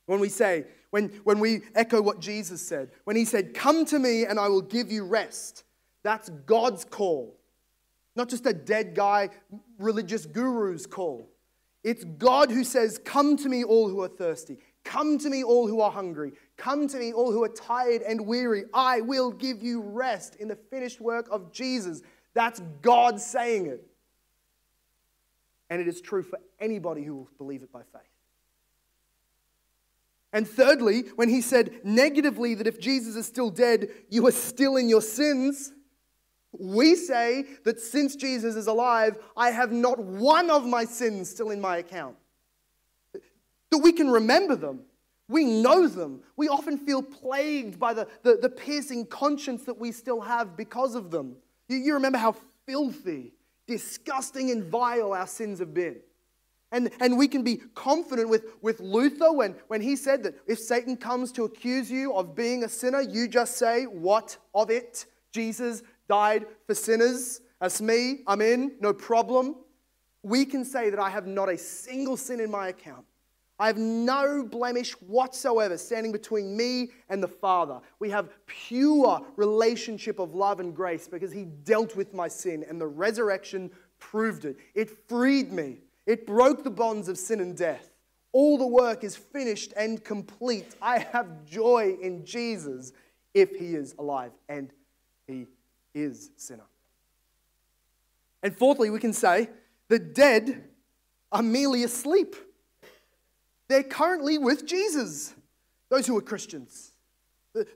When 0.06 0.20
we 0.20 0.30
say, 0.30 0.66
when, 0.90 1.10
when 1.24 1.40
we 1.40 1.62
echo 1.76 2.02
what 2.02 2.20
Jesus 2.20 2.62
said, 2.62 2.92
when 3.04 3.16
he 3.16 3.26
said, 3.26 3.54
Come 3.54 3.86
to 3.86 4.00
me 4.00 4.26
and 4.26 4.40
I 4.40 4.48
will 4.48 4.62
give 4.62 4.92
you 4.92 5.06
rest, 5.06 5.64
that's 6.04 6.30
God's 6.46 6.86
call. 6.86 7.38
Not 8.16 8.30
just 8.30 8.46
a 8.46 8.54
dead 8.54 8.96
guy, 8.96 9.30
religious 9.78 10.26
guru's 10.26 10.88
call. 10.88 11.30
It's 11.84 12.04
God 12.04 12.52
who 12.52 12.64
says, 12.64 13.00
Come 13.04 13.38
to 13.38 13.50
me, 13.50 13.64
all 13.64 13.90
who 13.90 14.02
are 14.02 14.08
thirsty. 14.08 14.58
Come 14.84 15.18
to 15.20 15.30
me, 15.30 15.44
all 15.44 15.68
who 15.68 15.82
are 15.82 15.92
hungry. 15.92 16.32
Come 16.56 16.88
to 16.88 16.98
me, 16.98 17.12
all 17.12 17.32
who 17.32 17.44
are 17.44 17.50
tired 17.50 18.02
and 18.02 18.26
weary. 18.26 18.64
I 18.74 19.02
will 19.02 19.32
give 19.32 19.62
you 19.62 19.82
rest 19.82 20.36
in 20.36 20.48
the 20.48 20.56
finished 20.56 21.02
work 21.02 21.28
of 21.30 21.52
Jesus. 21.52 22.02
That's 22.34 22.62
God 22.82 23.20
saying 23.20 23.68
it. 23.68 23.86
And 25.70 25.82
it 25.82 25.88
is 25.88 26.02
true 26.02 26.24
for 26.24 26.40
anybody 26.60 27.04
who 27.04 27.16
will 27.16 27.30
believe 27.38 27.64
it 27.64 27.72
by 27.72 27.82
faith. 27.82 28.02
And 30.34 30.48
thirdly, 30.48 31.02
when 31.16 31.30
he 31.30 31.42
said 31.42 31.82
negatively 31.84 32.54
that 32.56 32.68
if 32.68 32.80
Jesus 32.80 33.16
is 33.16 33.26
still 33.26 33.50
dead, 33.50 33.90
you 34.10 34.28
are 34.28 34.32
still 34.32 34.76
in 34.78 34.90
your 34.90 35.02
sins, 35.02 35.72
we 36.52 36.96
say 36.96 37.46
that 37.64 37.80
since 37.80 38.16
Jesus 38.16 38.56
is 38.56 38.68
alive, 38.68 39.18
I 39.36 39.52
have 39.52 39.72
not 39.72 40.00
one 40.00 40.50
of 40.50 40.66
my 40.66 40.86
sins 40.86 41.30
still 41.30 41.52
in 41.52 41.62
my 41.62 41.78
account. 41.78 42.16
That 43.14 43.80
we 43.80 43.92
can 43.92 44.10
remember 44.10 44.56
them. 44.56 44.82
We 45.30 45.44
know 45.44 45.88
them. 45.88 46.22
We 46.38 46.48
often 46.48 46.78
feel 46.78 47.04
plagued 47.04 47.80
by 47.80 47.94
the, 47.94 48.08
the, 48.24 48.38
the 48.42 48.50
piercing 48.50 49.08
conscience 49.08 49.64
that 49.64 49.78
we 49.78 49.92
still 49.92 50.22
have 50.22 50.56
because 50.56 50.96
of 50.96 51.12
them. 51.12 51.36
You, 51.68 51.78
you 51.78 51.94
remember 51.94 52.18
how 52.18 52.36
filthy, 52.66 53.34
disgusting, 53.68 54.52
and 54.52 54.64
vile 54.64 55.14
our 55.14 55.28
sins 55.28 55.60
have 55.60 55.74
been. 55.74 55.98
And, 56.72 56.90
and 57.00 57.18
we 57.18 57.28
can 57.28 57.44
be 57.44 57.62
confident 57.76 58.30
with, 58.30 58.46
with 58.62 58.80
Luther 58.80 59.32
when, 59.32 59.56
when 59.68 59.82
he 59.82 59.96
said 59.96 60.24
that 60.24 60.36
if 60.48 60.60
Satan 60.60 60.98
comes 60.98 61.32
to 61.34 61.46
accuse 61.46 61.90
you 61.90 62.14
of 62.14 62.36
being 62.36 62.64
a 62.64 62.70
sinner, 62.70 63.02
you 63.02 63.28
just 63.28 63.58
say, 63.58 63.86
What 63.86 64.38
of 64.54 64.70
it? 64.70 65.06
Jesus 65.32 65.84
died 66.10 66.46
for 66.66 66.74
sinners. 66.74 67.42
That's 67.62 67.82
me. 67.82 68.20
I'm 68.28 68.42
in. 68.42 68.74
No 68.82 68.94
problem. 68.94 69.56
We 70.24 70.46
can 70.46 70.66
say 70.66 70.90
that 70.90 71.00
I 71.00 71.10
have 71.10 71.26
not 71.26 71.50
a 71.50 71.58
single 71.58 72.18
sin 72.18 72.40
in 72.40 72.52
my 72.52 72.70
account. 72.70 73.06
I 73.60 73.68
have 73.68 73.78
no 73.78 74.44
blemish 74.44 74.92
whatsoever 74.94 75.78
standing 75.78 76.12
between 76.12 76.56
me 76.56 76.92
and 77.10 77.24
the 77.24 77.28
Father. 77.28 77.80
We 78.00 78.10
have 78.12 78.30
pure 78.46 79.26
relationship 79.36 80.20
of 80.20 80.36
love 80.36 80.60
and 80.60 80.76
grace 80.76 81.08
because 81.08 81.32
He 81.32 81.46
dealt 81.46 81.96
with 81.96 82.14
my 82.14 82.28
sin 82.28 82.64
and 82.68 82.80
the 82.80 82.88
resurrection 82.88 83.72
proved 84.00 84.46
it. 84.46 84.58
It 84.76 84.90
freed 85.08 85.52
me, 85.52 85.80
it 86.06 86.28
broke 86.28 86.64
the 86.64 86.70
bonds 86.70 87.08
of 87.08 87.18
sin 87.18 87.40
and 87.40 87.58
death. 87.58 87.90
All 88.32 88.58
the 88.58 88.68
work 88.68 89.04
is 89.04 89.16
finished 89.16 89.74
and 89.76 90.04
complete. 90.04 90.76
I 90.82 91.00
have 91.00 91.46
joy 91.46 91.98
in 92.00 92.26
Jesus 92.26 92.92
if 93.34 93.56
He 93.56 93.74
is 93.74 93.96
alive 93.98 94.32
and 94.48 94.72
He 95.26 95.48
is 95.96 96.30
sinner. 96.36 96.66
And 98.44 98.56
fourthly, 98.56 98.92
we 98.92 99.00
can 99.00 99.14
say 99.14 99.50
the 99.88 99.98
dead 99.98 100.66
are 101.32 101.42
merely 101.42 101.84
asleep. 101.84 102.36
They're 103.68 103.84
currently 103.84 104.38
with 104.38 104.66
Jesus, 104.66 105.34
those 105.90 106.08
who 106.08 106.18
are 106.18 106.22
Christians. 106.22 106.92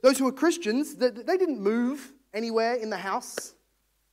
Those 0.04 0.18
who 0.18 0.28
are 0.28 0.32
Christians, 0.32 0.96
they 0.96 1.10
didn't 1.10 1.60
move 1.60 2.14
anywhere 2.34 2.76
in 2.76 2.90
the 2.90 2.98
house. 2.98 3.56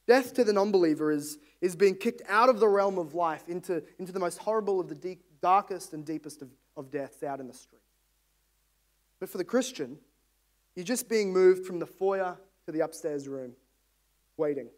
Death 0.07 0.33
to 0.35 0.45
the 0.45 0.53
non 0.53 0.73
believer 0.73 1.13
is, 1.13 1.39
is 1.61 1.77
being 1.77 1.95
kicked 1.95 2.23
out 2.29 2.49
of 2.49 2.61
the 2.61 2.69
realm 2.69 2.99
of 2.99 3.15
life 3.15 3.47
into, 3.49 3.83
into 3.99 4.13
the 4.13 4.21
most 4.21 4.39
horrible 4.39 4.81
of 4.81 4.89
the 4.89 4.95
deep, 4.95 5.23
darkest 5.43 5.93
and 5.93 6.05
deepest 6.05 6.41
of, 6.41 6.49
of 6.77 6.91
deaths 6.91 7.23
out 7.23 7.41
in 7.41 7.47
the 7.47 7.53
street. 7.53 7.83
But 9.21 9.29
for 9.29 9.39
the 9.39 9.45
Christian, 9.45 9.99
you're 10.75 10.85
just 10.85 11.09
being 11.09 11.33
moved 11.33 11.67
from 11.67 11.79
the 11.79 11.87
foyer 11.87 12.39
to 12.65 12.73
the 12.73 12.81
upstairs 12.81 13.29
room, 13.29 13.53
waiting. 14.37 14.69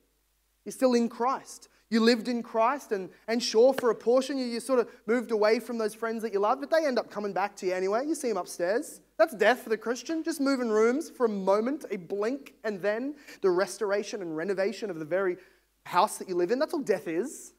You're 0.65 0.73
still 0.73 0.95
in 0.95 1.09
Christ. 1.09 1.69
You 1.91 2.01
lived 2.01 2.29
in 2.29 2.43
Christ, 2.43 2.93
and, 2.93 3.11
and 3.27 3.43
sure, 3.43 3.75
for 3.75 3.91
a 3.91 3.95
portion, 3.95 4.39
you, 4.39 4.47
you 4.47 4.61
sort 4.61 4.79
of 4.79 4.89
moved 5.07 5.33
away 5.33 5.59
from 5.59 5.77
those 5.77 5.93
friends 5.93 6.23
that 6.23 6.33
you 6.33 6.39
loved, 6.39 6.61
but 6.61 6.71
they 6.71 6.87
end 6.87 7.01
up 7.01 7.11
coming 7.11 7.33
back 7.33 7.57
to 7.57 7.67
you 7.67 7.75
anyway. 7.75 8.07
You 8.07 8.15
see 8.15 8.29
them 8.29 8.37
upstairs. 8.37 9.01
That's 9.19 9.35
death 9.35 9.63
for 9.63 9.71
the 9.71 9.77
Christian, 9.77 10.23
just 10.23 10.41
moving 10.41 10.71
rooms 10.71 11.11
for 11.11 11.27
a 11.27 11.29
moment, 11.29 11.85
a 11.91 11.97
blink, 11.97 12.55
and 12.63 12.81
then 12.81 13.17
the 13.43 13.51
restoration 13.51 14.23
and 14.23 14.37
renovation 14.37 14.89
of 14.89 15.01
the 15.01 15.05
very 15.05 15.37
house 15.85 16.17
that 16.19 16.29
you 16.29 16.37
live 16.37 16.53
in. 16.53 16.61
That's 16.61 16.73
all 16.73 16.81
death 16.81 17.09
is. 17.09 17.55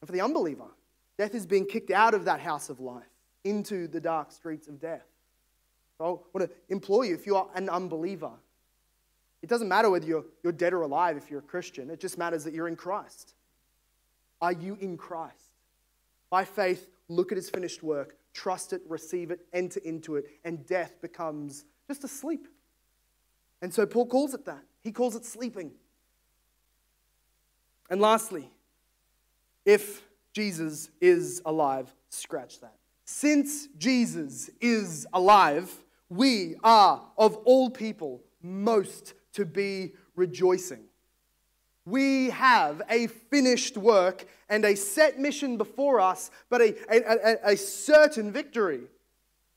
And 0.00 0.08
for 0.08 0.12
the 0.12 0.22
unbeliever, 0.22 0.68
death 1.18 1.34
is 1.34 1.44
being 1.46 1.66
kicked 1.66 1.90
out 1.90 2.14
of 2.14 2.24
that 2.24 2.40
house 2.40 2.70
of 2.70 2.80
life 2.80 3.04
into 3.44 3.86
the 3.86 4.00
dark 4.00 4.32
streets 4.32 4.66
of 4.66 4.80
death. 4.80 5.04
So 5.98 6.04
I 6.04 6.08
want 6.38 6.50
to 6.50 6.56
implore 6.70 7.04
you 7.04 7.14
if 7.14 7.26
you 7.26 7.36
are 7.36 7.48
an 7.54 7.68
unbeliever, 7.68 8.30
it 9.44 9.50
doesn't 9.50 9.68
matter 9.68 9.90
whether 9.90 10.06
you're, 10.06 10.24
you're 10.42 10.54
dead 10.54 10.72
or 10.72 10.80
alive 10.80 11.18
if 11.18 11.30
you're 11.30 11.40
a 11.40 11.42
Christian, 11.42 11.90
it 11.90 12.00
just 12.00 12.16
matters 12.16 12.44
that 12.44 12.54
you're 12.54 12.66
in 12.66 12.76
Christ. 12.76 13.34
Are 14.40 14.52
you 14.52 14.78
in 14.80 14.96
Christ? 14.96 15.50
By 16.30 16.46
faith, 16.46 16.88
look 17.10 17.30
at 17.30 17.36
his 17.36 17.50
finished 17.50 17.82
work, 17.82 18.16
trust 18.32 18.72
it, 18.72 18.80
receive 18.88 19.30
it, 19.30 19.40
enter 19.52 19.80
into 19.84 20.16
it, 20.16 20.24
and 20.46 20.64
death 20.64 20.94
becomes 21.02 21.66
just 21.86 22.04
a 22.04 22.08
sleep. 22.08 22.48
And 23.60 23.72
so 23.72 23.84
Paul 23.84 24.06
calls 24.06 24.32
it 24.32 24.46
that. 24.46 24.62
He 24.82 24.92
calls 24.92 25.14
it 25.14 25.26
sleeping. 25.26 25.72
And 27.90 28.00
lastly, 28.00 28.50
if 29.66 30.04
Jesus 30.32 30.88
is 31.02 31.42
alive, 31.44 31.92
scratch 32.08 32.60
that. 32.60 32.76
Since 33.04 33.66
Jesus 33.76 34.48
is 34.62 35.06
alive, 35.12 35.70
we 36.08 36.54
are, 36.64 37.02
of 37.18 37.36
all 37.44 37.68
people, 37.68 38.22
most 38.40 39.12
to 39.34 39.44
be 39.44 39.92
rejoicing. 40.16 40.84
We 41.86 42.30
have 42.30 42.80
a 42.88 43.08
finished 43.08 43.76
work 43.76 44.26
and 44.48 44.64
a 44.64 44.74
set 44.74 45.18
mission 45.18 45.58
before 45.58 46.00
us, 46.00 46.30
but 46.48 46.62
a, 46.62 46.74
a, 46.88 47.52
a, 47.52 47.56
certain 47.56 48.32
victory. 48.32 48.84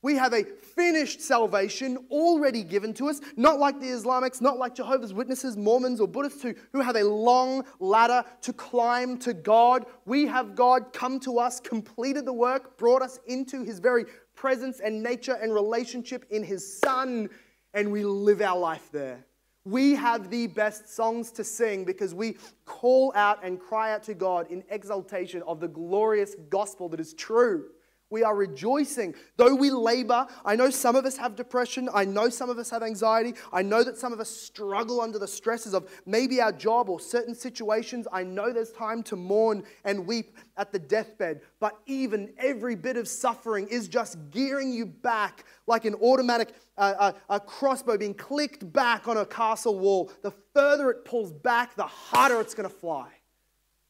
We 0.01 0.15
have 0.15 0.33
a 0.33 0.43
finished 0.43 1.21
salvation 1.21 1.97
already 2.11 2.63
given 2.63 2.93
to 2.95 3.07
us, 3.07 3.21
not 3.37 3.59
like 3.59 3.79
the 3.79 3.87
Islamics, 3.87 4.41
not 4.41 4.57
like 4.57 4.75
Jehovah's 4.75 5.13
Witnesses, 5.13 5.55
Mormons, 5.55 6.01
or 6.01 6.07
Buddhists 6.07 6.43
who, 6.43 6.53
who 6.73 6.81
have 6.81 6.97
a 6.97 7.03
long 7.03 7.63
ladder 7.79 8.25
to 8.41 8.53
climb 8.53 9.17
to 9.19 9.33
God. 9.33 9.85
We 10.05 10.27
have 10.27 10.53
God 10.53 10.91
come 10.91 11.21
to 11.21 11.39
us, 11.39 11.61
completed 11.61 12.25
the 12.25 12.33
work, 12.33 12.77
brought 12.77 13.01
us 13.01 13.19
into 13.25 13.63
his 13.63 13.79
very 13.79 14.05
presence 14.35 14.81
and 14.81 15.01
nature 15.01 15.37
and 15.41 15.53
relationship 15.53 16.25
in 16.29 16.43
his 16.43 16.79
Son, 16.79 17.29
and 17.73 17.89
we 17.89 18.03
live 18.03 18.41
our 18.41 18.57
life 18.57 18.89
there 18.91 19.23
we 19.67 19.95
have 19.95 20.29
the 20.29 20.47
best 20.47 20.87
songs 20.87 21.29
to 21.31 21.43
sing 21.43 21.83
because 21.83 22.15
we 22.15 22.37
call 22.63 23.11
out 23.15 23.43
and 23.43 23.59
cry 23.59 23.91
out 23.91 24.01
to 24.03 24.13
God 24.13 24.49
in 24.49 24.63
exaltation 24.69 25.43
of 25.43 25.59
the 25.59 25.67
glorious 25.67 26.35
gospel 26.49 26.87
that 26.89 27.01
is 27.01 27.13
true. 27.13 27.65
We 28.09 28.23
are 28.23 28.35
rejoicing. 28.35 29.15
Though 29.35 29.53
we 29.53 29.69
labor, 29.69 30.27
I 30.45 30.55
know 30.55 30.69
some 30.69 30.95
of 30.95 31.05
us 31.05 31.17
have 31.17 31.35
depression. 31.35 31.89
I 31.93 32.05
know 32.05 32.29
some 32.29 32.49
of 32.49 32.57
us 32.57 32.69
have 32.69 32.81
anxiety. 32.81 33.33
I 33.51 33.61
know 33.63 33.83
that 33.83 33.97
some 33.97 34.13
of 34.13 34.21
us 34.21 34.29
struggle 34.29 35.01
under 35.01 35.19
the 35.19 35.27
stresses 35.27 35.73
of 35.73 35.89
maybe 36.05 36.39
our 36.39 36.53
job 36.53 36.89
or 36.89 37.01
certain 37.01 37.35
situations. 37.35 38.07
I 38.11 38.23
know 38.23 38.53
there's 38.53 38.71
time 38.71 39.03
to 39.03 39.17
mourn 39.17 39.63
and 39.83 40.07
weep 40.07 40.37
at 40.55 40.71
the 40.71 40.79
deathbed. 40.79 41.41
But 41.59 41.77
even 41.85 42.33
every 42.37 42.75
bit 42.75 42.95
of 42.95 43.09
suffering 43.09 43.67
is 43.67 43.89
just 43.89 44.17
gearing 44.31 44.71
you 44.71 44.85
back 44.85 45.43
like 45.67 45.83
an 45.83 45.95
automatic 45.95 46.53
uh, 46.77 46.93
uh, 46.97 47.11
a 47.29 47.39
crossbow 47.39 47.97
being 47.97 48.13
clicked 48.13 48.71
back 48.71 49.07
on 49.07 49.17
a 49.17 49.25
castle 49.25 49.77
wall. 49.79 50.11
The 50.21 50.31
further 50.53 50.91
it 50.91 51.03
pulls 51.03 51.33
back, 51.33 51.75
the 51.75 51.87
harder 51.87 52.39
it's 52.39 52.53
going 52.53 52.69
to 52.69 52.75
fly 52.75 53.16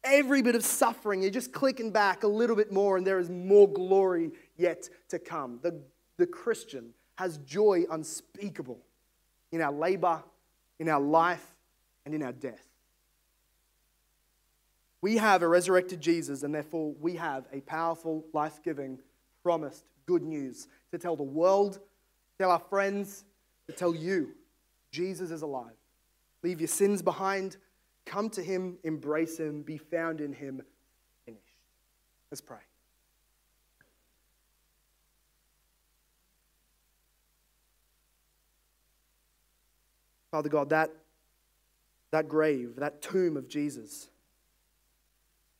every 0.07 0.41
bit 0.41 0.55
of 0.55 0.63
suffering, 0.63 1.21
you're 1.21 1.31
just 1.31 1.51
clicking 1.51 1.91
back 1.91 2.23
a 2.23 2.27
little 2.27 2.55
bit 2.55 2.71
more, 2.71 2.97
and 2.97 3.05
there 3.05 3.19
is 3.19 3.29
more 3.29 3.71
glory 3.71 4.31
yet 4.57 4.89
to 5.09 5.19
come. 5.19 5.59
The, 5.61 5.79
the 6.17 6.27
Christian 6.27 6.93
has 7.15 7.37
joy 7.39 7.85
unspeakable 7.89 8.79
in 9.51 9.61
our 9.61 9.71
labor, 9.71 10.23
in 10.79 10.89
our 10.89 11.01
life, 11.01 11.45
and 12.05 12.13
in 12.13 12.23
our 12.23 12.31
death. 12.31 12.67
We 15.01 15.17
have 15.17 15.41
a 15.41 15.47
resurrected 15.47 16.01
Jesus, 16.01 16.43
and 16.43 16.53
therefore 16.53 16.93
we 16.99 17.15
have 17.15 17.45
a 17.51 17.61
powerful, 17.61 18.25
life 18.33 18.61
giving, 18.63 18.99
promised 19.43 19.85
good 20.05 20.23
news 20.23 20.67
to 20.91 20.97
tell 20.97 21.15
the 21.15 21.23
world, 21.23 21.79
tell 22.39 22.51
our 22.51 22.59
friends, 22.59 23.25
to 23.67 23.73
tell 23.73 23.93
you 23.93 24.31
Jesus 24.91 25.31
is 25.31 25.41
alive. 25.41 25.75
Leave 26.43 26.61
your 26.61 26.67
sins 26.67 27.01
behind 27.01 27.57
Come 28.07 28.29
to 28.31 28.41
him, 28.41 28.77
embrace 28.85 29.37
him, 29.37 29.63
be 29.63 29.77
found 29.77 30.21
in 30.21 30.31
him, 30.31 30.61
finished. 31.25 31.43
Let's 32.31 32.39
pray. 32.39 32.57
Father 40.31 40.47
God, 40.47 40.69
that, 40.69 40.89
that 42.11 42.29
grave, 42.29 42.77
that 42.77 43.01
tomb 43.01 43.35
of 43.35 43.49
Jesus 43.49 44.07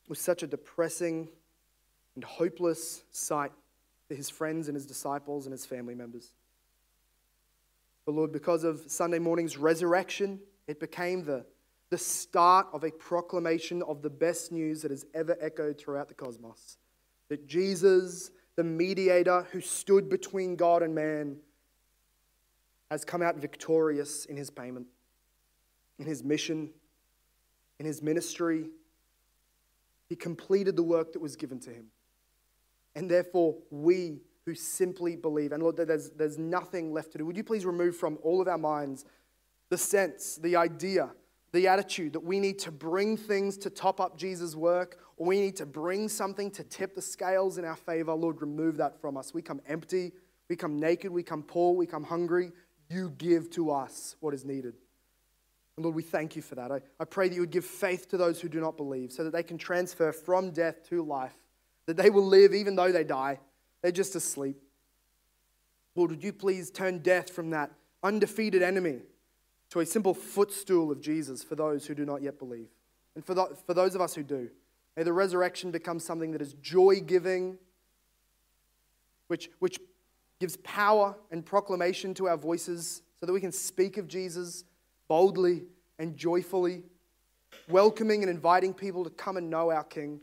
was 0.08 0.18
such 0.18 0.42
a 0.42 0.46
depressing 0.46 1.28
and 2.14 2.24
hopeless 2.24 3.02
sight 3.10 3.52
for 4.06 4.14
his 4.14 4.30
friends 4.30 4.68
and 4.68 4.74
his 4.74 4.86
disciples 4.86 5.44
and 5.44 5.52
his 5.52 5.66
family 5.66 5.94
members. 5.94 6.32
But 8.06 8.14
Lord, 8.14 8.32
because 8.32 8.64
of 8.64 8.80
Sunday 8.86 9.18
morning's 9.18 9.58
resurrection, 9.58 10.40
it 10.66 10.80
became 10.80 11.24
the 11.26 11.44
the 11.90 11.98
start 11.98 12.66
of 12.72 12.84
a 12.84 12.90
proclamation 12.90 13.82
of 13.82 14.02
the 14.02 14.10
best 14.10 14.52
news 14.52 14.82
that 14.82 14.90
has 14.90 15.06
ever 15.14 15.36
echoed 15.40 15.78
throughout 15.78 16.08
the 16.08 16.14
cosmos 16.14 16.78
that 17.28 17.46
Jesus, 17.46 18.30
the 18.56 18.64
mediator 18.64 19.46
who 19.52 19.60
stood 19.60 20.08
between 20.08 20.56
God 20.56 20.82
and 20.82 20.94
man, 20.94 21.36
has 22.90 23.04
come 23.04 23.22
out 23.22 23.36
victorious 23.36 24.24
in 24.24 24.36
his 24.36 24.50
payment, 24.50 24.86
in 25.98 26.06
his 26.06 26.24
mission, 26.24 26.70
in 27.78 27.86
his 27.86 28.02
ministry. 28.02 28.70
He 30.08 30.16
completed 30.16 30.74
the 30.74 30.82
work 30.82 31.12
that 31.12 31.20
was 31.20 31.36
given 31.36 31.60
to 31.60 31.70
him. 31.70 31.86
And 32.94 33.10
therefore, 33.10 33.56
we 33.70 34.20
who 34.46 34.54
simply 34.54 35.14
believe, 35.14 35.52
and 35.52 35.62
Lord, 35.62 35.76
there's, 35.76 36.10
there's 36.10 36.38
nothing 36.38 36.92
left 36.92 37.12
to 37.12 37.18
do. 37.18 37.26
Would 37.26 37.36
you 37.36 37.44
please 37.44 37.66
remove 37.66 37.94
from 37.94 38.18
all 38.22 38.40
of 38.40 38.48
our 38.48 38.56
minds 38.56 39.04
the 39.68 39.76
sense, 39.76 40.36
the 40.36 40.56
idea, 40.56 41.10
the 41.52 41.66
attitude 41.66 42.12
that 42.12 42.20
we 42.20 42.40
need 42.40 42.58
to 42.60 42.70
bring 42.70 43.16
things 43.16 43.56
to 43.58 43.70
top 43.70 44.00
up 44.00 44.18
Jesus' 44.18 44.54
work, 44.54 44.98
or 45.16 45.26
we 45.26 45.40
need 45.40 45.56
to 45.56 45.66
bring 45.66 46.08
something 46.08 46.50
to 46.52 46.64
tip 46.64 46.94
the 46.94 47.02
scales 47.02 47.58
in 47.58 47.64
our 47.64 47.76
favor? 47.76 48.12
Lord, 48.12 48.40
remove 48.40 48.76
that 48.76 49.00
from 49.00 49.16
us. 49.16 49.32
We 49.32 49.42
come 49.42 49.60
empty, 49.66 50.12
we 50.48 50.56
come 50.56 50.78
naked, 50.78 51.10
we 51.10 51.22
come 51.22 51.42
poor, 51.42 51.74
we 51.74 51.86
come 51.86 52.04
hungry. 52.04 52.52
You 52.90 53.12
give 53.18 53.50
to 53.50 53.70
us 53.70 54.16
what 54.20 54.34
is 54.34 54.44
needed. 54.44 54.74
And 55.76 55.84
Lord, 55.84 55.94
we 55.94 56.02
thank 56.02 56.34
you 56.34 56.42
for 56.42 56.54
that. 56.56 56.72
I, 56.72 56.80
I 56.98 57.04
pray 57.04 57.28
that 57.28 57.34
you 57.34 57.42
would 57.42 57.50
give 57.50 57.64
faith 57.64 58.08
to 58.08 58.16
those 58.16 58.40
who 58.40 58.48
do 58.48 58.60
not 58.60 58.76
believe 58.76 59.12
so 59.12 59.24
that 59.24 59.32
they 59.32 59.42
can 59.42 59.58
transfer 59.58 60.12
from 60.12 60.50
death 60.50 60.88
to 60.88 61.04
life, 61.04 61.36
that 61.86 61.96
they 61.96 62.10
will 62.10 62.26
live 62.26 62.52
even 62.52 62.74
though 62.74 62.90
they 62.90 63.04
die. 63.04 63.38
They're 63.82 63.92
just 63.92 64.16
asleep. 64.16 64.56
Lord, 65.94 66.10
would 66.10 66.24
you 66.24 66.32
please 66.32 66.70
turn 66.70 66.98
death 66.98 67.30
from 67.30 67.50
that 67.50 67.70
undefeated 68.02 68.62
enemy 68.62 69.02
to 69.70 69.80
a 69.80 69.86
simple 69.86 70.14
footstool 70.14 70.90
of 70.90 71.00
Jesus 71.00 71.42
for 71.42 71.54
those 71.54 71.86
who 71.86 71.94
do 71.94 72.04
not 72.04 72.22
yet 72.22 72.38
believe? 72.38 72.68
And 73.14 73.24
for, 73.24 73.34
the, 73.34 73.56
for 73.66 73.74
those 73.74 73.94
of 73.94 74.00
us 74.00 74.14
who 74.14 74.22
do, 74.22 74.48
may 74.96 75.02
the 75.02 75.12
resurrection 75.12 75.70
become 75.70 76.00
something 76.00 76.32
that 76.32 76.42
is 76.42 76.54
joy 76.54 77.00
giving, 77.04 77.58
which, 79.26 79.50
which 79.58 79.78
gives 80.38 80.56
power 80.58 81.16
and 81.30 81.44
proclamation 81.44 82.14
to 82.14 82.28
our 82.28 82.36
voices 82.36 83.02
so 83.18 83.26
that 83.26 83.32
we 83.32 83.40
can 83.40 83.52
speak 83.52 83.96
of 83.96 84.08
Jesus 84.08 84.64
boldly 85.08 85.64
and 85.98 86.16
joyfully, 86.16 86.82
welcoming 87.68 88.22
and 88.22 88.30
inviting 88.30 88.72
people 88.72 89.04
to 89.04 89.10
come 89.10 89.36
and 89.36 89.50
know 89.50 89.70
our 89.70 89.84
King. 89.84 90.20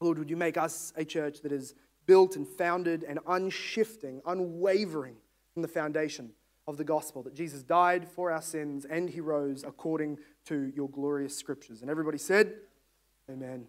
Lord, 0.00 0.18
would 0.18 0.30
you 0.30 0.36
make 0.36 0.56
us 0.56 0.92
a 0.96 1.04
church 1.04 1.40
that 1.42 1.52
is 1.52 1.74
built 2.06 2.36
and 2.36 2.46
founded 2.46 3.04
and 3.04 3.18
unshifting, 3.26 4.20
unwavering 4.26 5.16
from 5.52 5.62
the 5.62 5.68
foundation 5.68 6.30
of 6.66 6.76
the 6.76 6.84
gospel 6.84 7.22
that 7.22 7.34
Jesus 7.34 7.62
died 7.62 8.08
for 8.08 8.30
our 8.30 8.42
sins 8.42 8.84
and 8.84 9.10
he 9.10 9.20
rose 9.20 9.64
according 9.64 10.18
to 10.46 10.72
your 10.74 10.88
glorious 10.88 11.36
scriptures. 11.36 11.82
And 11.82 11.90
everybody 11.90 12.18
said, 12.18 12.54
Amen. 13.30 13.66